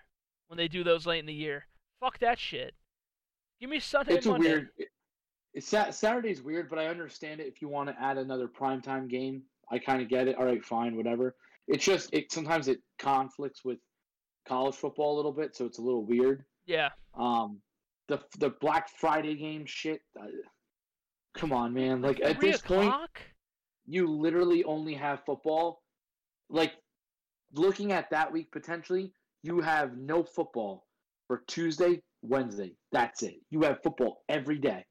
When 0.49 0.57
they 0.57 0.69
do 0.69 0.85
those 0.85 1.07
late 1.07 1.19
in 1.19 1.27
the 1.27 1.35
year, 1.35 1.67
fuck 2.01 2.19
that 2.21 2.39
shit. 2.39 2.73
Give 3.61 3.69
me 3.69 3.81
Sunday, 3.81 4.15
It's 4.15 4.27
a 4.27 4.31
Monday. 4.31 4.49
weird. 4.49 4.69
It, 4.79 4.89
it's 5.55 5.67
Saturday's 5.97 6.41
weird, 6.43 6.69
but 6.71 6.79
I 6.79 6.87
understand 6.87 7.41
it. 7.41 7.47
If 7.49 7.61
you 7.61 7.69
want 7.69 7.89
to 7.89 8.01
add 8.01 8.17
another 8.19 8.47
primetime 8.47 9.09
game, 9.09 9.43
I 9.73 9.79
kind 9.79 10.01
of 10.03 10.09
get 10.09 10.29
it. 10.29 10.37
All 10.37 10.45
right, 10.45 10.65
fine, 10.65 10.97
whatever. 10.97 11.35
It's 11.67 11.85
just 11.85 12.11
it 12.15 12.31
sometimes 12.31 12.69
it 12.69 12.79
conflicts 12.99 13.65
with 13.65 13.79
college 14.47 14.77
football 14.77 15.15
a 15.15 15.17
little 15.17 15.33
bit, 15.33 15.57
so 15.57 15.65
it's 15.67 15.79
a 15.79 15.83
little 15.83 16.05
weird. 16.05 16.45
Yeah, 16.67 16.91
Um, 17.15 17.61
the 18.09 18.21
the 18.39 18.51
Black 18.61 18.89
Friday 19.01 19.35
game 19.35 19.65
shit. 19.67 20.01
Come 21.37 21.53
on, 21.53 21.73
man! 21.73 22.03
Like 22.03 22.21
at 22.23 22.41
this 22.41 22.61
point, 22.61 22.93
you 23.87 24.09
literally 24.09 24.65
only 24.65 24.95
have 24.95 25.25
football. 25.25 25.83
Like 26.49 26.75
looking 27.53 27.93
at 27.93 28.11
that 28.11 28.33
week 28.33 28.51
potentially, 28.53 29.13
you 29.43 29.61
have 29.61 29.97
no 29.97 30.23
football 30.23 30.87
for 31.27 31.43
Tuesday, 31.47 32.03
Wednesday. 32.23 32.73
That's 32.93 33.23
it. 33.23 33.37
You 33.51 33.63
have 33.63 33.83
football 33.83 34.23
every 34.29 34.59
day. 34.59 34.85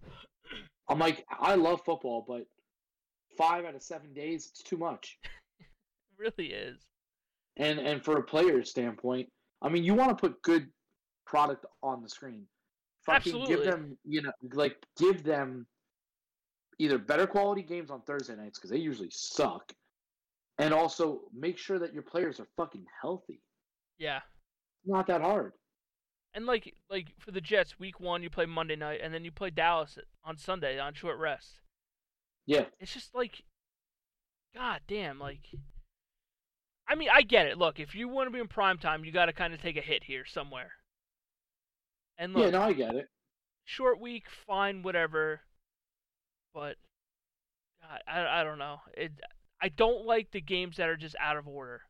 I'm 0.89 0.99
like, 0.99 1.25
I 1.39 1.55
love 1.55 1.81
football, 1.85 2.23
but 2.27 2.45
five 3.37 3.65
out 3.65 3.75
of 3.75 3.81
seven 3.81 4.13
days, 4.13 4.47
it's 4.51 4.63
too 4.63 4.77
much. 4.77 5.17
It 6.17 6.23
really 6.23 6.53
is. 6.53 6.77
And 7.57 7.77
and 7.77 8.01
for 8.01 8.17
a 8.17 8.23
player's 8.23 8.69
standpoint, 8.69 9.27
I 9.61 9.67
mean, 9.67 9.83
you 9.83 9.93
want 9.93 10.11
to 10.11 10.15
put 10.15 10.41
good 10.43 10.69
product 11.25 11.65
on 11.83 12.01
the 12.01 12.07
screen. 12.07 12.45
Fucking 13.05 13.33
Absolutely. 13.33 13.55
give 13.55 13.65
them, 13.65 13.97
you 14.05 14.21
know, 14.21 14.31
like 14.53 14.77
give 14.97 15.23
them 15.23 15.67
either 16.79 16.97
better 16.97 17.27
quality 17.27 17.61
games 17.63 17.89
on 17.91 18.01
Thursday 18.01 18.35
nights 18.35 18.57
because 18.59 18.69
they 18.71 18.77
usually 18.77 19.09
suck, 19.11 19.73
and 20.59 20.73
also 20.73 21.21
make 21.33 21.57
sure 21.57 21.79
that 21.79 21.93
your 21.93 22.03
players 22.03 22.39
are 22.39 22.47
fucking 22.57 22.85
healthy. 23.01 23.41
Yeah. 23.97 24.21
Not 24.85 25.07
that 25.07 25.21
hard. 25.21 25.53
And 26.33 26.45
like 26.45 26.73
like 26.89 27.13
for 27.19 27.31
the 27.31 27.41
Jets, 27.41 27.79
week 27.79 27.99
one 27.99 28.21
you 28.21 28.29
play 28.29 28.45
Monday 28.45 28.75
night, 28.75 28.99
and 29.01 29.13
then 29.13 29.23
you 29.23 29.31
play 29.31 29.49
Dallas 29.49 29.97
on 30.23 30.37
Sunday 30.37 30.77
on 30.79 30.93
short 30.93 31.17
rest. 31.17 31.59
Yeah, 32.45 32.65
It's 32.79 32.93
just 32.93 33.15
like, 33.15 33.43
god 34.53 34.81
damn, 34.87 35.19
like. 35.19 35.49
I 36.87 36.93
mean, 36.95 37.09
I 37.11 37.23
get 37.23 37.47
it. 37.47 37.57
Look, 37.57 37.79
if 37.79 37.95
you 37.95 38.07
want 38.07 38.27
to 38.27 38.31
be 38.31 38.39
in 38.39 38.47
prime 38.47 38.77
time, 38.77 39.03
you 39.03 39.11
got 39.11 39.25
to 39.25 39.33
kind 39.33 39.53
of 39.55 39.61
take 39.61 39.75
a 39.77 39.81
hit 39.81 40.03
here 40.03 40.23
somewhere. 40.25 40.71
And 42.17 42.33
look, 42.33 42.43
yeah, 42.43 42.49
no, 42.51 42.61
I 42.61 42.73
get 42.73 42.95
it. 42.95 43.07
short 43.63 43.99
week, 43.99 44.25
fine, 44.29 44.83
whatever. 44.83 45.41
But, 46.55 46.77
God, 47.81 47.99
I, 48.07 48.41
I 48.41 48.43
don't 48.43 48.57
know. 48.57 48.77
It, 48.97 49.11
I 49.61 49.69
don't 49.69 50.05
like 50.07 50.31
the 50.31 50.41
games 50.41 50.77
that 50.77 50.89
are 50.89 50.95
just 50.97 51.15
out 51.19 51.37
of 51.37 51.47
order. 51.47 51.81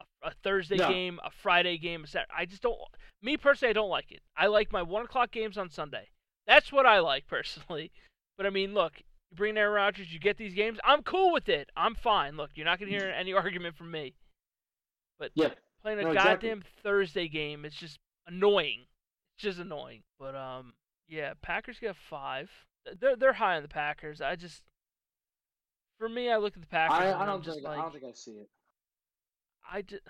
A, 0.00 0.28
a 0.28 0.32
Thursday 0.42 0.78
No. 0.78 0.88
game, 0.88 1.20
a 1.22 1.30
Friday 1.30 1.78
game, 1.78 2.02
a 2.04 2.06
Saturday. 2.06 2.32
I 2.36 2.46
just 2.46 2.62
don't. 2.62 2.78
Me 3.22 3.36
personally, 3.36 3.70
I 3.70 3.74
don't 3.74 3.90
like 3.90 4.10
it. 4.10 4.22
I 4.36 4.46
like 4.46 4.72
my 4.72 4.82
one 4.82 5.04
o'clock 5.04 5.30
games 5.30 5.58
on 5.58 5.70
Sunday. 5.70 6.08
That's 6.46 6.72
what 6.72 6.86
I 6.86 6.98
like 7.00 7.26
personally. 7.28 7.92
But 8.36 8.46
I 8.46 8.50
mean, 8.50 8.74
look, 8.74 8.94
you 9.30 9.36
bring 9.36 9.50
in 9.50 9.58
Aaron 9.58 9.74
Rodgers, 9.74 10.12
you 10.12 10.18
get 10.18 10.36
these 10.38 10.54
games. 10.54 10.78
I'm 10.84 11.02
cool 11.02 11.32
with 11.32 11.48
it. 11.48 11.68
I'm 11.76 11.94
fine. 11.94 12.36
Look, 12.36 12.50
you're 12.54 12.66
not 12.66 12.80
gonna 12.80 12.90
hear 12.90 13.14
any 13.16 13.32
argument 13.34 13.76
from 13.76 13.90
me. 13.90 14.14
But 15.18 15.30
Yeah, 15.34 15.50
playing 15.82 16.00
a 16.00 16.02
No, 16.02 16.10
exactly. 16.10 16.48
goddamn 16.48 16.64
Thursday 16.82 17.28
game 17.28 17.64
is 17.64 17.74
just 17.74 17.98
annoying. 18.26 18.86
It's 19.36 19.44
just 19.44 19.58
annoying. 19.58 20.02
But 20.18 20.34
um, 20.34 20.72
yeah, 21.08 21.34
Packers 21.42 21.78
get 21.78 21.96
five. 22.10 22.50
They're 23.00 23.16
they're 23.16 23.32
high 23.32 23.56
on 23.56 23.62
the 23.62 23.68
Packers. 23.68 24.20
I 24.20 24.36
just, 24.36 24.62
for 25.98 26.08
me, 26.08 26.30
I 26.30 26.36
look 26.36 26.54
at 26.54 26.60
the 26.60 26.68
Packers. 26.68 26.98
I, 26.98 27.22
I 27.22 27.26
don't 27.26 27.42
just 27.42 27.56
think 27.56 27.66
like, 27.66 27.78
I 27.78 27.82
don't 27.82 27.92
think 27.92 28.04
I 28.04 28.12
see 28.12 28.32
it. 28.32 28.48
I 29.70 29.82
just 29.82 30.02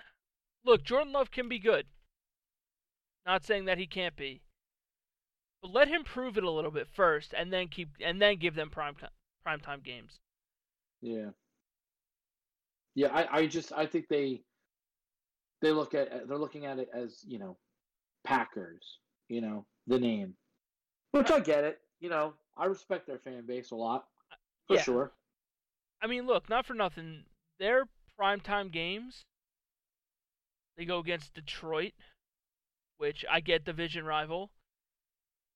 look. 0.65 0.83
Jordan 0.83 1.13
Love 1.13 1.31
can 1.31 1.47
be 1.47 1.59
good. 1.59 1.85
Not 3.25 3.43
saying 3.43 3.65
that 3.65 3.77
he 3.77 3.87
can't 3.87 4.15
be, 4.15 4.41
but 5.61 5.71
let 5.71 5.87
him 5.87 6.03
prove 6.03 6.37
it 6.37 6.43
a 6.43 6.51
little 6.51 6.71
bit 6.71 6.87
first, 6.93 7.33
and 7.35 7.51
then 7.51 7.69
keep 7.69 7.89
and 7.99 8.21
then 8.21 8.37
give 8.37 8.55
them 8.55 8.69
prime 8.69 8.95
prime 9.43 9.59
time 9.59 9.81
games. 9.83 10.19
Yeah. 11.01 11.29
Yeah, 12.95 13.09
I, 13.13 13.39
I 13.39 13.47
just 13.47 13.73
I 13.73 13.85
think 13.85 14.07
they 14.07 14.41
they 15.61 15.71
look 15.71 15.93
at 15.93 16.27
they're 16.27 16.37
looking 16.37 16.65
at 16.65 16.79
it 16.79 16.89
as, 16.93 17.23
you 17.25 17.39
know, 17.39 17.57
Packers, 18.23 18.99
you 19.27 19.41
know, 19.41 19.65
the 19.87 19.99
name. 19.99 20.35
Which 21.11 21.31
I 21.31 21.39
get 21.39 21.63
it. 21.63 21.79
You 21.99 22.09
know, 22.09 22.33
I 22.57 22.65
respect 22.65 23.07
their 23.07 23.19
fan 23.19 23.45
base 23.45 23.71
a 23.71 23.75
lot. 23.75 24.07
For 24.67 24.75
Yeah. 24.75 24.81
sure. 24.81 25.13
I 26.01 26.07
mean, 26.07 26.25
look, 26.27 26.49
not 26.49 26.65
for 26.65 26.73
nothing. 26.73 27.25
Their 27.57 27.87
primetime 28.19 28.71
games, 28.71 29.25
they 30.77 30.85
go 30.85 30.99
against 30.99 31.33
Detroit, 31.33 31.93
which 32.97 33.25
I 33.29 33.39
get 33.39 33.65
division 33.65 34.05
rival. 34.05 34.51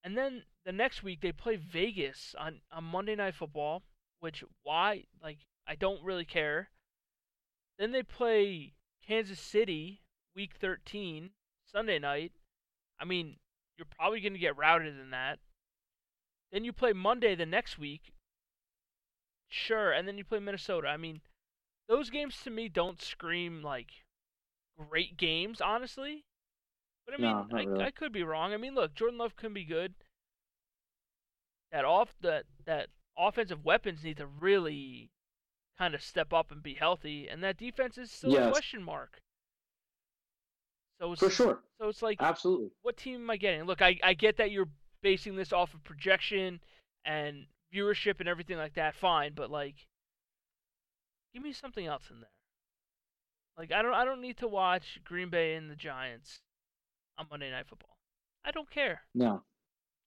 And 0.04 0.18
then 0.18 0.46
the 0.66 0.72
next 0.72 1.04
week 1.04 1.22
they 1.22 1.32
play 1.32 1.56
Vegas 1.56 2.36
on, 2.38 2.62
on 2.72 2.84
Monday 2.86 3.16
Night 3.16 3.36
Football, 3.36 3.84
which 4.20 4.44
why 4.64 5.06
like 5.22 5.40
I 5.68 5.76
don't 5.76 6.04
really 6.04 6.26
care. 6.26 6.70
Then 7.78 7.92
they 7.92 8.04
play 8.04 8.74
Kansas 9.06 9.40
City 9.40 10.02
week 10.36 10.56
13 10.56 11.32
Sunday 11.66 12.00
night. 12.00 12.34
I 13.00 13.06
mean, 13.06 13.38
you're 13.78 13.86
probably 13.86 14.20
going 14.22 14.34
to 14.34 14.40
get 14.40 14.58
routed 14.58 15.00
in 15.00 15.12
that. 15.12 15.40
Then 16.52 16.64
you 16.66 16.74
play 16.74 16.94
Monday 16.94 17.36
the 17.36 17.46
next 17.46 17.78
week. 17.78 18.14
Sure, 19.50 19.92
and 19.92 20.08
then 20.08 20.18
you 20.18 20.24
play 20.24 20.40
Minnesota. 20.40 20.88
I 20.88 20.98
mean, 20.98 21.22
those 21.88 22.10
games 22.10 22.42
to 22.44 22.50
me 22.50 22.70
don't 22.70 23.02
scream 23.02 23.62
like 23.64 24.04
great 24.78 25.18
games, 25.18 25.62
honestly. 25.62 26.26
But 27.06 27.16
I 27.16 27.18
mean, 27.18 27.46
No, 27.50 27.58
I, 27.58 27.64
really. 27.64 27.84
I 27.86 27.92
could 27.92 28.12
be 28.12 28.24
wrong. 28.24 28.54
I 28.54 28.58
mean, 28.58 28.76
look, 28.76 28.94
Jordan 28.96 29.18
Love 29.18 29.36
can 29.36 29.54
be 29.54 29.66
good. 29.66 29.96
That 31.72 31.84
off 31.86 32.16
that 32.22 32.46
that 32.66 32.90
offensive 33.18 33.66
weapons 33.66 34.04
need 34.04 34.18
to 34.18 34.28
really 34.28 35.10
kind 35.78 35.96
of 35.96 36.02
step 36.04 36.34
up 36.34 36.52
and 36.52 36.62
be 36.64 36.76
healthy, 36.76 37.28
and 37.28 37.44
that 37.44 37.58
defense 37.58 37.98
is 37.98 38.12
still 38.12 38.36
a 38.36 38.52
question 38.52 38.84
mark. 38.84 39.22
So 41.00 41.14
it's 41.14 41.22
For 41.22 41.30
sure. 41.30 41.64
so 41.80 41.88
it's 41.90 42.02
like 42.02 42.22
Absolutely. 42.22 42.72
what 42.82 42.98
team 42.98 43.22
am 43.22 43.30
I 43.30 43.38
getting? 43.38 43.64
Look, 43.64 43.82
I, 43.82 44.00
I 44.04 44.14
get 44.14 44.38
that 44.38 44.52
you're 44.52 44.70
basing 45.02 45.36
this 45.36 45.54
off 45.54 45.74
of 45.74 45.84
projection 45.84 46.60
and 47.06 47.46
viewership 47.74 48.20
and 48.20 48.28
everything 48.30 48.58
like 48.58 48.76
that. 48.76 48.96
Fine, 48.96 49.34
but 49.36 49.50
like, 49.52 49.76
give 51.34 51.44
me 51.44 51.54
something 51.54 51.86
else 51.86 52.04
in 52.10 52.20
there. 52.20 52.30
Like, 53.58 53.72
I 53.72 53.82
don't 53.82 53.94
I 53.94 54.06
don't 54.06 54.22
need 54.22 54.38
to 54.38 54.48
watch 54.48 55.00
Green 55.04 55.30
Bay 55.30 55.56
and 55.56 55.70
the 55.70 55.76
Giants 55.76 56.42
on 57.18 57.28
Monday 57.30 57.52
Night 57.52 57.68
Football. 57.68 57.98
I 58.46 58.52
don't 58.52 58.70
care. 58.70 59.02
No, 59.14 59.44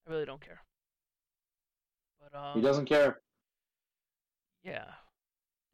I 0.07 0.11
really 0.11 0.25
don't 0.25 0.41
care. 0.41 0.61
But 2.21 2.39
um, 2.39 2.55
he 2.55 2.63
doesn't 2.63 2.87
care. 2.87 3.21
yeah. 4.65 4.85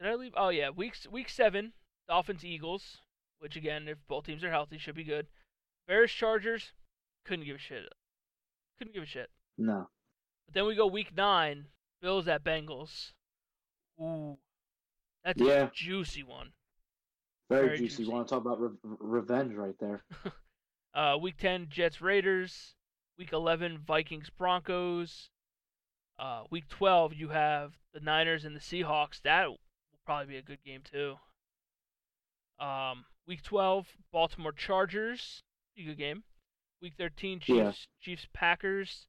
Did 0.00 0.08
I 0.08 0.14
leave? 0.14 0.32
Oh 0.36 0.48
yeah, 0.50 0.70
week 0.70 0.94
week 1.10 1.28
seven, 1.28 1.72
Dolphins 2.08 2.44
Eagles, 2.44 2.98
which 3.38 3.56
again, 3.56 3.88
if 3.88 3.98
both 4.08 4.26
teams 4.26 4.44
are 4.44 4.50
healthy, 4.50 4.78
should 4.78 4.94
be 4.94 5.04
good. 5.04 5.26
Bears 5.86 6.12
Chargers, 6.12 6.72
couldn't 7.24 7.46
give 7.46 7.56
a 7.56 7.58
shit. 7.58 7.88
Couldn't 8.78 8.94
give 8.94 9.02
a 9.02 9.06
shit. 9.06 9.30
No. 9.56 9.88
But 10.46 10.54
then 10.54 10.66
we 10.66 10.74
go 10.74 10.86
week 10.86 11.14
nine, 11.16 11.66
Bills 12.00 12.28
at 12.28 12.44
Bengals. 12.44 13.12
Ooh, 14.00 14.38
that's 15.24 15.40
Yeah. 15.40 15.64
a 15.66 15.70
juicy 15.72 16.22
one. 16.22 16.52
Very, 17.50 17.66
Very 17.66 17.78
juicy. 17.78 17.96
juicy. 18.04 18.12
Want 18.12 18.28
to 18.28 18.34
talk 18.34 18.42
about 18.44 18.60
re- 18.60 18.70
revenge 19.00 19.54
right 19.54 19.74
there? 19.80 20.02
Uh, 20.94 21.16
week 21.20 21.36
ten, 21.36 21.68
Jets 21.68 22.00
Raiders. 22.00 22.74
Week 23.18 23.32
eleven, 23.32 23.78
Vikings 23.78 24.30
Broncos. 24.30 25.28
Uh, 26.18 26.44
week 26.50 26.66
twelve, 26.68 27.14
you 27.14 27.28
have 27.28 27.74
the 27.92 28.00
Niners 28.00 28.44
and 28.44 28.56
the 28.56 28.60
Seahawks. 28.60 29.20
That 29.22 29.48
will 29.50 29.58
probably 30.06 30.32
be 30.32 30.38
a 30.38 30.42
good 30.42 30.64
game 30.64 30.80
too. 30.82 31.16
Um, 32.58 33.04
week 33.26 33.42
twelve, 33.42 33.96
Baltimore 34.12 34.50
Chargers. 34.50 35.42
A 35.78 35.84
good 35.84 35.98
game. 35.98 36.24
Week 36.80 36.94
thirteen, 36.96 37.40
Chiefs 37.40 37.56
Yeah. 37.56 37.72
Chiefs 38.00 38.26
Packers. 38.32 39.06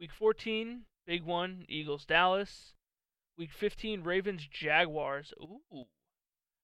Week 0.00 0.10
fourteen, 0.12 0.82
big 1.06 1.22
one, 1.22 1.64
Eagles 1.68 2.04
Dallas. 2.04 2.74
Week 3.38 3.52
fifteen, 3.52 4.02
Ravens 4.02 4.46
Jaguars. 4.50 5.32
Ooh, 5.40 5.84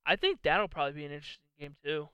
I 0.06 0.16
think 0.16 0.40
that'll 0.42 0.68
probably 0.68 0.94
be 0.94 1.04
an 1.04 1.12
interesting 1.12 1.42
game 1.58 1.76
too. 1.84 2.08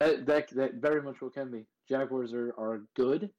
That, 0.00 0.26
that 0.26 0.48
that 0.50 0.74
very 0.74 1.02
much 1.02 1.20
what 1.20 1.34
can 1.34 1.50
be. 1.50 1.66
Jaguars 1.88 2.32
are 2.32 2.54
are 2.58 2.82
good. 2.94 3.30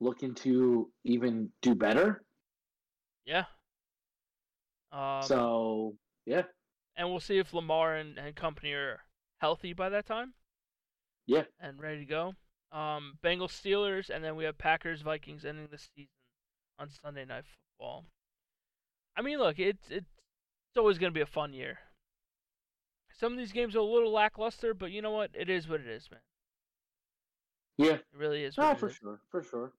Looking 0.00 0.34
to 0.36 0.90
even 1.04 1.50
do 1.60 1.74
better. 1.74 2.24
Yeah. 3.24 3.44
Um, 4.90 5.22
so 5.22 5.94
yeah, 6.26 6.42
and 6.96 7.08
we'll 7.08 7.20
see 7.20 7.38
if 7.38 7.54
Lamar 7.54 7.96
and, 7.96 8.18
and 8.18 8.34
company 8.34 8.72
are 8.72 9.00
healthy 9.38 9.72
by 9.72 9.88
that 9.88 10.06
time 10.06 10.34
yeah. 11.26 11.44
and 11.60 11.80
ready 11.80 12.00
to 12.00 12.04
go. 12.04 12.34
Um, 12.72 13.18
Bengals 13.22 13.50
Steelers, 13.52 14.08
and 14.08 14.24
then 14.24 14.34
we 14.34 14.44
have 14.44 14.56
Packers 14.56 15.02
Vikings 15.02 15.44
ending 15.44 15.68
the 15.70 15.78
season 15.78 16.08
on 16.78 16.88
Sunday 16.88 17.24
Night 17.26 17.44
Football. 17.78 18.06
I 19.16 19.20
mean, 19.22 19.38
look, 19.38 19.58
it's 19.58 19.90
it's 19.90 20.08
it's 20.70 20.78
always 20.78 20.96
going 20.98 21.12
to 21.12 21.14
be 21.14 21.20
a 21.20 21.26
fun 21.26 21.52
year. 21.52 21.78
Some 23.20 23.32
of 23.32 23.38
these 23.38 23.52
games 23.52 23.76
are 23.76 23.80
a 23.80 23.84
little 23.84 24.10
lackluster, 24.10 24.72
but 24.72 24.90
you 24.90 25.02
know 25.02 25.10
what? 25.10 25.30
It 25.34 25.50
is 25.50 25.68
what 25.68 25.80
it 25.80 25.86
is, 25.86 26.10
man. 26.10 26.20
Yeah. 27.76 27.94
It 27.94 28.04
really 28.16 28.42
is. 28.44 28.54
It 28.58 28.78
for 28.78 28.88
is. 28.88 28.96
sure, 28.96 29.20
for 29.30 29.42
sure. 29.42 29.72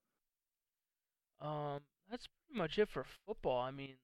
Um, 1.41 1.79
that's 2.09 2.27
pretty 2.47 2.59
much 2.59 2.77
it 2.77 2.89
for 2.89 3.05
football. 3.25 3.59
I 3.59 3.71
mean, 3.71 3.95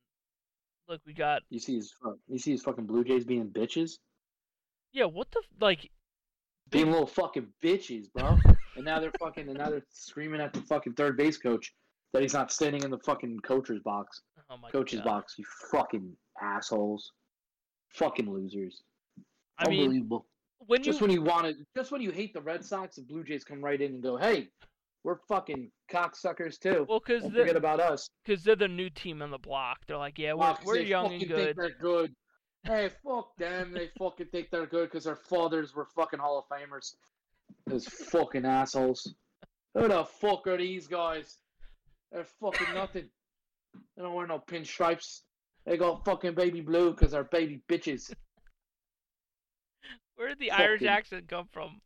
look, 0.87 1.01
we 1.05 1.13
got 1.13 1.43
You 1.49 1.59
see 1.59 1.75
his 1.75 1.93
fuck- 2.03 2.17
you 2.27 2.39
see 2.39 2.51
his 2.51 2.63
fucking 2.63 2.85
Blue 2.85 3.03
Jays 3.03 3.23
being 3.23 3.49
bitches, 3.49 3.99
yeah. 4.91 5.05
What 5.05 5.29
the 5.31 5.41
like? 5.61 5.89
being 6.71 6.91
little 6.91 7.07
fucking 7.07 7.47
bitches, 7.63 8.11
bro. 8.11 8.37
and 8.75 8.85
now 8.85 8.99
they're 8.99 9.11
fucking 9.19 9.47
and 9.47 9.57
now 9.57 9.69
they're 9.69 9.85
screaming 9.91 10.41
at 10.41 10.53
the 10.53 10.61
fucking 10.61 10.93
third 10.93 11.17
base 11.17 11.37
coach 11.37 11.73
that 12.13 12.21
he's 12.21 12.33
not 12.33 12.51
standing 12.51 12.83
in 12.83 12.89
the 12.91 12.97
fucking 12.99 13.39
coach's 13.41 13.79
box, 13.79 14.21
Oh 14.49 14.57
my 14.57 14.69
coach's 14.71 14.99
God. 14.99 15.05
box. 15.05 15.35
You 15.37 15.45
fucking 15.71 16.11
assholes, 16.41 17.11
fucking 17.93 18.29
losers. 18.31 18.81
I 19.59 19.69
mean, 19.69 19.81
Unbelievable. 19.81 20.25
when 20.65 20.79
you 20.81 20.85
just 20.85 21.01
when 21.01 21.11
you 21.11 21.21
wanted, 21.21 21.57
just 21.75 21.91
when 21.91 22.01
you 22.01 22.11
hate 22.11 22.33
the 22.33 22.41
Red 22.41 22.63
Sox, 22.65 22.95
the 22.95 23.03
Blue 23.03 23.23
Jays 23.23 23.43
come 23.43 23.63
right 23.63 23.79
in 23.79 23.93
and 23.93 24.01
go, 24.01 24.17
"Hey, 24.17 24.47
we're 25.03 25.19
fucking 25.27 25.69
cocksuckers 25.91 26.57
too. 26.59 26.85
well, 26.89 26.99
because 27.05 27.23
forget 27.23 27.55
about 27.55 27.79
us." 27.79 28.09
because 28.25 28.43
they're 28.43 28.55
the 28.55 28.67
new 28.67 28.89
team 28.89 29.21
on 29.21 29.29
the 29.31 29.37
block. 29.37 29.79
They're 29.87 29.97
like, 29.97 30.17
yeah, 30.17 30.33
we're, 30.33 30.55
we're 30.65 30.77
young 30.79 31.13
and 31.13 31.27
good. 31.27 31.55
they're 31.57 31.77
good. 31.79 32.15
Hey, 32.63 32.89
fuck 33.05 33.35
them. 33.37 33.71
They 33.73 33.89
fucking 33.97 34.27
think 34.27 34.49
they're 34.51 34.65
good 34.65 34.89
because 34.91 35.03
their 35.05 35.15
fathers 35.15 35.75
were 35.75 35.85
fucking 35.95 36.19
Hall 36.19 36.39
of 36.39 36.45
Famers. 36.57 36.95
Those 37.69 37.87
fucking 37.87 38.45
assholes. 38.45 39.15
Who 39.75 39.87
the 39.87 40.03
fuck 40.03 40.47
are 40.47 40.57
these 40.57 40.87
guys? 40.87 41.37
They're 42.11 42.25
fucking 42.41 42.73
nothing. 42.73 43.05
They 43.95 44.01
don't 44.01 44.15
wear 44.15 44.25
no 44.25 44.39
pinstripes. 44.39 45.21
They 45.65 45.77
got 45.77 46.03
fucking 46.03 46.33
baby 46.33 46.61
blue 46.61 46.91
because 46.91 47.11
they're 47.11 47.23
baby 47.23 47.61
bitches. 47.69 48.11
Where 50.15 50.29
did 50.29 50.39
the 50.39 50.51
Irish 50.51 50.81
accent 50.83 51.27
come 51.27 51.47
from? 51.51 51.79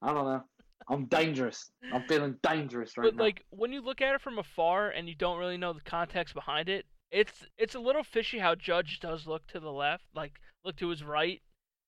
I 0.00 0.14
don't 0.14 0.24
know. 0.24 0.42
I'm 0.88 1.04
dangerous. 1.06 1.70
I'm 1.92 2.02
feeling 2.08 2.36
dangerous 2.42 2.96
right 2.96 3.04
but 3.04 3.14
now. 3.14 3.18
But 3.18 3.24
like 3.24 3.44
when 3.50 3.72
you 3.72 3.82
look 3.82 4.00
at 4.00 4.14
it 4.14 4.20
from 4.20 4.38
afar 4.38 4.90
and 4.90 5.08
you 5.08 5.14
don't 5.14 5.38
really 5.38 5.56
know 5.56 5.72
the 5.72 5.80
context 5.80 6.34
behind 6.34 6.68
it, 6.68 6.86
it's 7.10 7.46
it's 7.56 7.74
a 7.74 7.80
little 7.80 8.02
fishy 8.02 8.38
how 8.38 8.54
Judge 8.54 9.00
does 9.00 9.26
look 9.26 9.46
to 9.48 9.60
the 9.60 9.70
left, 9.70 10.04
like 10.14 10.32
look 10.64 10.76
to 10.76 10.88
his 10.88 11.04
right, 11.04 11.40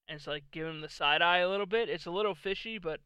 and 0.09 0.17
it's 0.17 0.27
like 0.27 0.45
give 0.53 0.67
him 0.67 0.81
the 0.81 0.89
side 0.89 1.23
eye 1.23 1.39
a 1.39 1.49
little 1.49 1.67
bit. 1.67 1.89
It's 1.89 2.07
a 2.07 2.11
little 2.11 2.35
fishy, 2.35 2.79
but 2.79 3.01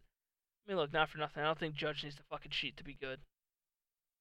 I 0.67 0.71
mean, 0.71 0.77
look, 0.79 0.93
not 0.93 1.09
for 1.09 1.19
nothing. 1.19 1.43
I 1.43 1.47
don't 1.47 1.59
think 1.59 1.75
Judge 1.75 2.05
needs 2.05 2.17
to 2.17 2.23
fucking 2.31 2.51
cheat 2.51 2.77
to 2.77 2.85
be 2.85 2.95
good. 2.95 3.21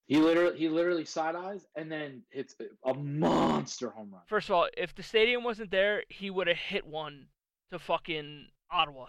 he 0.06 0.16
literally 0.18 0.58
he 0.58 0.68
literally 0.68 1.04
side 1.04 1.34
eyes 1.36 1.66
and 1.76 1.90
then 1.90 2.22
hits 2.30 2.54
a 2.84 2.94
monster 2.94 3.90
home 3.90 4.10
run. 4.12 4.22
First 4.26 4.48
of 4.48 4.54
all, 4.56 4.68
if 4.76 4.94
the 4.94 5.02
stadium 5.02 5.44
wasn't 5.44 5.70
there, 5.70 6.04
he 6.08 6.30
would 6.30 6.46
have 6.48 6.56
hit 6.56 6.86
one 6.86 7.26
to 7.70 7.78
fucking 7.78 8.48
Ottawa. 8.70 9.06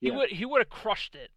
He 0.00 0.08
Yeah. 0.08 0.16
would 0.16 0.30
he 0.30 0.44
would 0.44 0.60
have 0.60 0.70
crushed 0.70 1.14
it. 1.14 1.30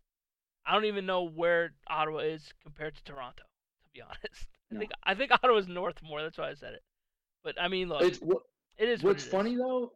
I 0.66 0.74
don't 0.74 0.86
even 0.86 1.06
know 1.06 1.24
where 1.24 1.74
Ottawa 1.88 2.20
is 2.20 2.54
compared 2.62 2.96
to 2.96 3.04
Toronto, 3.04 3.44
to 3.44 3.90
be 3.94 4.02
honest. 4.10 4.48
I 4.72 4.76
No. 4.76 4.80
think 4.80 4.92
I 5.04 5.16
think 5.16 5.32
Ottawa's 5.32 5.68
north 5.68 6.02
more. 6.02 6.22
That's 6.22 6.38
why 6.38 6.50
I 6.50 6.54
said 6.54 6.74
it. 6.76 6.84
But 7.44 7.60
I 7.60 7.68
mean, 7.68 7.90
look, 7.90 8.04
It's 8.04 8.20
what 8.20 8.44
it 8.78 8.88
is. 8.88 9.04
what 9.04 9.10
What's 9.10 9.26
is. 9.26 9.30
funny 9.30 9.56
though, 9.56 9.92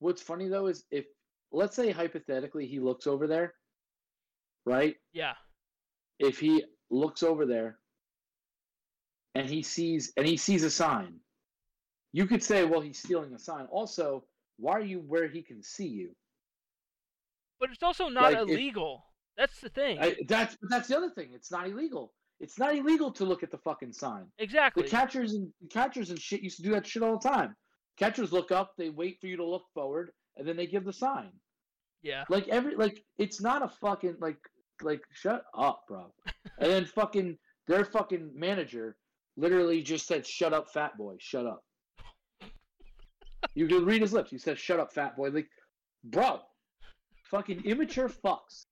what's 0.00 0.20
funny 0.22 0.48
though 0.48 0.66
is 0.66 0.84
if 0.90 1.06
let's 1.52 1.76
say 1.76 1.90
hypothetically 1.90 2.66
he 2.66 2.80
looks 2.80 3.06
over 3.06 3.26
there, 3.26 3.54
right? 4.66 4.96
Yeah, 5.12 5.34
If 6.18 6.38
he 6.40 6.64
looks 6.90 7.22
over 7.22 7.46
there 7.46 7.78
and 9.34 9.48
he 9.48 9.62
sees 9.62 10.12
and 10.16 10.26
he 10.26 10.36
sees 10.36 10.64
a 10.64 10.70
sign, 10.70 11.14
you 12.12 12.26
could 12.26 12.42
say, 12.42 12.64
well, 12.64 12.80
he's 12.80 12.98
stealing 12.98 13.32
a 13.34 13.38
sign. 13.38 13.66
Also, 13.70 14.24
why 14.58 14.72
are 14.72 14.80
you 14.80 14.98
where 15.06 15.28
he 15.28 15.42
can 15.42 15.62
see 15.62 15.86
you? 15.86 16.10
but 17.60 17.68
it's 17.70 17.82
also 17.82 18.08
not 18.08 18.32
Like, 18.32 18.42
if- 18.44 18.48
illegal. 18.48 19.04
That's 19.36 19.60
the 19.60 19.68
thing. 19.70 19.98
I, 20.00 20.16
that's 20.26 20.56
that's 20.68 20.88
the 20.88 20.96
other 20.96 21.10
thing. 21.10 21.30
It's 21.34 21.50
not 21.50 21.66
illegal. 21.68 22.12
It's 22.40 22.58
not 22.58 22.74
illegal 22.74 23.10
to 23.12 23.24
look 23.24 23.42
at 23.42 23.50
the 23.50 23.58
fucking 23.58 23.92
sign. 23.92 24.26
exactly. 24.38 24.82
The 24.82 24.88
catchers 24.88 25.34
and 25.34 25.50
catchers 25.70 26.10
and 26.10 26.18
shit 26.18 26.42
used 26.42 26.56
to 26.56 26.62
do 26.62 26.70
that 26.72 26.86
shit 26.86 27.02
all 27.02 27.18
the 27.18 27.28
time. 27.28 27.54
Catchers 28.00 28.32
look 28.32 28.50
up, 28.50 28.72
they 28.78 28.88
wait 28.90 29.18
for 29.20 29.26
you 29.28 29.36
to 29.36 29.44
look 29.44 29.64
forward, 29.74 30.10
and 30.36 30.48
then 30.48 30.56
they 30.56 30.66
give 30.66 30.84
the 30.84 30.92
sign. 30.92 31.30
yeah. 32.02 32.24
Like 32.30 32.48
every 32.48 32.74
like 32.74 33.04
it's 33.18 33.40
not 33.40 33.62
a 33.62 33.68
fucking 33.68 34.16
like 34.20 34.38
like 34.82 35.02
shut 35.12 35.44
up, 35.56 35.82
bro. 35.86 36.12
and 36.58 36.70
then 36.72 36.84
fucking 36.86 37.36
their 37.68 37.84
fucking 37.84 38.32
manager 38.34 38.96
literally 39.36 39.82
just 39.82 40.06
said, 40.06 40.26
"Shut 40.26 40.52
up, 40.54 40.72
fat 40.72 40.96
boy. 40.98 41.16
Shut 41.20 41.46
up." 41.46 41.62
you 43.54 43.66
could 43.68 43.84
read 43.86 44.00
his 44.00 44.12
lips. 44.14 44.30
He 44.30 44.38
said, 44.38 44.58
"Shut 44.58 44.80
up, 44.80 44.92
fat 44.94 45.16
boy." 45.16 45.28
Like, 45.30 45.48
bro, 46.04 46.40
fucking 47.30 47.64
immature 47.66 48.08
fucks. 48.08 48.64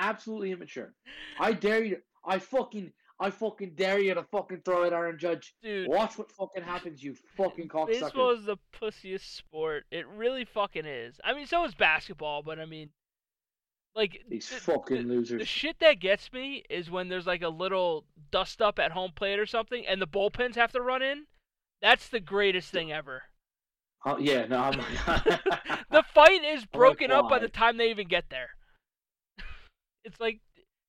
Absolutely 0.00 0.52
immature. 0.52 0.94
I 1.40 1.52
dare 1.52 1.84
you. 1.84 1.98
I 2.26 2.38
fucking. 2.38 2.92
I 3.20 3.30
fucking 3.30 3.72
dare 3.74 3.98
you 3.98 4.14
to 4.14 4.22
fucking 4.22 4.62
throw 4.64 4.84
it, 4.84 4.92
Aaron 4.92 5.18
Judge. 5.18 5.54
Dude, 5.62 5.88
Watch 5.88 6.18
what 6.18 6.30
fucking 6.30 6.62
happens, 6.62 7.02
you 7.02 7.16
fucking 7.36 7.68
baseball 7.68 7.86
cocksucker. 7.86 8.38
is 8.38 8.44
the 8.44 8.56
pussiest 8.72 9.36
sport. 9.36 9.84
It 9.90 10.06
really 10.06 10.44
fucking 10.44 10.86
is. 10.86 11.20
I 11.24 11.34
mean, 11.34 11.46
so 11.46 11.64
is 11.64 11.74
basketball, 11.74 12.42
but 12.42 12.60
I 12.60 12.64
mean, 12.64 12.90
like 13.96 14.22
These 14.28 14.48
the- 14.48 14.56
fucking 14.56 15.08
the, 15.08 15.14
losers. 15.14 15.40
The 15.40 15.46
shit 15.46 15.80
that 15.80 15.98
gets 15.98 16.32
me 16.32 16.62
is 16.70 16.90
when 16.90 17.08
there's 17.08 17.26
like 17.26 17.42
a 17.42 17.48
little 17.48 18.04
dust 18.30 18.62
up 18.62 18.78
at 18.78 18.92
home 18.92 19.12
plate 19.14 19.40
or 19.40 19.46
something, 19.46 19.84
and 19.84 20.00
the 20.00 20.06
bullpens 20.06 20.54
have 20.54 20.72
to 20.72 20.80
run 20.80 21.02
in. 21.02 21.26
That's 21.82 22.08
the 22.08 22.20
greatest 22.20 22.70
thing 22.70 22.92
ever. 22.92 23.24
Oh, 24.04 24.18
yeah, 24.18 24.46
no, 24.46 24.58
I'm 24.58 24.72
the 25.90 26.04
fight 26.14 26.44
is 26.44 26.62
oh, 26.62 26.78
broken 26.78 27.10
up 27.10 27.28
by 27.28 27.40
the 27.40 27.48
time 27.48 27.76
they 27.76 27.90
even 27.90 28.06
get 28.06 28.30
there. 28.30 28.50
it's 30.04 30.20
like, 30.20 30.40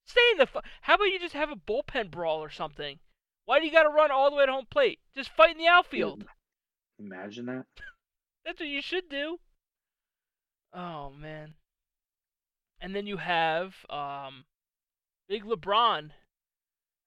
stay 0.09 0.21
in 0.31 0.37
the. 0.39 0.47
Fu- 0.47 0.59
How 0.81 0.95
about 0.95 1.05
you 1.05 1.19
just 1.19 1.33
have 1.35 1.51
a 1.51 1.55
bullpen 1.55 2.11
brawl 2.11 2.39
or 2.43 2.49
something? 2.49 2.99
Why 3.45 3.59
do 3.59 3.65
you 3.65 3.71
got 3.71 3.83
to 3.83 3.89
run 3.89 4.11
all 4.11 4.29
the 4.29 4.35
way 4.35 4.45
to 4.45 4.51
home 4.51 4.67
plate? 4.69 4.99
Just 5.15 5.31
fight 5.35 5.51
in 5.51 5.57
the 5.57 5.67
outfield. 5.67 6.23
Imagine 6.99 7.45
that. 7.47 7.65
That's 8.45 8.59
what 8.59 8.69
you 8.69 8.81
should 8.81 9.09
do. 9.09 9.37
Oh 10.73 11.09
man. 11.09 11.53
And 12.81 12.95
then 12.95 13.05
you 13.07 13.17
have 13.17 13.75
um 13.89 14.45
Big 15.27 15.43
LeBron. 15.43 16.11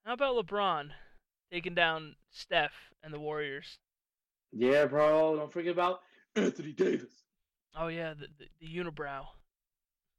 How 0.04 0.12
about 0.14 0.34
LeBron 0.36 0.90
taking 1.52 1.74
down 1.74 2.16
Steph 2.30 2.72
and 3.02 3.12
the 3.14 3.20
Warriors? 3.20 3.78
Yeah, 4.52 4.86
bro. 4.86 5.36
Don't 5.36 5.52
forget 5.52 5.72
about 5.72 6.00
Anthony 6.36 6.72
Davis. 6.72 7.12
Oh 7.76 7.86
yeah, 7.88 8.14
the 8.14 8.26
the, 8.38 8.46
the 8.60 8.66
unibrow. 8.78 9.24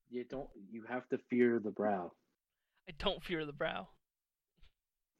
You 0.09 0.23
don't. 0.23 0.49
You 0.71 0.83
have 0.89 1.07
to 1.09 1.17
fear 1.29 1.59
the 1.59 1.71
brow. 1.71 2.11
I 2.89 2.93
don't 2.99 3.23
fear 3.23 3.45
the 3.45 3.53
brow. 3.53 3.87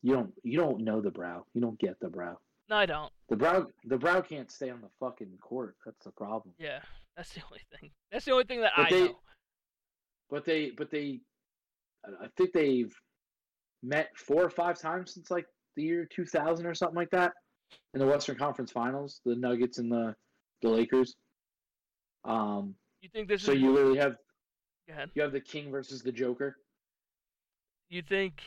You 0.02 0.14
don't. 0.16 0.34
You 0.44 0.58
don't 0.60 0.82
know 0.84 1.02
the 1.02 1.12
brow. 1.12 1.46
You 1.54 1.62
don't 1.62 1.80
get 1.80 1.96
the 2.02 2.10
brow. 2.10 2.38
No, 2.70 2.76
I 2.76 2.86
don't. 2.86 3.12
The 3.30 3.38
brow. 3.38 3.66
The 3.86 3.98
brow 3.98 4.22
can't 4.22 4.52
stay 4.52 4.70
on 4.70 4.82
the 4.82 4.90
fucking 5.00 5.38
court. 5.42 5.76
That's 5.86 6.04
the 6.04 6.12
problem. 6.12 6.54
Yeah, 6.60 6.80
that's 7.16 7.34
the 7.34 7.42
only 7.50 7.62
thing. 7.80 7.92
That's 8.12 8.26
the 8.26 8.32
only 8.32 8.44
thing 8.46 8.62
that 8.62 8.74
But 8.76 8.88
I 8.88 8.90
they- 8.90 9.04
know. 9.06 9.20
But 10.30 10.46
they. 10.46 10.72
But 10.78 10.92
they. 10.92 11.22
I- 12.06 12.26
I 12.26 12.28
think 12.38 12.52
they've 12.54 12.94
met 13.82 14.10
four 14.18 14.44
or 14.44 14.50
five 14.50 14.78
times 14.80 15.14
since 15.14 15.32
like 15.32 15.46
the 15.76 15.84
year 15.84 16.06
2000 16.14 16.66
or 16.66 16.74
something 16.74 16.96
like 16.98 17.10
that 17.12 17.32
in 17.94 18.00
the 18.00 18.06
Western 18.08 18.36
Conference 18.38 18.72
Finals. 18.72 19.22
The 19.26 19.36
Nuggets 19.36 19.78
and 19.78 19.90
the 19.92 20.16
the 20.62 20.70
Lakers. 20.70 21.16
Um. 22.26 22.76
You 23.02 23.10
think 23.10 23.28
this 23.30 23.44
So 23.44 23.52
is? 23.54 23.60
you 23.62 23.72
literally 23.74 24.00
have 24.00 24.16
Go 24.88 24.94
ahead. 24.94 25.10
you 25.14 25.22
have 25.22 25.32
the 25.34 25.42
King 25.42 25.72
versus 25.72 26.02
the 26.02 26.12
Joker. 26.12 26.58
You 27.94 28.02
think? 28.02 28.42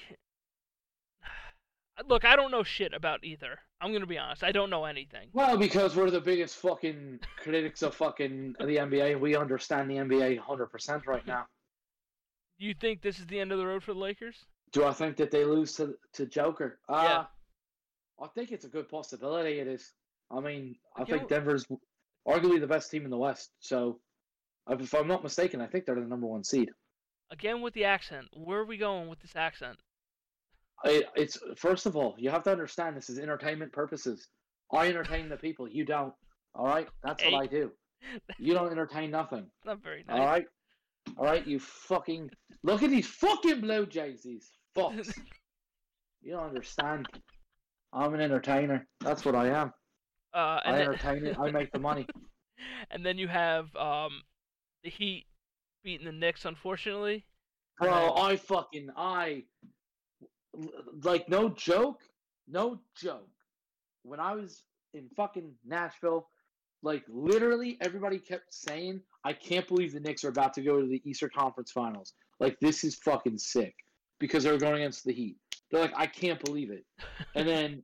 Look, 2.09 2.25
I 2.25 2.35
don't 2.35 2.51
know 2.51 2.65
shit 2.65 2.93
about 2.93 3.23
either. 3.23 3.61
I'm 3.81 3.93
gonna 3.93 4.05
be 4.05 4.19
honest. 4.19 4.43
I 4.43 4.51
don't 4.51 4.71
know 4.71 4.87
anything. 4.87 5.29
Well, 5.33 5.57
because 5.57 5.95
we're 5.95 6.11
the 6.11 6.21
biggest 6.21 6.57
fucking 6.57 7.21
critics 7.39 7.83
of 7.83 7.95
fucking 7.95 8.57
the 8.59 8.77
NBA. 8.77 9.21
We 9.21 9.37
understand 9.37 9.89
the 9.89 9.95
NBA 9.95 10.41
100% 10.41 11.07
right 11.07 11.25
now. 11.29 11.47
Do 12.59 12.67
you 12.67 12.75
think 12.75 13.03
this 13.03 13.21
is 13.21 13.27
the 13.27 13.39
end 13.39 13.53
of 13.53 13.59
the 13.59 13.67
road 13.67 13.85
for 13.85 13.95
the 13.95 14.01
Lakers? 14.01 14.35
Do 14.73 14.85
I 14.85 14.93
think 14.93 15.17
that 15.19 15.31
they 15.31 15.45
lose 15.45 15.75
to 15.75 15.95
to 16.15 16.27
Joker? 16.27 16.81
Uh, 16.89 17.03
Yeah. 17.05 17.25
I 18.21 18.27
think 18.35 18.51
it's 18.51 18.65
a 18.65 18.69
good 18.69 18.89
possibility. 18.89 19.61
It 19.61 19.69
is. 19.69 19.93
I 20.29 20.41
mean, 20.41 20.75
I 20.97 21.05
think 21.05 21.29
Denver's 21.29 21.67
arguably 22.27 22.59
the 22.59 22.67
best 22.67 22.91
team 22.91 23.05
in 23.05 23.11
the 23.11 23.17
West. 23.19 23.51
So, 23.61 24.01
if 24.69 24.93
I'm 24.93 25.07
not 25.07 25.23
mistaken, 25.23 25.61
I 25.61 25.67
think 25.67 25.85
they're 25.85 25.95
the 25.95 26.01
number 26.01 26.27
one 26.27 26.43
seed. 26.43 26.71
Again 27.31 27.61
with 27.61 27.75
the 27.75 27.85
accent. 27.85 28.29
Where 28.33 28.61
are 28.61 28.65
we 28.65 28.77
going 28.77 29.09
with 29.09 29.21
this 29.21 29.35
accent? 29.35 29.79
It, 30.85 31.07
it's 31.17 31.39
first 31.57 31.87
of 31.87 31.97
all, 31.97 32.15
you 32.19 32.31
have 32.31 32.43
to 32.45 32.53
understand 32.53 32.97
this 32.97 33.11
is 33.11 33.19
entertainment 33.19 33.73
purposes. 33.73 34.29
I 34.73 34.89
entertain 34.89 35.29
the 35.29 35.37
people. 35.37 35.69
You 35.69 35.85
don't. 35.85 36.13
All 36.55 36.67
right, 36.67 36.89
that's 37.03 37.23
what 37.25 37.35
I 37.35 37.47
do. 37.47 37.71
You 38.39 38.55
don't 38.55 38.71
entertain 38.71 39.11
nothing. 39.11 39.47
Not 39.65 39.83
very 39.83 40.05
nice. 40.07 40.19
All 40.19 40.27
right, 40.27 40.47
all 41.19 41.25
right. 41.25 41.47
You 41.47 41.59
fucking 41.59 42.31
look 42.63 42.83
at 42.83 42.91
these 42.91 43.07
fucking 43.07 43.61
Blue 43.61 43.87
Jays. 43.87 44.23
These 44.23 44.51
fucks. 44.77 45.17
you 46.23 46.33
don't 46.33 46.45
understand. 46.45 47.09
I'm 47.93 48.15
an 48.15 48.21
entertainer. 48.21 48.87
That's 49.01 49.25
what 49.25 49.35
I 49.35 49.49
am. 49.49 49.73
Uh, 50.35 50.61
and 50.65 50.75
I 50.75 50.79
then, 50.79 50.89
entertain 50.89 51.27
it. 51.27 51.39
I 51.39 51.51
make 51.51 51.73
the 51.73 51.79
money. 51.79 52.07
and 52.91 53.05
then 53.05 53.19
you 53.19 53.29
have 53.29 53.75
um, 53.77 54.23
the 54.85 54.91
Heat 54.91 55.27
beating 55.87 56.05
the 56.05 56.13
Knicks, 56.13 56.45
unfortunately. 56.45 57.25
Bro, 57.79 58.15
I 58.17 58.37
fucking 58.37 58.91
I 58.97 59.45
like 61.05 61.29
no 61.29 61.49
joke, 61.51 62.01
no 62.49 62.81
joke. 62.97 63.29
When 64.03 64.19
I 64.19 64.35
was 64.35 64.65
in 64.95 65.09
fucking 65.17 65.53
Nashville, 65.65 66.29
like 66.83 67.05
literally 67.09 67.79
everybody 67.81 68.19
kept 68.19 68.53
saying, 68.53 69.01
"I 69.25 69.33
can't 69.33 69.67
believe 69.69 69.93
the 69.93 70.01
Knicks 70.01 70.25
are 70.25 70.29
about 70.29 70.55
to 70.55 70.63
go 70.63 70.81
to 70.81 70.87
the 70.87 71.01
Eastern 71.09 71.31
Conference 71.35 71.71
Finals. 71.71 72.15
Like 72.41 72.59
this 72.61 72.83
is 72.83 72.97
fucking 72.97 73.39
sick." 73.39 73.75
Because 74.19 74.45
they 74.45 74.51
were 74.51 74.59
going 74.59 74.77
against 74.77 75.05
the 75.05 75.13
Heat. 75.13 75.37
They're 75.71 75.83
like, 75.83 75.95
"I 75.97 76.07
can't 76.07 76.45
believe 76.45 76.71
it." 76.71 76.85
And 77.37 77.47
then 77.47 77.83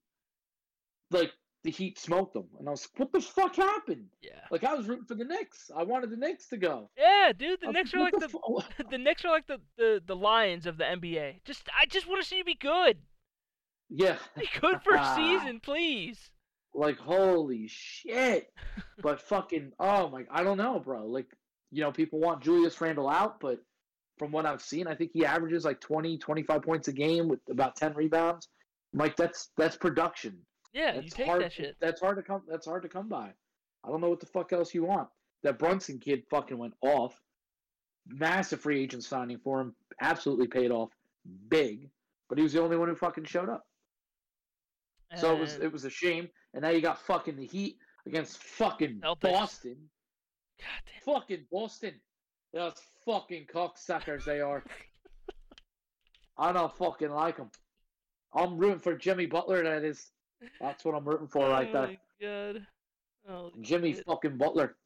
like 1.12 1.30
the 1.64 1.70
Heat 1.70 1.98
smoked 1.98 2.34
them. 2.34 2.48
And 2.58 2.68
I 2.68 2.72
was 2.72 2.88
like, 2.92 3.00
"What 3.00 3.12
the 3.12 3.20
fuck 3.20 3.56
happened?" 3.56 4.06
Yeah. 4.20 4.40
Like 4.50 4.64
I 4.64 4.74
was 4.74 4.86
rooting 4.88 5.04
for 5.04 5.14
the 5.14 5.24
Knicks. 5.24 5.70
I 5.76 5.82
wanted 5.84 6.10
the 6.10 6.16
Knicks 6.16 6.48
to 6.48 6.56
go. 6.56 6.90
Yeah, 6.98 7.32
dude. 7.36 7.60
The 7.60 7.66
I 7.66 7.68
was 7.68 7.74
Knicks 7.74 7.94
are 7.94 8.00
like 8.00 8.18
the 8.18 8.28
fu- 8.28 8.60
the 8.90 8.98
Knicks 8.98 9.24
are 9.24 9.30
like 9.30 9.46
the, 9.46 9.58
the, 9.76 10.02
the 10.06 10.16
Lions 10.16 10.66
of 10.66 10.76
the 10.76 10.84
NBA. 10.84 11.44
Just 11.44 11.68
I 11.80 11.86
just 11.86 12.08
want 12.08 12.22
to 12.22 12.28
see 12.28 12.38
you 12.38 12.44
be 12.44 12.54
good. 12.54 12.98
Yeah. 13.88 14.16
Be 14.38 14.48
good 14.60 14.82
for 14.82 14.94
a 14.94 15.14
season, 15.14 15.60
please. 15.60 16.30
like 16.74 16.98
holy 16.98 17.66
shit 17.68 18.50
but 19.02 19.20
fucking 19.20 19.72
oh 19.78 20.08
my 20.08 20.24
i 20.30 20.42
don't 20.42 20.56
know 20.56 20.80
bro 20.80 21.06
like 21.06 21.26
you 21.70 21.82
know 21.82 21.92
people 21.92 22.18
want 22.18 22.42
julius 22.42 22.80
randle 22.80 23.06
out 23.10 23.38
but 23.40 23.58
from 24.18 24.32
what 24.32 24.46
i've 24.46 24.62
seen 24.62 24.86
i 24.86 24.94
think 24.94 25.10
he 25.12 25.26
averages 25.26 25.66
like 25.66 25.78
20 25.80 26.16
25 26.16 26.62
points 26.62 26.88
a 26.88 26.92
game 26.92 27.28
with 27.28 27.40
about 27.50 27.76
10 27.76 27.92
rebounds 27.92 28.48
I'm 28.94 29.00
like 29.00 29.16
that's 29.16 29.50
that's 29.58 29.76
production 29.76 30.38
Yeah, 30.72 30.92
that's 30.92 31.04
you 31.04 31.10
take 31.10 31.26
hard 31.26 31.42
that 31.42 31.52
shit. 31.52 31.76
that's 31.80 32.00
hard 32.00 32.16
to 32.16 32.22
come 32.22 32.42
that's 32.48 32.66
hard 32.66 32.82
to 32.82 32.88
come 32.88 33.08
by 33.08 33.30
i 33.84 33.88
don't 33.88 34.00
know 34.00 34.08
what 34.08 34.20
the 34.20 34.26
fuck 34.26 34.52
else 34.52 34.74
you 34.74 34.84
want 34.84 35.08
that 35.42 35.58
brunson 35.58 35.98
kid 35.98 36.22
fucking 36.30 36.56
went 36.56 36.74
off 36.80 37.20
massive 38.06 38.60
free 38.60 38.82
agent 38.82 39.04
signing 39.04 39.38
for 39.38 39.60
him 39.60 39.74
absolutely 40.00 40.46
paid 40.46 40.70
off 40.70 40.90
big 41.48 41.90
but 42.28 42.38
he 42.38 42.42
was 42.42 42.52
the 42.52 42.62
only 42.62 42.76
one 42.76 42.88
who 42.88 42.94
fucking 42.94 43.24
showed 43.24 43.50
up 43.50 43.64
so 45.16 45.34
it 45.34 45.38
was 45.38 45.54
it 45.56 45.72
was 45.72 45.84
a 45.84 45.90
shame. 45.90 46.28
And 46.54 46.62
now 46.62 46.70
you 46.70 46.80
got 46.80 46.98
fucking 46.98 47.36
the 47.36 47.46
Heat 47.46 47.76
against 48.06 48.42
fucking 48.42 49.00
Celtics. 49.00 49.20
Boston. 49.20 49.76
God 50.58 50.82
damn. 50.86 51.14
Fucking 51.14 51.46
Boston. 51.50 51.94
Those 52.52 52.74
fucking 53.04 53.46
cocksuckers 53.52 54.24
they 54.24 54.40
are. 54.40 54.62
I 56.38 56.52
don't 56.52 56.74
fucking 56.76 57.10
like 57.10 57.36
them. 57.36 57.50
I'm 58.34 58.56
rooting 58.56 58.78
for 58.78 58.96
Jimmy 58.96 59.26
Butler. 59.26 59.62
That 59.62 59.84
is, 59.84 60.10
that's 60.60 60.84
what 60.84 60.94
I'm 60.94 61.04
rooting 61.04 61.28
for 61.28 61.48
right 61.48 61.68
oh 61.68 61.72
there. 61.72 61.86
my 61.86 61.98
god. 62.20 62.66
Oh, 63.28 63.50
Jimmy 63.60 63.94
shit. 63.94 64.06
fucking 64.06 64.36
Butler. 64.36 64.76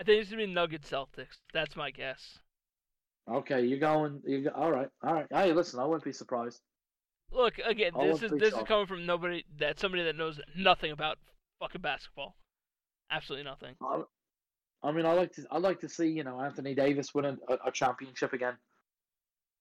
I 0.00 0.04
think 0.04 0.20
it's 0.20 0.30
gonna 0.30 0.46
be 0.46 0.52
Nuggets 0.52 0.90
Celtics. 0.90 1.38
That's 1.52 1.76
my 1.76 1.90
guess. 1.90 2.38
Okay, 3.30 3.64
you're 3.64 3.78
going. 3.78 4.20
You 4.26 4.42
go, 4.42 4.50
all 4.50 4.70
right, 4.70 4.88
all 5.02 5.14
right. 5.14 5.26
Hey, 5.30 5.52
listen, 5.52 5.80
I 5.80 5.84
wouldn't 5.84 6.04
be 6.04 6.12
surprised. 6.12 6.60
Look 7.32 7.58
again. 7.64 7.92
I'll 7.94 8.06
This 8.06 8.22
is 8.22 8.32
this 8.38 8.54
is 8.54 8.62
coming 8.64 8.86
from 8.86 9.06
nobody 9.06 9.44
that 9.58 9.80
somebody 9.80 10.04
that 10.04 10.16
knows 10.16 10.40
nothing 10.56 10.92
about 10.92 11.18
fucking 11.58 11.80
basketball. 11.80 12.36
Absolutely 13.10 13.44
nothing. 13.44 13.74
I, 13.80 14.02
I 14.82 14.92
mean, 14.92 15.06
I 15.06 15.12
like 15.12 15.32
to. 15.34 15.46
I 15.50 15.58
like 15.58 15.80
to 15.80 15.88
see 15.88 16.08
you 16.08 16.24
know 16.24 16.40
Anthony 16.40 16.74
Davis 16.74 17.14
win 17.14 17.24
a, 17.24 17.38
a 17.66 17.72
championship 17.72 18.32
again. 18.32 18.54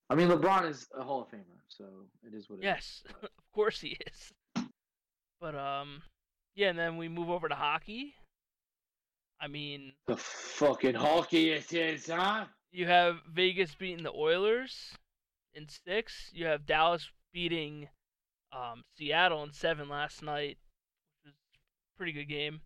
I 0.10 0.16
mean, 0.16 0.28
LeBron 0.28 0.70
is 0.70 0.88
a 0.98 1.04
Hall 1.04 1.22
of 1.22 1.30
Famer, 1.30 1.60
so 1.70 1.86
it 2.24 2.36
is 2.36 2.50
what 2.50 2.58
it 2.58 2.60
is. 2.60 2.66
Yes, 2.66 3.04
of 3.24 3.30
course 3.54 3.80
he 3.80 3.98
is. 4.08 4.34
But 5.44 5.56
um, 5.56 6.02
yeah, 6.56 6.70
and 6.70 6.80
then 6.80 6.96
we 6.96 7.10
move 7.10 7.30
over 7.30 7.50
to 7.50 7.56
hockey. 7.56 8.14
I 9.42 9.50
mean, 9.50 9.92
The 10.08 10.16
fucking 10.16 10.96
hockey 10.96 11.52
it 11.52 11.74
is, 11.74 12.08
huh? 12.08 12.46
you 12.72 12.88
have 12.88 13.18
Vegas 13.30 13.76
beating 13.76 14.06
the 14.06 14.14
Oilers 14.14 14.94
in 15.54 15.68
six. 15.68 16.32
You 16.34 16.46
have 16.46 16.66
Dallas 16.66 17.12
beating 17.34 17.90
um, 18.54 18.84
Seattle 18.98 19.44
in 19.44 19.52
seven 19.52 19.90
last 19.90 20.24
night, 20.24 20.58
which 21.26 21.34
was 21.34 21.34
a 21.34 21.98
pretty 21.98 22.14
good 22.14 22.30
game. 22.30 22.62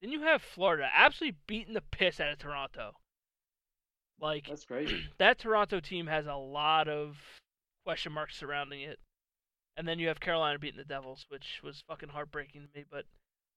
Then 0.00 0.12
you 0.12 0.22
have 0.22 0.40
Florida 0.40 0.88
absolutely 0.94 1.38
beating 1.48 1.74
the 1.74 1.82
piss 1.90 2.20
out 2.20 2.30
of 2.30 2.38
Toronto. 2.38 2.92
Like 4.20 4.46
That's 4.48 4.64
crazy. 4.64 5.02
that 5.18 5.40
Toronto 5.40 5.80
team 5.80 6.06
has 6.06 6.26
a 6.28 6.34
lot 6.36 6.86
of 6.86 7.16
question 7.84 8.12
marks 8.12 8.36
surrounding 8.36 8.82
it. 8.82 9.00
And 9.76 9.88
then 9.88 9.98
you 9.98 10.08
have 10.08 10.20
Carolina 10.20 10.58
beating 10.58 10.78
the 10.78 10.84
Devils, 10.84 11.26
which 11.28 11.60
was 11.62 11.82
fucking 11.88 12.10
heartbreaking 12.10 12.62
to 12.62 12.68
me. 12.78 12.84
But 12.90 13.04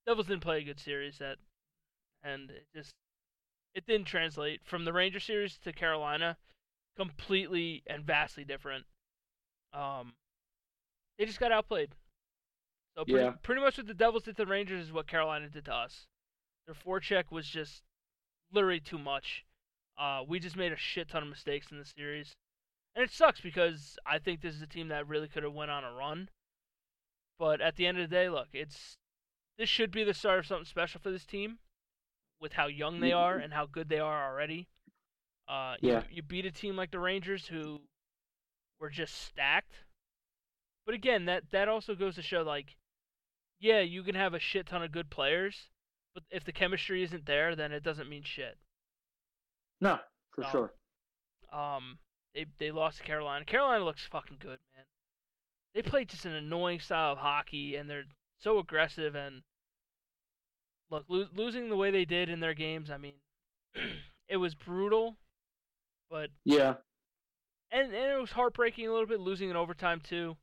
Devils 0.06 0.28
didn't 0.28 0.42
play 0.44 0.60
a 0.60 0.64
good 0.64 0.80
series 0.80 1.18
that, 1.20 1.38
and 2.24 2.50
it 2.50 2.66
just 2.76 2.94
it 3.76 3.86
didn't 3.86 4.08
translate 4.08 4.62
from 4.66 4.86
the 4.86 4.94
Ranger 4.94 5.20
series 5.20 5.58
to 5.60 5.72
Carolina, 5.72 6.38
completely 6.98 7.84
and 7.86 8.04
vastly 8.04 8.44
different. 8.44 8.86
Um, 9.74 10.14
they 11.20 11.26
just 11.26 11.40
got 11.40 11.52
outplayed. 11.52 11.92
So 12.96 13.06
pretty, 13.06 13.20
Yeah. 13.26 13.32
pretty 13.44 13.62
much 13.62 13.78
what 13.78 13.86
the 13.86 13.94
Devils 13.94 14.24
did 14.24 14.38
to 14.38 14.46
the 14.46 14.50
Rangers 14.52 14.86
is 14.88 14.92
what 14.92 15.08
Carolina 15.08 15.50
did 15.50 15.66
to 15.66 15.74
us. 15.74 16.08
Their 16.66 16.74
forecheck 16.76 17.32
was 17.32 17.48
just 17.48 17.84
literally 18.52 18.80
too 18.80 18.98
much. 18.98 19.46
Uh, 19.98 20.24
we 20.28 20.40
just 20.40 20.56
made 20.56 20.72
a 20.72 20.78
shit 20.78 21.10
ton 21.10 21.22
of 21.22 21.30
mistakes 21.30 21.72
in 21.72 21.78
the 21.78 21.86
series, 21.86 22.36
and 22.98 23.04
it 23.06 23.12
sucks 23.12 23.40
because 23.40 23.96
I 24.08 24.18
think 24.18 24.42
this 24.42 24.56
is 24.56 24.62
a 24.64 24.68
team 24.68 24.88
that 24.88 25.08
really 25.08 25.28
could 25.28 25.44
have 25.44 25.54
went 25.54 25.70
on 25.70 25.84
a 25.84 25.92
run. 25.94 26.30
But 27.38 27.62
at 27.62 27.76
the 27.76 27.86
end 27.86 28.00
of 28.00 28.10
the 28.10 28.16
day, 28.16 28.28
look, 28.28 28.48
it's 28.54 28.98
this 29.60 29.70
should 29.70 29.92
be 29.92 30.04
the 30.04 30.16
start 30.16 30.40
of 30.40 30.48
something 30.48 30.66
special 30.66 31.00
for 31.00 31.12
this 31.12 31.24
team, 31.26 31.60
with 32.42 32.54
how 32.54 32.66
young 32.66 33.00
they 33.00 33.12
are 33.12 33.38
and 33.38 33.54
how 33.54 33.68
good 33.68 33.88
they 33.88 34.00
are 34.00 34.28
already. 34.32 34.68
Uh, 35.48 35.76
you- 35.80 35.92
Yeah. 35.92 36.04
you, 36.10 36.24
beat 36.24 36.46
a 36.48 36.52
team 36.52 36.76
like 36.76 36.90
the 36.90 37.00
Rangers 37.00 37.48
who 37.48 37.88
were 38.80 38.90
just 38.90 39.14
stacked. 39.14 39.86
But 40.86 40.96
again, 40.96 41.26
that 41.26 41.52
that 41.52 41.68
also 41.70 41.94
goes 41.94 42.16
to 42.16 42.24
show 42.24 42.42
like, 42.42 42.76
yeah, 43.60 43.82
you 43.82 44.02
can 44.04 44.16
have 44.16 44.34
a 44.34 44.40
shit 44.40 44.66
ton 44.66 44.82
of 44.82 44.92
good 44.92 45.12
players, 45.12 45.70
but 46.16 46.24
if 46.32 46.44
the 46.44 46.52
chemistry 46.52 47.04
isn't 47.04 47.28
there, 47.28 47.56
then 47.56 47.72
it 47.72 47.84
doesn't 47.84 48.10
mean 48.10 48.24
shit. 48.24 48.58
No, 49.82 50.00
for 50.32 50.42
No. 50.42 50.50
sure. 50.50 50.74
Um, 51.52 52.00
they 52.38 52.46
they 52.60 52.72
lost 52.72 53.00
to 53.00 53.04
Carolina. 53.04 53.44
Carolina 53.46 53.84
looks 53.84 54.06
fucking 54.06 54.38
good, 54.40 54.60
man. 54.76 54.86
They 55.74 55.82
play 55.82 56.06
just 56.06 56.26
an 56.26 56.34
annoying 56.34 56.80
style 56.80 57.14
of 57.14 57.18
hockey, 57.18 57.76
and 57.76 57.90
they're 57.90 58.06
so 58.40 58.60
aggressive. 58.60 59.16
And 59.16 59.42
look, 60.92 61.06
lo- 61.08 61.28
losing 61.36 61.70
the 61.70 61.76
way 61.76 61.90
they 61.92 62.06
did 62.06 62.30
in 62.30 62.40
their 62.40 62.54
games, 62.54 62.92
I 62.92 62.98
mean, 62.98 63.16
it 64.30 64.38
was 64.38 64.54
brutal, 64.54 65.18
but 66.12 66.30
Yeah. 66.46 66.76
and, 67.72 67.88
and 67.94 68.12
it 68.12 68.22
was 68.22 68.32
heartbreaking 68.32 68.88
a 68.88 68.92
little 68.92 69.08
bit 69.08 69.20
losing 69.20 69.50
in 69.50 69.56
overtime 69.56 70.00
too, 70.02 70.38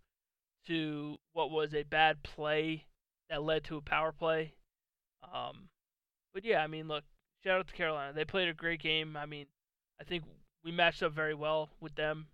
to 0.66 1.16
what 1.32 1.50
was 1.52 1.74
a 1.74 1.84
bad 1.84 2.22
play 2.24 2.86
that 3.30 3.42
led 3.42 3.64
to 3.64 3.76
a 3.76 3.82
power 3.82 4.12
play. 4.12 4.54
Um, 5.22 5.68
but 6.34 6.44
yeah, 6.44 6.58
I 6.62 6.66
mean, 6.66 6.88
look, 6.88 7.04
shout 7.44 7.60
out 7.60 7.68
to 7.68 7.74
Carolina. 7.74 8.12
They 8.12 8.24
played 8.24 8.48
a 8.48 8.54
great 8.54 8.80
game. 8.80 9.16
I 9.16 9.26
mean, 9.26 9.46
I 10.00 10.04
think 10.04 10.24
we 10.64 10.72
matched 10.72 11.02
up 11.02 11.12
very 11.12 11.34
well 11.34 11.70
with 11.80 11.94
them, 11.94 12.26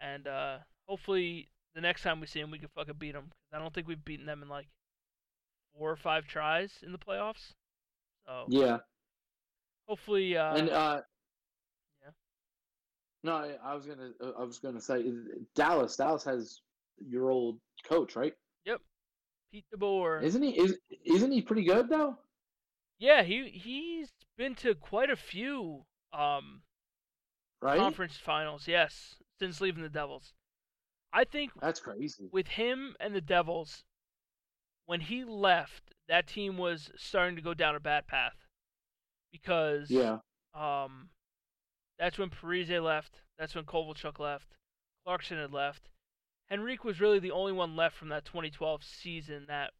and 0.00 0.26
uh, 0.26 0.58
hopefully 0.88 1.48
the 1.74 1.80
next 1.80 2.02
time 2.02 2.20
we 2.20 2.26
see 2.26 2.40
them, 2.40 2.50
we 2.50 2.58
can 2.58 2.68
fucking 2.74 2.96
beat 2.98 3.12
them. 3.12 3.30
I 3.52 3.58
don't 3.58 3.72
think 3.72 3.86
we've 3.88 4.04
beaten 4.04 4.26
them 4.26 4.42
in 4.42 4.48
like 4.48 4.66
four 5.76 5.90
or 5.90 5.96
five 5.96 6.26
tries 6.26 6.72
in 6.82 6.92
the 6.92 6.98
playoffs. 6.98 7.52
So 8.26 8.46
Yeah. 8.48 8.78
hopefully, 9.86 10.36
uh, 10.36 10.56
and 10.56 10.70
uh 10.70 11.00
yeah. 12.02 12.10
No, 13.24 13.32
I, 13.32 13.56
I 13.64 13.74
was 13.74 13.86
gonna. 13.86 14.10
uh, 14.22 14.32
I 14.38 14.44
was 14.44 14.58
gonna 14.58 14.80
say 14.80 15.04
Dallas. 15.54 15.96
Dallas 15.96 16.24
has 16.24 16.60
your 17.08 17.30
old 17.30 17.58
coach, 17.88 18.16
right? 18.16 18.34
Yep, 18.64 18.80
Pete 19.52 19.64
DeBoer. 19.74 20.22
Isn't 20.22 20.42
he? 20.42 20.58
Is 20.58 20.78
isn't 21.04 21.32
he 21.32 21.42
pretty 21.42 21.64
good 21.64 21.88
though? 21.88 22.16
Yeah, 22.98 23.22
he 23.22 23.48
he's 23.48 24.10
been 24.36 24.54
to 24.56 24.74
quite 24.74 25.10
a 25.10 25.16
few 25.16 25.84
um 26.12 26.62
Right. 27.60 27.78
conference 27.78 28.16
finals, 28.16 28.68
yes, 28.68 29.16
since 29.40 29.60
leaving 29.60 29.82
the 29.82 29.88
Devils. 29.88 30.32
I 31.12 31.24
think 31.24 31.52
That's 31.60 31.80
crazy. 31.80 32.28
with 32.30 32.48
him 32.48 32.94
and 33.00 33.14
the 33.14 33.20
Devils, 33.20 33.84
when 34.86 35.00
he 35.00 35.24
left, 35.24 35.94
that 36.08 36.26
team 36.26 36.56
was 36.56 36.90
starting 36.96 37.36
to 37.36 37.42
go 37.42 37.54
down 37.54 37.74
a 37.74 37.80
bad 37.80 38.06
path 38.06 38.46
because 39.32 39.90
Yeah. 39.90 40.18
um, 40.54 41.10
that's 41.98 42.18
when 42.18 42.30
Parise 42.30 42.82
left. 42.82 43.22
That's 43.38 43.54
when 43.54 43.64
Kovalchuk 43.64 44.18
left. 44.18 44.56
Clarkson 45.04 45.38
had 45.38 45.52
left. 45.52 45.88
Henrique 46.50 46.84
was 46.84 47.00
really 47.00 47.18
the 47.18 47.30
only 47.30 47.52
one 47.52 47.76
left 47.76 47.96
from 47.96 48.08
that 48.08 48.24
2012 48.24 48.82
season 48.84 49.46
that 49.48 49.72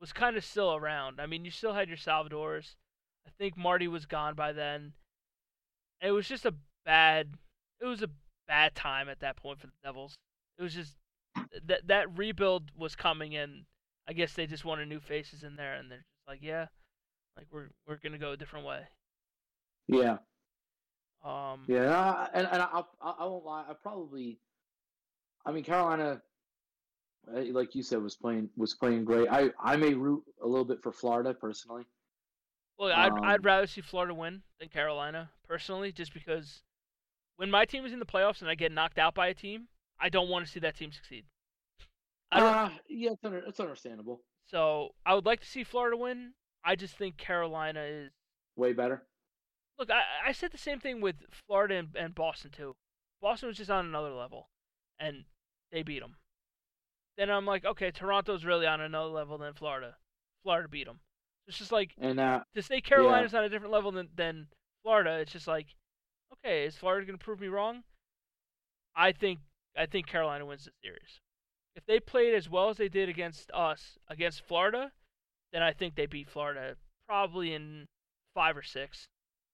was 0.00 0.12
kind 0.12 0.36
of 0.36 0.44
still 0.44 0.74
around. 0.74 1.20
I 1.20 1.26
mean, 1.26 1.44
you 1.44 1.50
still 1.50 1.74
had 1.74 1.88
your 1.88 1.96
Salvadors. 1.96 2.76
I 3.26 3.30
think 3.30 3.56
Marty 3.56 3.88
was 3.88 4.06
gone 4.06 4.34
by 4.34 4.52
then. 4.52 4.94
It 6.00 6.10
was 6.12 6.26
just 6.28 6.44
a 6.46 6.54
bad. 6.84 7.28
It 7.80 7.86
was 7.86 8.02
a 8.02 8.10
bad 8.46 8.74
time 8.74 9.08
at 9.08 9.20
that 9.20 9.36
point 9.36 9.60
for 9.60 9.66
the 9.66 9.72
Devils. 9.82 10.14
It 10.58 10.62
was 10.62 10.74
just 10.74 10.94
that 11.66 11.86
that 11.86 12.18
rebuild 12.18 12.70
was 12.76 12.94
coming, 12.96 13.36
and 13.36 13.64
I 14.08 14.12
guess 14.12 14.32
they 14.34 14.46
just 14.46 14.64
wanted 14.64 14.88
new 14.88 15.00
faces 15.00 15.42
in 15.42 15.56
there, 15.56 15.74
and 15.74 15.90
they're 15.90 15.98
just 15.98 16.28
like, 16.28 16.40
yeah, 16.42 16.66
like 17.36 17.46
we're 17.50 17.70
we're 17.86 17.96
gonna 17.96 18.18
go 18.18 18.32
a 18.32 18.36
different 18.36 18.66
way. 18.66 18.82
Yeah. 19.88 20.18
Um, 21.24 21.64
Yeah. 21.68 22.28
And 22.32 22.46
and 22.46 22.62
I 22.62 22.82
I, 23.00 23.10
I 23.20 23.24
won't 23.26 23.44
lie. 23.44 23.64
I 23.68 23.72
probably. 23.74 24.38
I 25.46 25.52
mean, 25.52 25.64
Carolina, 25.64 26.20
uh, 27.34 27.40
like 27.52 27.74
you 27.74 27.82
said, 27.82 28.02
was 28.02 28.14
playing 28.16 28.50
was 28.56 28.74
playing 28.74 29.04
great. 29.04 29.28
I 29.30 29.50
I 29.58 29.76
may 29.76 29.94
root 29.94 30.22
a 30.42 30.46
little 30.46 30.64
bit 30.64 30.82
for 30.82 30.92
Florida 30.92 31.32
personally. 31.34 31.84
Well, 32.78 32.92
I'd 32.92 33.12
Um, 33.12 33.24
I'd 33.24 33.44
rather 33.44 33.66
see 33.66 33.80
Florida 33.80 34.14
win 34.14 34.42
than 34.58 34.68
Carolina 34.68 35.30
personally, 35.46 35.92
just 35.92 36.14
because 36.14 36.62
when 37.40 37.50
my 37.50 37.64
team 37.64 37.86
is 37.86 37.92
in 37.94 38.00
the 38.00 38.04
playoffs 38.04 38.42
and 38.42 38.50
I 38.50 38.54
get 38.54 38.70
knocked 38.70 38.98
out 38.98 39.14
by 39.14 39.28
a 39.28 39.34
team, 39.34 39.68
I 39.98 40.10
don't 40.10 40.28
want 40.28 40.44
to 40.44 40.52
see 40.52 40.60
that 40.60 40.76
team 40.76 40.92
succeed. 40.92 41.24
I. 42.30 42.40
Uh, 42.40 42.70
yeah, 42.86 43.12
it's, 43.12 43.24
under, 43.24 43.38
it's 43.38 43.58
understandable. 43.58 44.20
so 44.46 44.90
I 45.06 45.14
would 45.14 45.24
like 45.24 45.40
to 45.40 45.46
see 45.46 45.64
Florida 45.64 45.96
win. 45.96 46.34
I 46.62 46.76
just 46.76 46.98
think 46.98 47.16
Carolina 47.16 47.80
is. 47.80 48.10
Way 48.56 48.74
better. 48.74 49.04
Look, 49.78 49.90
I 49.90 50.02
I 50.28 50.32
said 50.32 50.52
the 50.52 50.58
same 50.58 50.80
thing 50.80 51.00
with 51.00 51.16
Florida 51.46 51.76
and, 51.76 51.88
and 51.96 52.14
Boston 52.14 52.50
too. 52.50 52.76
Boston 53.22 53.48
was 53.48 53.56
just 53.56 53.70
on 53.70 53.86
another 53.86 54.12
level, 54.12 54.50
and 54.98 55.24
they 55.72 55.82
beat 55.82 56.00
them. 56.00 56.16
Then 57.16 57.30
I'm 57.30 57.46
like, 57.46 57.64
okay, 57.64 57.90
Toronto's 57.90 58.44
really 58.44 58.66
on 58.66 58.82
another 58.82 59.08
level 59.08 59.38
than 59.38 59.54
Florida. 59.54 59.96
Florida 60.42 60.68
beat 60.68 60.86
them. 60.86 61.00
It's 61.46 61.56
just 61.56 61.72
like 61.72 61.92
And 61.98 62.20
uh, 62.20 62.40
to 62.54 62.62
say 62.62 62.82
Carolina's 62.82 63.32
on 63.32 63.44
a 63.44 63.48
different 63.48 63.72
level 63.72 63.92
than, 63.92 64.08
than 64.14 64.48
Florida, 64.82 65.18
it's 65.20 65.32
just 65.32 65.46
like, 65.46 65.68
okay, 66.32 66.64
is 66.64 66.76
Florida 66.76 67.06
going 67.06 67.18
to 67.18 67.24
prove 67.24 67.40
me 67.40 67.48
wrong? 67.48 67.82
I 68.96 69.12
think 69.12 69.40
I 69.76 69.86
think 69.86 70.06
Carolina 70.06 70.44
wins 70.46 70.64
the 70.64 70.72
series. 70.82 71.20
If 71.76 71.86
they 71.86 72.00
played 72.00 72.34
as 72.34 72.48
well 72.48 72.68
as 72.68 72.76
they 72.76 72.88
did 72.88 73.08
against 73.08 73.50
us 73.52 73.98
against 74.08 74.44
Florida, 74.46 74.90
then 75.52 75.62
I 75.62 75.72
think 75.72 75.94
they 75.94 76.06
beat 76.06 76.28
Florida 76.28 76.76
probably 77.06 77.54
in 77.54 77.86
five 78.34 78.56
or 78.56 78.62
six. 78.62 79.08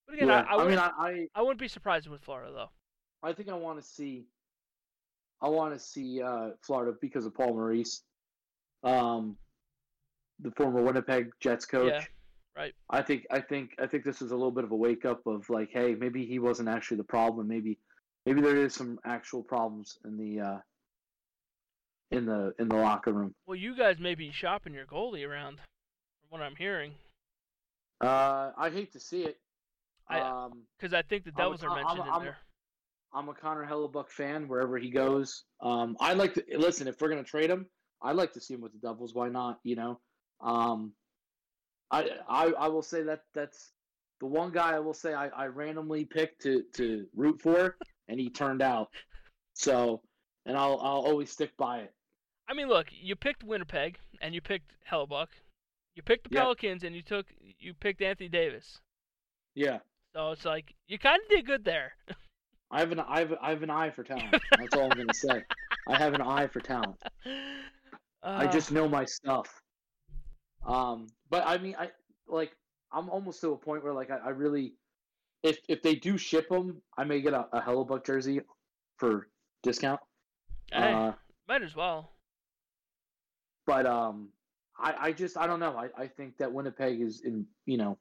But 0.07 0.17
again, 0.17 0.29
yeah. 0.29 0.47
I, 0.49 0.57
I, 0.57 0.65
I 0.65 0.69
mean, 0.69 0.79
I 0.79 1.27
I 1.35 1.43
wouldn't 1.43 1.61
be 1.61 1.69
surprised 1.69 2.09
with 2.09 2.23
Florida 2.23 2.53
though. 2.53 2.71
I 3.23 3.33
think 3.33 3.49
I 3.49 3.55
want 3.55 3.81
to 3.81 3.87
see. 3.87 4.25
I 5.43 5.49
want 5.49 5.75
to 5.75 5.79
see 5.79 6.23
uh, 6.23 6.51
Florida 6.63 6.97
because 7.01 7.27
of 7.27 7.35
Paul 7.35 7.53
Maurice, 7.55 8.03
um, 8.83 9.37
the 10.41 10.51
former 10.53 10.83
Winnipeg 10.83 11.31
Jets 11.41 11.67
coach. 11.67 11.93
Yeah, 11.93 12.05
right. 12.57 12.75
I 12.91 13.03
think 13.03 13.27
I 13.31 13.41
think 13.41 13.71
I 13.79 13.87
think 13.87 14.05
this 14.05 14.23
is 14.23 14.31
a 14.31 14.35
little 14.37 14.51
bit 14.53 14.65
of 14.65 14.71
a 14.73 14.77
wake 14.77 15.05
up 15.05 15.27
of 15.27 15.49
like, 15.51 15.71
hey, 15.73 15.95
maybe 15.95 16.25
he 16.27 16.39
wasn't 16.39 16.69
actually 16.69 16.97
the 16.99 17.05
problem. 17.05 17.49
Maybe 17.49 17.79
maybe 18.25 18.41
there 18.41 18.57
is 18.57 18.75
some 18.75 18.99
actual 19.05 19.43
problems 19.43 19.99
in 20.05 20.17
the 20.17 20.41
uh, 20.41 20.59
in 22.11 22.27
the 22.27 22.55
in 22.59 22.69
the 22.69 22.77
locker 22.77 23.13
room. 23.13 23.35
Well, 23.47 23.57
you 23.57 23.77
guys 23.77 23.99
may 23.99 24.15
be 24.15 24.31
shopping 24.33 24.75
your 24.75 24.87
goalie 24.87 25.27
around, 25.29 25.57
from 25.57 26.31
what 26.31 26.43
I'm 26.43 26.57
hearing, 26.57 26.93
Uh, 28.01 28.53
I 28.57 28.71
hate 28.71 28.93
to 28.93 29.01
see 29.01 29.23
it. 29.25 29.39
I- 30.09 30.21
Um, 30.21 30.67
because 30.79 30.93
I 30.95 31.03
think 31.03 31.25
the 31.25 31.31
I'm 31.31 31.37
Devils 31.37 31.65
are 31.65 31.71
I'm 31.71 31.77
mentioned 31.77 32.07
in 32.07 32.13
I'm 32.15 32.21
a- 32.21 32.25
there. 32.25 32.39
I'm 33.13 33.29
a 33.31 33.35
Connor 33.35 33.65
Hellebuyck 33.67 34.11
fan 34.11 34.47
wherever 34.47 34.77
he 34.79 34.91
goes. 34.91 35.45
Um, 35.61 35.97
I 36.01 36.13
like 36.13 36.35
to 36.35 36.45
listen. 36.59 36.87
If 36.87 37.01
we're 37.01 37.09
gonna 37.09 37.25
trade 37.25 37.49
him, 37.51 37.67
I 38.03 38.13
like 38.13 38.33
to 38.35 38.41
see 38.41 38.55
him 38.55 38.61
with 38.61 38.73
the 38.73 38.79
Devils. 38.79 39.15
Why 39.15 39.29
not? 39.31 39.59
You 39.65 39.77
know, 39.77 40.01
um, 40.41 40.93
I, 41.91 42.11
I 42.29 42.47
I 42.53 42.69
will 42.69 42.83
say 42.83 43.03
that 43.03 43.23
that's 43.35 43.73
the 44.21 44.27
one 44.27 44.51
guy 44.51 44.75
I 44.75 44.79
will 44.81 44.95
say 44.95 45.15
I, 45.15 45.29
I 45.29 45.47
randomly 45.47 46.05
picked 46.05 46.43
to 46.43 46.63
to 46.75 47.07
root 47.15 47.41
for, 47.41 47.77
and 48.09 48.19
he 48.19 48.31
turned 48.31 48.63
out. 48.63 48.89
So, 49.55 50.03
and 50.47 50.57
I'll 50.57 50.79
I'll 50.81 51.05
always 51.07 51.31
stick 51.31 51.57
by 51.57 51.81
it. 51.81 51.93
I 52.49 52.55
mean, 52.55 52.69
look, 52.69 52.87
you 52.91 53.17
picked 53.17 53.43
Winnipeg 53.45 53.99
and 54.21 54.35
you 54.35 54.41
picked 54.41 54.73
Hellebuyck. 54.91 55.29
You 55.95 56.03
picked 56.03 56.25
the 56.25 56.31
Yeah. 56.35 56.43
Pelicans 56.43 56.85
and 56.85 56.95
you 56.95 57.03
took 57.03 57.27
you 57.59 57.75
picked 57.75 58.03
Anthony 58.03 58.29
Davis. 58.29 58.81
Yeah, 59.55 59.79
So 60.15 60.33
it's 60.33 60.45
like 60.45 60.75
you 60.87 60.99
kind 60.99 61.21
of 61.23 61.29
did 61.29 61.47
good 61.47 61.65
there. 61.65 61.95
I 62.71 62.81
have 62.81 62.93
an 62.93 63.01
I 63.01 63.21
have, 63.21 63.35
I 63.41 63.51
have 63.51 63.63
an 63.63 63.71
eye 63.71 63.91
for 63.91 64.03
talent. 64.05 64.37
That's 64.59 64.75
all 64.75 64.91
I'm 64.91 64.97
gonna 64.97 65.13
say. 65.15 65.45
I 65.87 65.97
have 65.97 66.15
an 66.15 66.21
eye 66.21 66.47
for 66.49 66.61
talent. 66.61 66.97
I 68.25 68.45
Uh, 68.45 68.53
just 68.53 68.73
know 68.73 68.89
my 68.89 69.05
stuff. 69.05 69.63
Um, 70.67 71.07
but 71.31 71.47
I 71.47 71.59
mean, 71.59 71.77
I 71.79 71.91
like 72.29 72.57
I'm 72.93 73.09
almost 73.09 73.41
to 73.43 73.53
a 73.53 73.57
point 73.57 73.85
where 73.85 73.93
like 73.93 74.11
I, 74.11 74.17
I 74.19 74.29
really, 74.31 74.75
if 75.43 75.59
if 75.69 75.83
they 75.83 75.95
do 75.95 76.19
ship 76.19 76.49
them, 76.49 76.83
I 76.99 77.05
may 77.05 77.21
get 77.21 77.33
a, 77.35 77.47
a 77.53 77.61
Hellebuyck 77.61 78.05
jersey 78.05 78.41
for 78.97 79.29
discount. 79.63 80.01
hey, 80.73 80.93
Uh, 80.93 81.13
might 81.49 81.63
as 81.63 81.77
well. 81.77 82.11
but 83.67 83.87
um, 83.87 84.29
I 84.79 84.95
I 85.09 85.13
just 85.13 85.37
I 85.37 85.47
don't 85.47 85.61
know. 85.61 85.77
I, 85.77 85.89
I 86.03 86.07
think 86.09 86.37
that 86.39 86.53
Winnipeg 86.53 87.01
is 87.01 87.23
in 87.23 87.47
you 87.67 87.77
know. 87.79 87.99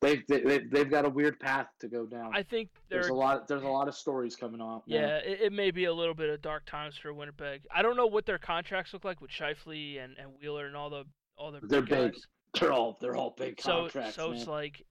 They've 0.00 0.26
they, 0.26 0.60
they've 0.60 0.90
got 0.90 1.04
a 1.04 1.10
weird 1.10 1.38
path 1.38 1.66
to 1.80 1.86
go 1.86 2.06
down. 2.06 2.34
I 2.34 2.42
think 2.42 2.70
there's 2.88 3.08
a 3.08 3.12
lot 3.14 3.46
there's 3.46 3.64
a 3.64 3.68
lot 3.68 3.86
of 3.86 3.94
stories 3.94 4.34
coming 4.34 4.58
now. 4.58 4.82
Yeah, 4.86 5.18
it, 5.18 5.42
it 5.42 5.52
may 5.52 5.70
be 5.70 5.84
a 5.84 5.92
little 5.92 6.14
bit 6.14 6.30
of 6.30 6.40
dark 6.40 6.64
times 6.64 6.96
for 6.96 7.12
Winnipeg. 7.12 7.66
I 7.70 7.82
don't 7.82 7.98
know 7.98 8.06
what 8.06 8.24
their 8.24 8.38
contracts 8.38 8.94
look 8.94 9.04
like 9.04 9.20
with 9.20 9.30
Scheifele 9.30 10.02
and, 10.02 10.16
and 10.16 10.30
Wheeler 10.40 10.66
and 10.66 10.74
all 10.74 10.88
the 10.88 11.04
all 11.40 11.50
the 11.52 11.60
They're 11.66 11.80
big 11.80 11.88
big. 11.90 12.12
guys. 12.12 12.22
they're 12.60 12.72
all 12.72 12.98
they're 13.00 13.16
all 13.16 13.34
big 13.36 13.60
So 13.60 13.82
contracts. 13.82 14.16
so 14.16 14.28
man. 14.28 14.36
it's 14.38 14.46
like 14.46 14.84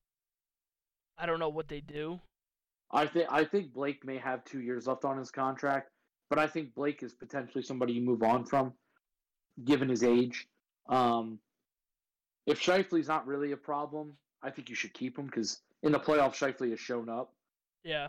I 1.17 1.25
don't 1.25 1.39
know 1.39 1.49
what 1.49 1.67
they 1.67 1.81
do. 1.81 2.19
I 2.91 3.05
think 3.05 3.27
I 3.29 3.43
think 3.43 3.73
Blake 3.73 4.03
may 4.05 4.17
have 4.17 4.43
two 4.45 4.61
years 4.61 4.87
left 4.87 5.05
on 5.05 5.17
his 5.17 5.29
contract, 5.31 5.91
but 6.29 6.39
I 6.39 6.47
think 6.47 6.73
Blake 6.73 7.03
is 7.03 7.13
potentially 7.13 7.63
somebody 7.63 7.93
you 7.93 8.01
move 8.01 8.23
on 8.23 8.45
from, 8.45 8.73
given 9.63 9.89
his 9.89 10.03
age. 10.03 10.47
Um, 10.87 11.39
if 12.47 12.59
Scheifele's 12.59 13.07
not 13.07 13.27
really 13.27 13.51
a 13.51 13.57
problem, 13.57 14.17
I 14.41 14.49
think 14.49 14.69
you 14.69 14.75
should 14.75 14.93
keep 14.93 15.19
him 15.19 15.25
because 15.27 15.61
in 15.83 15.91
the 15.91 15.99
playoffs 15.99 16.35
Scheifele 16.35 16.71
has 16.71 16.79
shown 16.79 17.09
up. 17.09 17.31
Yeah. 17.83 18.07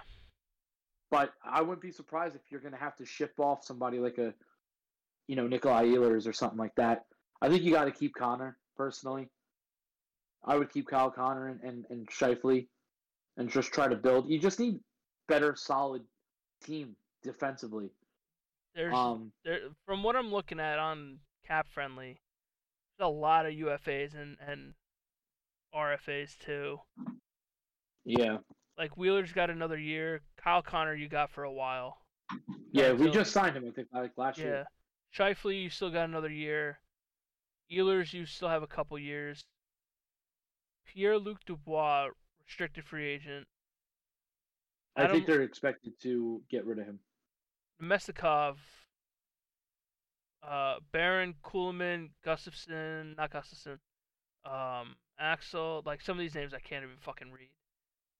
But 1.10 1.32
I 1.44 1.60
wouldn't 1.60 1.82
be 1.82 1.90
surprised 1.90 2.36
if 2.36 2.42
you're 2.50 2.60
going 2.60 2.72
to 2.72 2.78
have 2.78 2.96
to 2.96 3.04
ship 3.04 3.34
off 3.38 3.64
somebody 3.64 3.98
like 3.98 4.16
a, 4.18 4.32
you 5.26 5.34
know, 5.36 5.46
Nikolai 5.48 5.86
Ehlers 5.86 6.26
or 6.26 6.32
something 6.32 6.58
like 6.58 6.74
that. 6.76 7.04
I 7.40 7.48
think 7.48 7.62
you 7.62 7.72
got 7.72 7.84
to 7.86 7.90
keep 7.90 8.14
Connor 8.14 8.56
personally. 8.76 9.28
I 10.44 10.56
would 10.56 10.70
keep 10.72 10.88
Kyle 10.88 11.10
Connor 11.10 11.48
and, 11.48 11.60
and, 11.62 11.84
and 11.90 12.08
Scheifele 12.08 12.66
and 13.36 13.50
just 13.50 13.72
try 13.72 13.88
to 13.88 13.96
build. 13.96 14.28
You 14.28 14.38
just 14.38 14.58
need 14.58 14.78
better, 15.28 15.54
solid 15.56 16.02
team 16.62 16.96
defensively. 17.22 17.90
There's 18.74 18.94
Um, 18.94 19.32
there 19.44 19.60
from 19.84 20.02
what 20.02 20.16
I'm 20.16 20.30
looking 20.30 20.60
at 20.60 20.78
on 20.78 21.18
Cap 21.46 21.66
Friendly, 21.68 22.20
there's 22.98 23.06
a 23.06 23.10
lot 23.10 23.46
of 23.46 23.52
UFAs 23.52 24.14
and 24.14 24.36
and 24.46 24.74
RFAs 25.74 26.38
too. 26.38 26.80
yeah, 28.04 28.38
Like 28.78 28.96
Wheeler's 28.96 29.32
got 29.32 29.50
another 29.50 29.78
year. 29.78 30.20
Kyle 30.36 30.62
Connor 30.62 30.94
you 30.94 31.08
got 31.08 31.30
for 31.30 31.44
a 31.44 31.52
while. 31.52 31.98
yeah. 32.72 32.92
We 32.92 33.10
just 33.10 33.32
signed 33.32 33.56
him. 33.56 33.66
I 33.66 33.72
think 33.72 33.88
like 33.92 34.12
last 34.16 34.38
Yeah. 34.38 34.44
year. 34.44 34.66
Scheifele, 35.14 35.62
you 35.64 35.70
still 35.70 35.90
got 35.90 36.08
another 36.08 36.30
year. 36.30 36.78
Ehlers, 37.72 38.12
you 38.12 38.26
still 38.26 38.48
have 38.48 38.62
a 38.62 38.66
couple 38.66 38.98
years. 38.98 39.44
Pierre 40.86 41.18
Luc 41.18 41.38
Dubois, 41.46 42.08
restricted 42.44 42.84
free 42.84 43.06
agent. 43.06 43.46
I, 44.96 45.06
think 45.06 45.26
they're 45.26 45.42
expected 45.42 45.92
to 46.02 46.42
get 46.50 46.66
rid 46.66 46.78
of 46.78 46.86
him. 46.86 46.98
Mestikov, 47.80 48.56
uh, 50.46 50.76
Barron, 50.92 51.34
Kuhlman, 51.44 52.10
Gustafsson, 52.26 53.16
not 53.16 53.30
Gustafsson, 53.32 53.78
um, 54.44 54.96
Axel. 55.18 55.82
Like 55.86 56.02
some 56.02 56.18
of 56.18 56.20
these 56.20 56.34
names 56.34 56.52
I 56.52 56.58
can't 56.58 56.84
even 56.84 56.96
fucking 57.00 57.30
read, 57.30 57.52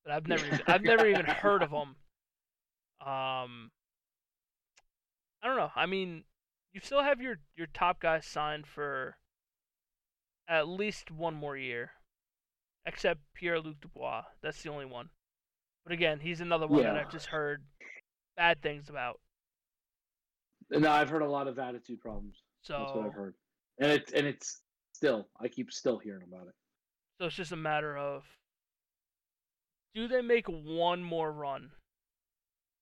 but 0.04 0.12
I've 0.12 0.26
never, 0.26 0.46
even, 0.46 0.60
I've 0.66 0.82
never 0.82 1.06
even 1.06 1.24
heard 1.26 1.62
of 1.62 1.70
them. 1.70 1.96
Um, 3.00 3.70
I 5.42 5.48
don't 5.48 5.56
know. 5.56 5.72
I 5.74 5.86
mean, 5.86 6.24
you 6.72 6.80
still 6.80 7.02
have 7.02 7.20
your 7.20 7.40
your 7.56 7.66
top 7.74 8.00
guys 8.00 8.26
signed 8.26 8.66
for 8.66 9.16
at 10.50 10.68
least 10.68 11.10
one 11.10 11.34
more 11.34 11.56
year, 11.56 11.92
except 12.84 13.20
Pierre 13.34 13.60
Luc 13.60 13.80
Dubois. 13.80 14.24
That's 14.42 14.62
the 14.62 14.70
only 14.70 14.84
one. 14.84 15.08
But 15.84 15.92
again, 15.94 16.18
he's 16.20 16.40
another 16.40 16.66
one 16.66 16.82
that 16.82 16.96
I've 16.96 17.10
just 17.10 17.26
heard 17.26 17.62
bad 18.36 18.60
things 18.60 18.90
about. 18.90 19.20
No, 20.70 20.90
I've 20.90 21.08
heard 21.08 21.22
a 21.22 21.28
lot 21.28 21.48
of 21.48 21.58
attitude 21.58 22.00
problems. 22.00 22.42
So, 22.62 22.78
That's 22.78 22.92
what 22.94 23.06
I've 23.06 23.14
heard, 23.14 23.34
and 23.78 23.90
it's 23.90 24.12
and 24.12 24.26
it's 24.26 24.60
still. 24.92 25.28
I 25.40 25.48
keep 25.48 25.72
still 25.72 25.98
hearing 25.98 26.22
about 26.22 26.48
it. 26.48 26.54
so 27.18 27.26
it's 27.26 27.36
just 27.36 27.52
a 27.52 27.56
matter 27.56 27.96
of 27.96 28.24
do 29.94 30.06
they 30.06 30.20
make 30.20 30.46
one 30.46 31.02
more 31.02 31.32
run? 31.32 31.70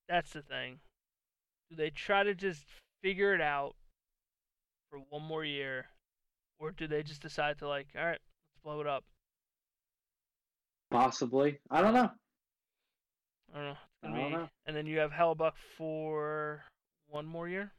That's 0.09 0.33
the 0.33 0.43
thing. 0.43 0.81
Do 1.71 1.77
they 1.77 1.91
try 1.91 2.25
to 2.25 2.35
just 2.35 2.65
figure 3.03 3.35
it 3.35 3.41
out 3.41 3.77
for 4.91 5.01
one 5.11 5.23
more 5.23 5.45
year, 5.45 5.87
or 6.59 6.71
do 6.73 6.87
they 6.87 7.03
just 7.03 7.23
decide 7.23 7.59
to 7.59 7.69
like, 7.69 7.89
all 7.97 8.05
right, 8.05 8.19
let's 8.21 8.63
blow 8.63 8.81
it 8.81 8.87
up? 8.87 9.05
Possibly. 10.91 11.59
I 11.71 11.81
don't 11.83 11.95
know. 11.95 12.11
I 13.55 13.57
don't 13.57 13.65
know. 13.65 13.77
I 14.03 14.07
don't 14.09 14.31
be, 14.31 14.37
know. 14.37 14.49
and 14.67 14.77
then 14.77 14.87
you 14.87 14.99
have 14.99 15.11
Hellebuyck 15.11 15.53
for 15.77 16.63
one 17.09 17.27
more 17.27 17.49
year. 17.49 17.73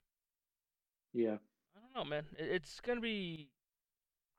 Yeah. 1.14 1.38
I 1.76 1.80
don't 1.82 1.96
know, 1.96 2.04
man. 2.10 2.24
It's 2.38 2.80
gonna 2.82 3.02
be. 3.02 3.50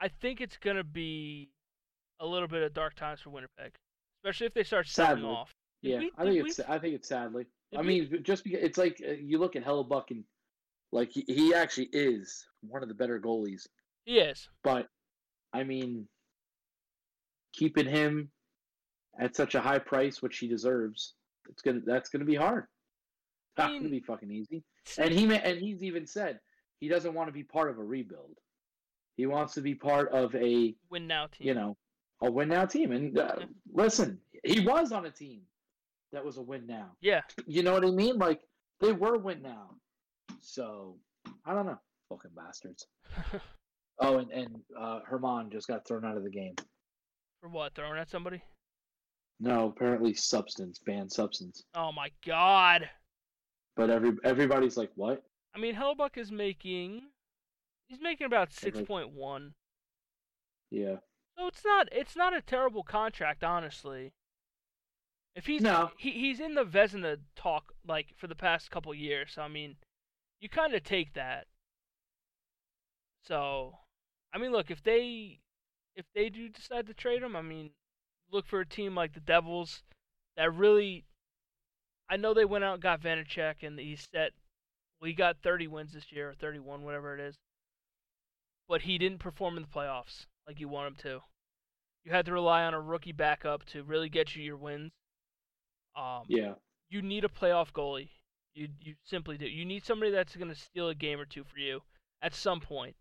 I 0.01 0.09
think 0.09 0.41
it's 0.41 0.57
gonna 0.57 0.85
be 0.85 1.51
a 2.21 2.27
little 2.27 2.49
bit 2.49 2.63
of 2.63 2.75
dark 2.75 2.95
times 2.95 3.21
for 3.21 3.31
Winnipeg, 3.31 3.73
especially 4.23 4.47
if 4.47 4.55
they 4.55 4.63
start 4.65 4.87
selling 4.89 5.25
off. 5.25 5.53
Did 5.83 5.89
Yeah, 5.91 5.99
we- 6.01 6.13
I 6.19 6.25
think 6.25 6.45
we- 6.45 6.51
it's. 6.51 6.61
I 6.61 6.79
think 6.79 6.95
it's 6.95 7.09
sadly. 7.09 7.47
did 7.71 7.79
I 7.79 7.83
we- 7.83 8.01
mean, 8.03 8.23
just 8.23 8.45
because 8.45 8.61
it's 8.63 8.79
like 8.79 9.03
uh, 9.07 9.13
you 9.13 9.39
look 9.39 9.57
at 9.57 9.65
Hellebuck 9.65 10.11
and 10.11 10.25
like 10.93 11.11
he, 11.11 11.25
he 11.27 11.55
actually 11.55 11.89
is 11.93 12.47
one 12.61 12.83
of 12.83 12.89
the 12.89 12.95
better 12.95 13.19
goalies, 13.21 13.67
He 14.05 14.19
is. 14.19 14.49
but 14.63 14.87
I 15.53 15.65
mean, 15.65 16.07
keeping 17.53 17.87
him 17.87 18.31
at 19.19 19.35
such 19.37 19.55
a 19.55 19.61
high 19.61 19.79
price, 19.79 20.23
which 20.23 20.39
he 20.39 20.49
deserves, 20.49 21.15
it's 21.49 21.63
gonna 21.63 21.81
that's 21.85 22.09
gonna 22.09 22.25
be 22.25 22.35
hard. 22.37 22.65
I 23.57 23.65
Not 23.69 23.79
gonna 23.79 23.89
be 23.91 24.01
fucking 24.01 24.31
easy. 24.31 24.63
And 24.99 25.13
he 25.13 25.25
and 25.35 25.59
he's 25.59 25.83
even 25.83 26.07
said 26.07 26.41
he 26.79 26.89
doesn't 26.89 27.13
want 27.15 27.29
to 27.29 27.33
be 27.33 27.43
part 27.43 27.71
of 27.71 27.79
a 27.79 27.85
rebuild. 27.85 28.37
He 29.17 29.27
wants 29.27 29.55
to 29.55 29.61
be 29.61 29.75
part 29.75 30.11
of 30.13 30.35
a 30.35 30.75
win 30.89 31.07
now 31.07 31.27
team. 31.27 31.47
you 31.49 31.55
know 31.55 31.77
a 32.23 32.31
win 32.31 32.49
now 32.49 32.65
team. 32.67 32.93
And 32.93 33.19
uh, 33.19 33.35
Yeah. 33.39 33.45
listen, 33.73 34.19
he 34.45 34.61
was 34.61 34.93
on 34.93 35.07
a 35.07 35.11
team 35.11 35.43
that 36.13 36.25
was 36.25 36.37
a 36.39 36.43
win 36.43 36.67
now. 36.67 36.93
Yeah. 37.01 37.23
You 37.47 37.63
know 37.63 37.73
what 37.75 37.85
I 37.85 37.91
mean? 37.91 38.17
Like 38.19 38.41
they 38.81 38.93
were 38.93 39.19
win 39.19 39.43
now. 39.43 39.71
So 40.41 40.97
I 41.45 41.53
don't 41.53 41.67
know, 41.67 41.79
fucking 42.09 42.31
bastards. 42.35 42.87
Oh, 44.01 44.19
and 44.19 44.31
and 44.31 44.61
uh, 44.79 45.01
Germán 45.11 45.53
just 45.53 45.69
got 45.69 45.87
thrown 45.87 46.05
out 46.05 46.17
of 46.17 46.25
the 46.25 46.31
game. 46.31 46.55
For 47.41 47.49
what? 47.49 47.75
Throwing 47.75 47.99
at 47.99 48.11
somebody? 48.11 48.43
No, 49.39 49.69
apparently 49.69 50.15
substance, 50.15 50.79
banned 50.85 51.11
substance. 51.13 51.63
Oh 51.75 51.93
my 51.93 52.11
god. 52.27 52.89
But 53.77 53.91
every 53.91 54.13
everybody's 54.25 54.77
like, 54.77 54.91
what? 54.95 55.23
I 55.55 55.59
mean, 55.59 55.75
Hellebuyck 55.75 56.17
is 56.17 56.31
making. 56.31 57.03
He's 57.89 58.01
making 58.01 58.27
about 58.27 58.53
six 58.53 58.81
point 58.81 59.11
one. 59.11 59.53
Yeah, 60.71 60.97
So 61.37 61.49
it's 61.49 61.65
not. 61.65 61.89
It's 61.91 62.15
not 62.15 62.37
a 62.37 62.41
terrible 62.41 62.85
contract, 62.85 63.43
honestly. 63.43 64.13
If 65.35 65.47
he's 65.47 65.63
No. 65.63 65.91
he, 65.99 66.11
he's 66.13 66.39
in 66.39 66.55
the 66.55 66.65
Vezina 66.65 67.19
talk 67.35 67.73
like 67.87 68.15
for 68.17 68.29
the 68.29 68.35
past 68.37 68.71
couple 68.71 68.95
years, 68.95 69.33
so 69.35 69.43
I 69.43 69.49
mean, 69.49 69.77
you 70.41 70.49
kind 70.49 70.75
of 70.75 70.85
take 70.85 71.15
that. 71.15 71.47
So, 73.25 73.79
I 74.33 74.39
mean, 74.39 74.53
look 74.53 74.71
if 74.71 74.83
they 74.83 75.41
if 75.97 76.07
they 76.15 76.29
do 76.29 76.49
decide 76.49 76.87
to 76.87 76.95
trade 76.95 77.23
him, 77.23 77.37
I 77.37 77.43
mean, 77.43 77.71
look 78.31 78.47
for 78.47 78.61
a 78.61 78.67
team 78.67 78.95
like 78.95 79.13
the 79.13 79.21
Devils 79.21 79.83
that 80.37 80.55
really. 80.55 81.05
I 82.09 82.17
know 82.17 82.35
they 82.35 82.45
went 82.45 82.65
out 82.65 82.75
and 82.75 82.83
got 82.83 83.03
Vanecek, 83.03 83.63
and 83.63 83.79
he 83.79 83.97
set. 83.97 84.33
Well, 85.01 85.09
he 85.09 85.15
got 85.15 85.39
30 85.43 85.69
wins 85.69 85.93
this 85.93 86.13
year, 86.13 86.31
or 86.31 86.35
31, 86.35 86.83
whatever 86.83 87.15
it 87.15 87.21
is. 87.21 87.37
But 88.69 88.83
he 88.83 88.99
didn't 88.99 89.19
perform 89.19 89.57
in 89.57 89.63
the 89.63 89.69
playoffs 89.69 90.27
like 90.47 90.61
you 90.61 90.69
want 90.69 90.89
him 90.89 90.97
to. 91.03 91.23
You 92.05 92.13
had 92.13 92.27
to 92.27 92.33
rely 92.33 92.65
on 92.65 92.75
a 92.75 92.81
rookie 92.81 93.13
backup 93.13 93.65
to 93.67 93.83
really 93.83 94.09
get 94.09 94.35
you 94.35 94.43
your 94.43 94.57
wins. 94.57 94.93
Um, 95.97 96.25
yeah, 96.29 96.55
you 96.89 97.03
need 97.03 97.25
a 97.25 97.29
playoff 97.29 97.73
goalie. 97.73 98.11
You 98.55 98.69
you 98.81 98.95
simply 99.05 99.39
do. 99.39 99.47
You 99.47 99.65
need 99.65 99.85
somebody 99.85 100.11
that's 100.11 100.37
going 100.37 100.49
to 100.49 100.55
steal 100.55 100.89
a 100.89 100.95
game 100.95 101.21
or 101.21 101.27
two 101.27 101.45
for 101.45 101.59
you 101.59 101.83
at 102.23 102.35
some 102.35 102.61
point. 102.61 102.97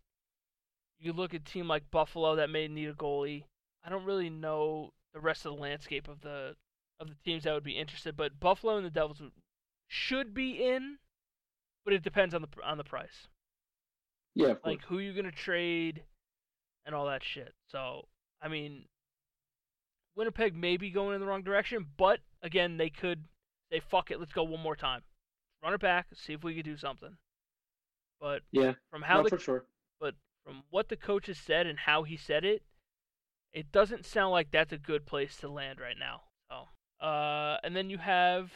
You 0.99 1.13
look 1.13 1.33
at 1.33 1.41
a 1.41 1.43
team 1.43 1.67
like 1.67 1.89
Buffalo 1.91 2.35
that 2.35 2.49
may 2.49 2.67
need 2.67 2.89
a 2.89 2.93
goalie. 2.93 3.45
I 3.83 3.89
don't 3.89 4.05
really 4.05 4.29
know 4.29 4.91
the 5.13 5.19
rest 5.19 5.45
of 5.45 5.55
the 5.55 5.61
landscape 5.61 6.07
of 6.07 6.21
the 6.21 6.55
of 6.99 7.07
the 7.07 7.15
teams 7.23 7.43
that 7.43 7.53
would 7.53 7.63
be 7.63 7.77
interested, 7.77 8.17
but 8.17 8.39
Buffalo 8.39 8.75
and 8.75 8.85
the 8.85 8.89
Devils 8.89 9.21
would- 9.21 9.31
should 9.87 10.33
be 10.33 10.61
in, 10.61 10.99
but 11.85 11.93
it 11.93 12.03
depends 12.03 12.35
on 12.35 12.41
the 12.41 12.49
on 12.63 12.77
the 12.77 12.83
price 12.83 13.29
yeah. 14.35 14.53
Like 14.63 14.81
who 14.83 14.99
you're 14.99 15.13
gonna 15.13 15.31
trade 15.31 16.03
and 16.85 16.95
all 16.95 17.07
that 17.07 17.23
shit. 17.23 17.53
So 17.67 18.07
I 18.41 18.47
mean, 18.47 18.85
Winnipeg 20.15 20.55
may 20.55 20.77
be 20.77 20.91
going 20.91 21.15
in 21.15 21.21
the 21.21 21.27
wrong 21.27 21.43
direction, 21.43 21.87
but 21.97 22.19
again, 22.41 22.77
they 22.77 22.89
could 22.89 23.25
say 23.71 23.79
fuck 23.79 24.11
it, 24.11 24.19
let's 24.19 24.31
go 24.31 24.43
one 24.43 24.61
more 24.61 24.75
time, 24.75 25.01
run 25.63 25.73
it 25.73 25.81
back, 25.81 26.07
see 26.13 26.33
if 26.33 26.43
we 26.43 26.55
could 26.55 26.65
do 26.65 26.77
something. 26.77 27.17
But 28.19 28.41
yeah, 28.51 28.73
from 28.89 29.01
how 29.01 29.17
no, 29.17 29.23
the 29.23 29.29
for 29.29 29.39
sure. 29.39 29.65
but 29.99 30.15
from 30.45 30.63
what 30.69 30.89
the 30.89 30.95
coach 30.97 31.27
has 31.27 31.37
said 31.37 31.67
and 31.67 31.79
how 31.79 32.03
he 32.03 32.17
said 32.17 32.43
it, 32.43 32.63
it 33.53 33.71
doesn't 33.71 34.05
sound 34.05 34.31
like 34.31 34.51
that's 34.51 34.73
a 34.73 34.77
good 34.77 35.05
place 35.05 35.37
to 35.37 35.49
land 35.49 35.79
right 35.79 35.97
now. 35.97 36.21
So, 36.49 37.05
uh, 37.05 37.57
and 37.63 37.75
then 37.75 37.89
you 37.89 37.97
have 37.97 38.51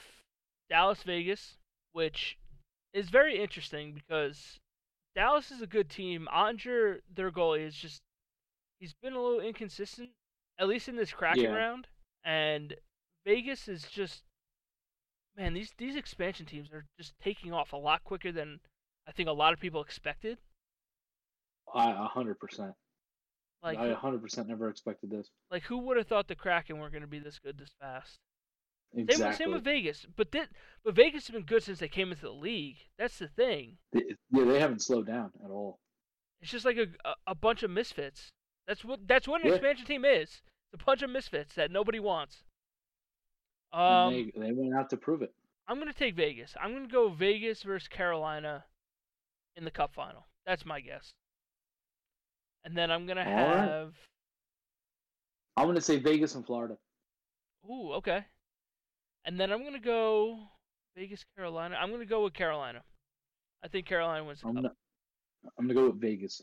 Dallas 0.70 1.04
Vegas, 1.04 1.58
which 1.92 2.38
is 2.94 3.10
very 3.10 3.42
interesting 3.42 3.94
because 3.94 4.60
Dallas 5.16 5.52
is 5.52 5.62
a 5.62 5.68
good 5.68 5.90
team. 5.90 6.28
Oettinger, 6.34 7.00
their 7.14 7.32
goalie, 7.32 7.66
is 7.68 7.76
just 7.76 8.02
he's 8.80 8.94
been 8.94 9.14
a 9.14 9.22
little 9.22 9.40
inconsistent, 9.40 10.10
at 10.60 10.68
least 10.68 10.88
in 10.88 10.96
this 10.96 11.12
Kraken 11.12 11.46
Yeah. 11.46 11.56
round. 11.56 11.88
And 12.24 12.76
Vegas 13.26 13.68
is 13.68 13.84
just 13.84 14.24
man, 15.36 15.54
these 15.54 15.74
these 15.78 15.96
expansion 15.96 16.46
teams 16.46 16.72
are 16.72 16.86
just 16.98 17.14
taking 17.20 17.54
off 17.54 17.74
a 17.74 17.78
lot 17.78 18.04
quicker 18.04 18.32
than 18.32 18.60
I 19.08 19.12
think 19.12 19.28
a 19.28 19.34
lot 19.34 19.54
of 19.54 19.60
people 19.60 19.82
expected. 19.82 20.38
I 21.74 21.92
a 21.92 22.08
hundred 22.08 22.40
percent. 22.40 22.74
Like 23.62 23.78
I 23.78 23.88
a 23.88 23.96
hundred 23.96 24.22
percent 24.22 24.48
never 24.50 24.70
expected 24.70 25.10
this. 25.10 25.30
Like, 25.50 25.64
who 25.64 25.78
would 25.80 25.98
have 25.98 26.08
thought 26.08 26.28
the 26.28 26.36
Kraken 26.36 26.78
weren't 26.80 26.92
going 26.92 27.02
to 27.02 27.08
be 27.08 27.20
this 27.20 27.40
good 27.40 27.58
this 27.58 27.74
fast? 27.80 28.20
Same, 28.94 29.06
Exactly. 29.06 29.28
with, 29.28 29.38
same 29.38 29.52
with 29.54 29.64
Vegas, 29.64 30.06
but 30.16 30.32
thi- 30.32 30.48
but 30.84 30.96
Vegas 30.96 31.28
has 31.28 31.34
been 31.34 31.46
good 31.46 31.64
since 31.64 31.80
they 31.80 31.88
came 31.88 32.12
into 32.12 32.24
the 32.24 32.32
league. 32.32 32.78
That's 33.00 33.18
the 33.18 33.28
thing. 33.28 33.78
They- 33.92 34.16
yeah, 34.32 34.44
they 34.46 34.60
haven't 34.60 34.82
slowed 34.84 35.08
down 35.08 35.32
at 35.44 35.50
all. 35.50 35.80
It's 36.42 36.52
just 36.52 36.66
like 36.66 36.78
a 36.78 36.88
a, 37.08 37.14
a 37.28 37.36
bunch 37.36 37.64
of 37.64 37.72
misfits. 37.72 38.30
That's 38.68 38.84
what 38.86 39.08
that's 39.08 39.28
what 39.28 39.42
an 39.42 39.48
Yeah. 39.48 39.54
expansion 39.56 39.86
team 39.86 40.04
is. 40.06 40.42
It's 40.74 40.82
a 40.82 40.86
bunch 40.86 41.02
of 41.02 41.10
misfits 41.10 41.56
that 41.56 41.72
nobody 41.72 42.00
wants. 42.00 42.44
And 43.72 43.82
Um, 43.82 44.14
they 44.14 44.48
they 44.48 44.52
went 44.52 44.76
out 44.76 44.90
to 44.92 44.98
prove 44.98 45.22
it. 45.22 45.34
I'm 45.68 45.80
gonna 45.80 45.94
take 45.94 46.16
Vegas. 46.16 46.54
I'm 46.62 46.74
gonna 46.74 46.88
go 46.88 47.10
Vegas 47.10 47.64
versus 47.64 47.88
Carolina 47.88 48.66
in 49.56 49.64
the 49.64 49.72
Cup 49.72 49.94
final. 49.94 50.28
That's 50.46 50.66
my 50.66 50.82
guess. 50.82 51.14
And 52.64 52.78
then 52.78 52.92
I'm 52.92 53.06
gonna 53.06 53.22
right. 53.22 53.28
have 53.28 53.94
I'm 55.58 55.68
gonna 55.68 55.82
say 55.82 55.98
Vegas 55.98 56.36
and 56.36 56.46
Florida. 56.46 56.78
Ooh, 57.70 57.94
okay. 57.94 58.26
And 59.26 59.40
then 59.40 59.52
I'm 59.52 59.64
gonna 59.64 59.80
go 59.80 60.40
Vegas, 60.96 61.24
Carolina. 61.36 61.76
I'm 61.80 61.92
gonna 61.92 62.06
go 62.06 62.24
with 62.24 62.34
Carolina. 62.34 62.84
I 63.64 63.68
think 63.68 63.86
Carolina 63.86 64.24
wins 64.24 64.42
the 64.42 64.48
I'm 64.48 64.56
cup. 64.56 64.64
gonna, 64.64 64.74
I'm 65.58 65.68
gonna 65.68 65.74
go 65.80 65.86
with 65.90 66.02
Vegas. 66.02 66.42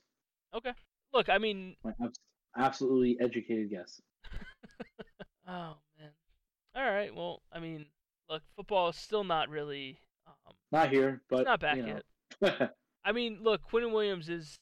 Okay. 0.55 0.73
Look, 1.13 1.29
I 1.29 1.39
mean, 1.39 1.77
My 1.85 1.93
abs- 2.03 2.21
absolutely 2.57 3.19
educated 3.21 3.71
guess. 3.71 4.01
oh 5.49 5.77
man. 5.99 6.11
All 6.75 6.91
right. 6.91 7.15
Well, 7.15 7.43
I 7.53 7.61
mean, 7.61 7.87
look, 8.29 8.43
football 8.57 8.89
is 8.91 8.97
still 8.97 9.25
not 9.25 9.49
really. 9.49 9.99
Um, 10.27 10.55
Not 10.71 10.91
here, 10.91 11.23
but 11.29 11.41
it's 11.41 11.47
not 11.47 11.61
back 11.61 11.77
you 11.77 11.83
know. 11.83 12.01
yet. 12.43 12.75
I 13.05 13.13
mean, 13.13 13.39
look, 13.43 13.63
Quinn 13.65 13.93
Williams 13.93 14.29
is 14.29 14.59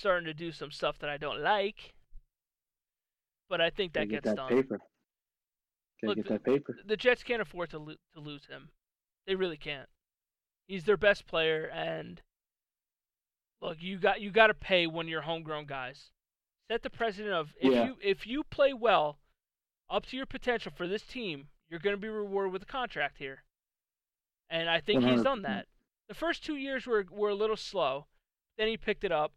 starting 0.00 0.24
to 0.26 0.34
do 0.34 0.50
some 0.50 0.70
stuff 0.70 0.98
that 0.98 1.10
I 1.10 1.16
don't 1.18 1.40
like, 1.40 1.94
but 3.48 3.60
I 3.60 3.70
think 3.70 3.92
that 3.92 4.08
Gotta 4.08 4.08
that 4.08 4.10
get 4.10 4.22
gets 4.24 4.30
that 4.30 4.36
done. 4.36 4.48
paper. 4.48 4.78
Gotta 6.02 6.08
Look, 6.08 6.16
get 6.16 6.24
the- 6.26 6.32
that 6.34 6.44
paper. 6.44 6.78
The 6.84 6.96
Jets 6.96 7.22
can't 7.22 7.42
afford 7.42 7.70
to 7.70 7.78
lo- 7.78 7.94
to 8.14 8.20
lose 8.20 8.46
him. 8.46 8.70
They 9.26 9.34
really 9.36 9.56
can't. 9.58 9.88
He's 10.66 10.84
their 10.84 10.96
best 10.96 11.26
player, 11.26 11.66
and 11.66 12.22
look, 13.60 13.82
you 13.82 13.98
got 13.98 14.20
you 14.20 14.30
got 14.30 14.46
to 14.48 14.54
pay 14.54 14.86
one 14.86 15.06
of 15.06 15.10
your 15.10 15.22
homegrown 15.22 15.66
guys. 15.66 16.10
Set 16.68 16.82
the 16.82 16.90
precedent 16.90 17.34
of 17.34 17.54
if 17.60 17.72
Yeah. 17.72 17.86
you 17.86 17.98
if 18.02 18.26
you 18.26 18.44
play 18.44 18.72
well, 18.72 19.18
up 19.90 20.06
to 20.06 20.16
your 20.16 20.26
potential 20.26 20.72
for 20.74 20.86
this 20.88 21.02
team, 21.06 21.48
you're 21.68 21.80
going 21.80 21.94
to 21.96 22.00
be 22.00 22.08
rewarded 22.08 22.52
with 22.52 22.62
a 22.62 22.66
contract 22.66 23.18
here. 23.18 23.42
And 24.48 24.68
I 24.70 24.80
think 24.80 25.02
he's 25.04 25.22
done 25.22 25.42
that. 25.42 25.68
The 26.08 26.14
first 26.14 26.44
two 26.44 26.56
years 26.56 26.86
were 26.86 27.04
were 27.10 27.28
a 27.30 27.34
little 27.34 27.56
slow, 27.56 28.06
then 28.56 28.68
he 28.68 28.76
picked 28.76 29.04
it 29.04 29.12
up. 29.12 29.32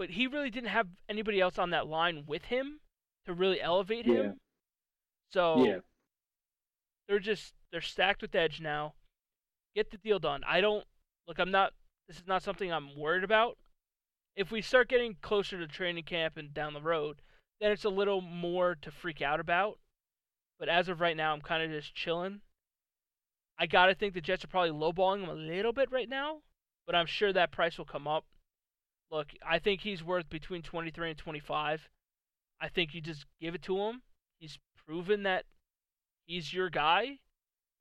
But 0.00 0.08
he 0.08 0.26
really 0.26 0.48
didn't 0.48 0.70
have 0.70 0.88
anybody 1.10 1.42
else 1.42 1.58
on 1.58 1.68
that 1.70 1.86
line 1.86 2.24
with 2.26 2.46
him 2.46 2.80
to 3.26 3.34
really 3.34 3.60
elevate 3.60 4.06
him. 4.06 4.24
Yeah. 4.24 4.32
So 5.30 5.66
Yeah. 5.66 5.80
they're 7.06 7.18
just 7.18 7.52
they're 7.70 7.82
stacked 7.82 8.22
with 8.22 8.34
edge 8.34 8.62
now. 8.62 8.94
Get 9.74 9.90
the 9.90 9.98
deal 9.98 10.18
done. 10.18 10.42
I 10.44 10.62
don't 10.62 10.86
look. 11.28 11.38
I'm 11.38 11.50
not. 11.50 11.74
This 12.08 12.16
is 12.16 12.26
not 12.26 12.42
something 12.42 12.72
I'm 12.72 12.96
worried 12.96 13.24
about. 13.24 13.58
If 14.34 14.50
we 14.50 14.62
start 14.62 14.88
getting 14.88 15.16
closer 15.20 15.58
to 15.58 15.66
training 15.66 16.04
camp 16.04 16.38
and 16.38 16.54
down 16.54 16.72
the 16.72 16.80
road, 16.80 17.20
then 17.60 17.70
it's 17.70 17.84
a 17.84 17.90
little 17.90 18.22
more 18.22 18.76
to 18.76 18.90
freak 18.90 19.20
out 19.20 19.38
about. 19.38 19.80
But 20.58 20.70
as 20.70 20.88
of 20.88 21.02
right 21.02 21.16
now, 21.16 21.34
I'm 21.34 21.42
kind 21.42 21.62
of 21.62 21.70
just 21.70 21.94
chilling. 21.94 22.40
I 23.58 23.66
gotta 23.66 23.94
think 23.94 24.14
the 24.14 24.22
Jets 24.22 24.44
are 24.44 24.48
probably 24.48 24.70
lowballing 24.70 25.24
him 25.24 25.28
a 25.28 25.34
little 25.34 25.74
bit 25.74 25.92
right 25.92 26.08
now, 26.08 26.40
but 26.86 26.94
I'm 26.94 27.04
sure 27.04 27.34
that 27.34 27.52
price 27.52 27.76
will 27.76 27.84
come 27.84 28.08
up. 28.08 28.24
Look, 29.10 29.28
I 29.44 29.58
think 29.58 29.80
he's 29.80 30.04
worth 30.04 30.28
between 30.30 30.62
23 30.62 31.10
and 31.10 31.18
25. 31.18 31.88
I 32.60 32.68
think 32.68 32.94
you 32.94 33.00
just 33.00 33.26
give 33.40 33.54
it 33.54 33.62
to 33.62 33.76
him. 33.78 34.02
He's 34.38 34.58
proven 34.86 35.24
that 35.24 35.44
he's 36.26 36.52
your 36.52 36.70
guy. 36.70 37.18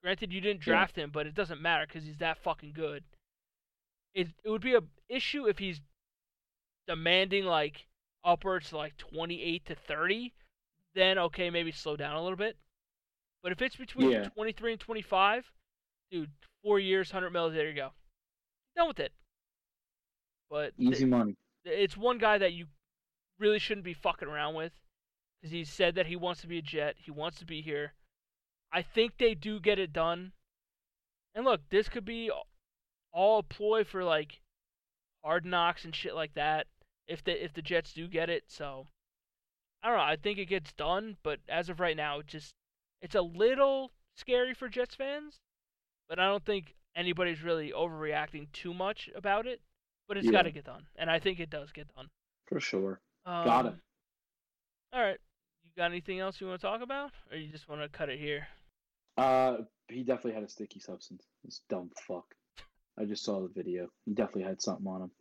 Granted, 0.01 0.31
you 0.33 0.41
didn't 0.41 0.65
Yeah. 0.65 0.73
draft 0.73 0.97
him, 0.97 1.11
but 1.11 1.27
it 1.27 1.35
doesn't 1.35 1.61
matter 1.61 1.85
because 1.85 2.05
he's 2.05 2.17
that 2.17 2.37
fucking 2.39 2.73
good. 2.73 3.03
It 4.13 4.29
it 4.43 4.49
would 4.49 4.61
be 4.61 4.75
a 4.75 4.81
issue 5.07 5.47
if 5.47 5.59
he's 5.59 5.81
demanding 6.87 7.45
like 7.45 7.87
upwards 8.23 8.69
to 8.69 8.77
like 8.77 8.97
28 8.97 9.65
to 9.65 9.75
30. 9.75 10.33
Then 10.95 11.19
okay, 11.19 11.49
maybe 11.49 11.71
slow 11.71 11.95
down 11.95 12.15
a 12.15 12.21
little 12.21 12.37
bit. 12.37 12.57
But 13.43 13.51
if 13.51 13.61
it's 13.61 13.75
between 13.75 14.09
Yeah. 14.11 14.29
23 14.29 14.71
and 14.73 14.81
25, 14.81 15.51
dude, 16.11 16.31
four 16.63 16.79
years, 16.79 17.11
100 17.11 17.29
mils, 17.29 17.53
there 17.53 17.67
you 17.69 17.75
go. 17.75 17.93
Done 18.75 18.87
with 18.87 18.99
it. 18.99 19.13
But 20.49 20.75
th- 20.77 20.91
Easy 20.91 21.05
money. 21.05 21.35
it's 21.65 21.97
one 21.97 22.17
guy 22.17 22.37
that 22.37 22.53
you 22.53 22.65
really 23.39 23.59
shouldn't 23.59 23.85
be 23.85 23.93
fucking 23.93 24.27
around 24.27 24.55
with 24.55 24.73
because 25.41 25.51
he 25.51 25.63
said 25.63 25.95
that 25.95 26.07
he 26.07 26.15
wants 26.15 26.41
to 26.41 26.47
be 26.47 26.57
a 26.57 26.61
Jet. 26.61 26.95
He 26.97 27.11
wants 27.11 27.39
to 27.39 27.45
be 27.45 27.61
here. 27.61 27.93
I 28.71 28.81
think 28.81 29.17
they 29.17 29.33
do 29.33 29.59
get 29.59 29.79
it 29.79 29.93
done. 29.93 30.33
And 31.33 31.45
look, 31.45 31.61
this 31.69 31.89
could 31.89 32.05
be 32.05 32.31
all 33.11 33.39
a 33.39 33.43
ploy 33.43 33.83
for 33.83 34.03
like 34.03 34.41
hard 35.23 35.45
knocks 35.45 35.85
and 35.85 35.95
shit 35.95 36.15
like 36.15 36.33
that. 36.35 36.67
If 37.07 37.23
the 37.23 37.43
if 37.43 37.53
the 37.53 37.61
Jets 37.61 37.93
do 37.93 38.07
get 38.07 38.29
it, 38.29 38.43
so 38.47 38.87
I 39.81 39.87
don't 39.87 39.97
know. 39.97 40.03
I 40.03 40.15
think 40.15 40.37
it 40.37 40.45
gets 40.45 40.73
done, 40.73 41.17
but 41.23 41.39
as 41.47 41.69
of 41.69 41.79
right 41.79 41.97
now, 41.97 42.19
it 42.19 42.27
just 42.27 42.53
it's 43.01 43.15
a 43.15 43.21
little 43.21 43.91
scary 44.15 44.53
for 44.53 44.69
Jets 44.69 44.95
fans. 44.95 45.39
But 46.07 46.19
I 46.19 46.25
don't 46.25 46.45
think 46.45 46.75
anybody's 46.95 47.41
really 47.41 47.71
overreacting 47.71 48.51
too 48.51 48.73
much 48.73 49.09
about 49.15 49.47
it. 49.47 49.61
But 50.09 50.17
it's 50.17 50.25
Yeah. 50.25 50.31
got 50.31 50.41
to 50.41 50.51
get 50.51 50.65
done, 50.65 50.87
and 50.95 51.09
I 51.09 51.19
think 51.19 51.39
it 51.39 51.51
does 51.51 51.71
get 51.71 51.87
done. 51.95 52.09
For 52.47 52.59
sure. 52.59 52.99
Um, 53.25 53.45
Got 53.45 53.65
it. 53.67 53.75
All 54.91 55.01
right. 55.03 55.19
You 55.63 55.69
got 55.77 55.91
anything 55.91 56.19
else 56.19 56.41
you 56.41 56.47
want 56.47 56.59
to 56.59 56.65
talk 56.67 56.81
about, 56.81 57.11
or 57.29 57.37
you 57.37 57.47
just 57.51 57.69
want 57.69 57.83
to 57.83 57.89
cut 57.89 58.09
it 58.09 58.19
here? 58.19 58.47
Uh, 59.17 59.57
he 59.87 60.01
definitely 60.03 60.33
had 60.33 60.41
a 60.41 60.49
sticky 60.49 60.79
substance. 60.79 61.27
This 61.43 61.61
dumb 61.69 61.91
fuck. 62.07 62.25
I 62.97 63.05
just 63.05 63.23
saw 63.23 63.39
the 63.39 63.49
video. 63.49 63.87
He 64.05 64.15
definitely 64.15 64.43
had 64.43 64.61
something 64.63 64.87
on 64.87 65.03
him. 65.03 65.11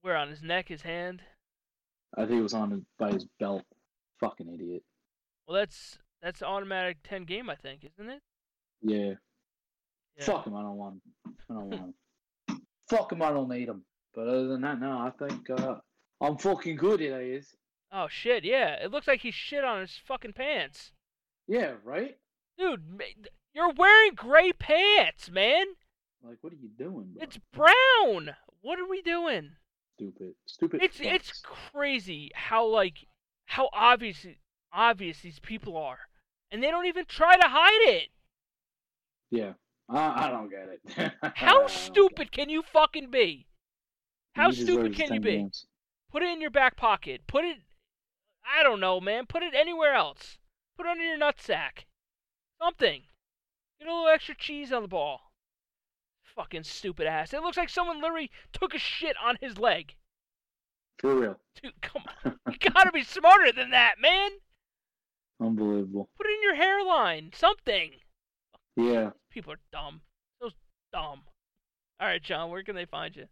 Where 0.00 0.16
on 0.16 0.30
his 0.30 0.42
neck, 0.42 0.68
his 0.68 0.80
hand? 0.80 1.20
I 2.16 2.24
think 2.24 2.38
it 2.40 2.42
was 2.42 2.54
on 2.54 2.70
his, 2.70 2.80
by 2.98 3.12
his 3.12 3.26
belt. 3.38 3.64
Fucking 4.18 4.48
idiot. 4.52 4.82
Well, 5.46 5.56
that's 5.58 5.98
that's 6.22 6.42
automatic 6.42 6.96
ten 7.04 7.24
game, 7.24 7.50
I 7.50 7.54
think, 7.54 7.84
isn't 7.84 8.10
it? 8.10 8.22
Yeah. 8.80 9.14
Yeah. 10.16 10.24
Fuck 10.24 10.46
him. 10.46 10.56
I 10.56 10.62
don't 10.62 10.76
want 10.78 10.94
him. 11.26 11.36
I 11.50 11.54
don't 11.54 11.68
want 11.68 11.94
him. 12.48 12.62
Fuck 12.88 13.12
him. 13.12 13.20
I 13.22 13.30
don't 13.30 13.50
need 13.50 13.68
him. 13.68 13.84
But 14.14 14.28
other 14.28 14.48
than 14.48 14.60
that, 14.62 14.80
no. 14.80 14.90
I 14.98 15.10
think 15.10 15.48
uh, 15.50 15.76
I'm 16.20 16.36
fucking 16.38 16.76
good. 16.76 17.00
It 17.00 17.12
is. 17.12 17.54
Oh 17.92 18.08
shit! 18.08 18.44
Yeah, 18.44 18.74
it 18.82 18.90
looks 18.90 19.06
like 19.06 19.20
he 19.20 19.30
shit 19.30 19.64
on 19.64 19.80
his 19.80 19.98
fucking 20.06 20.34
pants, 20.34 20.92
Yeah. 21.46 21.74
Right. 21.84 22.18
dude. 22.58 22.82
You're 23.54 23.72
wearing 23.72 24.12
gray 24.14 24.52
pants, 24.52 25.30
man. 25.30 25.66
Like, 26.22 26.36
what 26.42 26.52
are 26.52 26.56
you 26.56 26.68
doing, 26.78 27.12
bro? 27.14 27.22
It's 27.22 27.38
brown. 27.52 28.36
What 28.60 28.78
are 28.78 28.88
we 28.88 29.02
doing? 29.02 29.52
stupid. 29.96 30.34
Stupid. 30.46 30.82
It's 30.82 30.98
it's 31.00 31.42
crazy 31.72 32.30
how 32.34 32.66
like 32.66 33.06
how 33.46 33.70
obvious 33.72 34.26
obvious 34.72 35.20
these 35.20 35.38
people 35.38 35.76
are, 35.76 35.98
and 36.50 36.62
they 36.62 36.70
don't 36.70 36.86
even 36.86 37.04
try 37.06 37.36
to 37.36 37.48
hide 37.48 37.88
it. 37.94 38.08
Yeah. 39.30 39.52
I, 39.88 40.26
I 40.26 40.30
don't 40.30 40.50
get 40.50 40.68
it. 40.98 41.12
How 41.36 41.66
stupid 41.66 42.30
can 42.30 42.50
you 42.50 42.62
fucking 42.62 43.10
be? 43.10 43.46
How 44.34 44.50
stupid 44.50 44.94
can 44.94 45.14
you 45.14 45.20
be? 45.20 45.36
games. 45.36 45.66
Put 46.10 46.22
it 46.22 46.30
in 46.30 46.40
your 46.40 46.50
back 46.50 46.76
pocket. 46.76 47.22
Put 47.26 47.44
it. 47.44 47.58
I 48.44 48.62
don't 48.62 48.80
know, 48.80 49.00
man. 49.00 49.26
Put 49.26 49.42
it 49.42 49.54
anywhere 49.54 49.94
else. 49.94 50.38
Put 50.76 50.86
it 50.86 50.90
under 50.90 51.04
your 51.04 51.18
nutsack. 51.18 51.84
Something. 52.60 53.02
Get 53.78 53.88
a 53.88 53.92
little 53.92 54.08
extra 54.08 54.34
cheese 54.34 54.72
on 54.72 54.82
the 54.82 54.88
ball. 54.88 55.32
Fucking 56.22 56.64
stupid 56.64 57.06
ass. 57.06 57.32
It 57.32 57.42
looks 57.42 57.56
like 57.56 57.68
someone 57.68 58.00
literally 58.00 58.30
took 58.52 58.74
a 58.74 58.78
shit 58.78 59.16
on 59.22 59.36
his 59.40 59.58
leg. 59.58 59.94
For 60.98 61.14
real. 61.14 61.40
Dude, 61.62 61.80
come 61.80 62.02
on. 62.24 62.38
You 62.50 62.70
gotta 62.70 62.92
be 62.92 63.04
smarter 63.04 63.52
than 63.52 63.70
that, 63.70 63.96
man. 64.00 64.30
Unbelievable. 65.40 66.08
Put 66.16 66.26
it 66.26 66.34
in 66.34 66.42
your 66.42 66.56
hairline. 66.56 67.30
Something. 67.34 67.92
Yeah. 68.76 69.10
People 69.30 69.52
are 69.52 69.60
dumb. 69.72 70.00
So 70.40 70.50
dumb. 70.92 71.22
All 72.00 72.08
right, 72.08 72.22
John. 72.22 72.50
Where 72.50 72.62
can 72.62 72.74
they 72.74 72.86
find 72.86 73.14
you? 73.14 73.26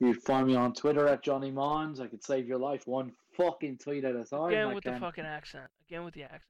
You 0.00 0.12
can 0.12 0.20
find 0.20 0.46
me 0.46 0.54
on 0.56 0.74
Twitter 0.74 1.08
at 1.08 1.22
Johnny 1.22 1.50
Mons. 1.50 2.00
I 2.00 2.06
could 2.06 2.22
save 2.22 2.46
your 2.46 2.58
life 2.58 2.86
one 2.86 3.12
fucking 3.36 3.78
tweet 3.78 4.04
at 4.04 4.14
a 4.14 4.24
time. 4.24 4.48
Again 4.48 4.74
with 4.74 4.84
the 4.84 4.96
fucking 4.96 5.24
accent. 5.24 5.64
Again 5.88 6.04
with 6.04 6.14
the 6.14 6.24
accent. 6.24 6.42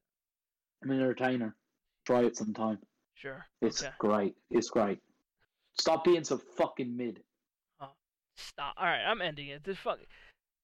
I'm 0.83 0.91
an 0.91 1.01
entertainer. 1.01 1.55
Try 2.05 2.25
it 2.25 2.37
sometime. 2.37 2.79
Sure. 3.15 3.47
It's 3.63 3.83
okay. 3.83 3.93
great. 3.99 4.35
It's 4.51 4.69
great. 4.69 4.99
Stop 5.79 6.05
being 6.05 6.25
so 6.25 6.39
fucking 6.57 6.97
mid. 6.97 7.21
Oh, 7.81 7.91
Stop. 8.37 8.75
All 8.77 8.87
right, 8.87 9.05
I'm 9.05 9.23
ending 9.23 9.49
it. 9.49 9.65
This 9.65 9.79
fuck. 9.79 9.99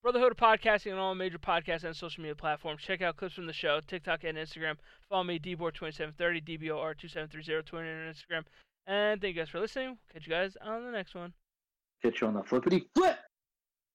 Brotherhood 0.03 0.33
of 0.33 0.39
Podcasting 0.39 0.93
on 0.93 0.99
all 0.99 1.14
major 1.14 1.39
podcast 1.39 1.85
and 1.85 1.95
social 1.95 2.22
media 2.22 2.35
platforms. 2.35 2.83
Check 2.83 3.03
out 3.03 3.16
clips 3.16 3.35
from 3.35 3.47
the 3.47 3.53
show, 3.53 3.80
TikTok 3.87 4.24
and 4.24 4.37
Instagram. 4.37 4.74
Follow 5.09 5.22
me, 5.22 5.39
dbor2730, 5.39 6.18
dbor2730, 6.18 7.64
Twitter 7.64 7.87
and 7.87 8.12
Instagram. 8.12 8.43
And 8.89 9.20
thank 9.20 9.37
you 9.37 9.41
guys 9.41 9.49
for 9.49 9.61
listening. 9.61 9.99
Catch 10.12 10.26
you 10.26 10.33
guys 10.33 10.57
on 10.61 10.85
the 10.85 10.91
next 10.91 11.14
one. 11.14 11.33
Catch 12.03 12.20
you 12.20 12.26
on 12.26 12.34
the 12.34 12.42
flippity 12.42 12.88
flip. 12.94 13.16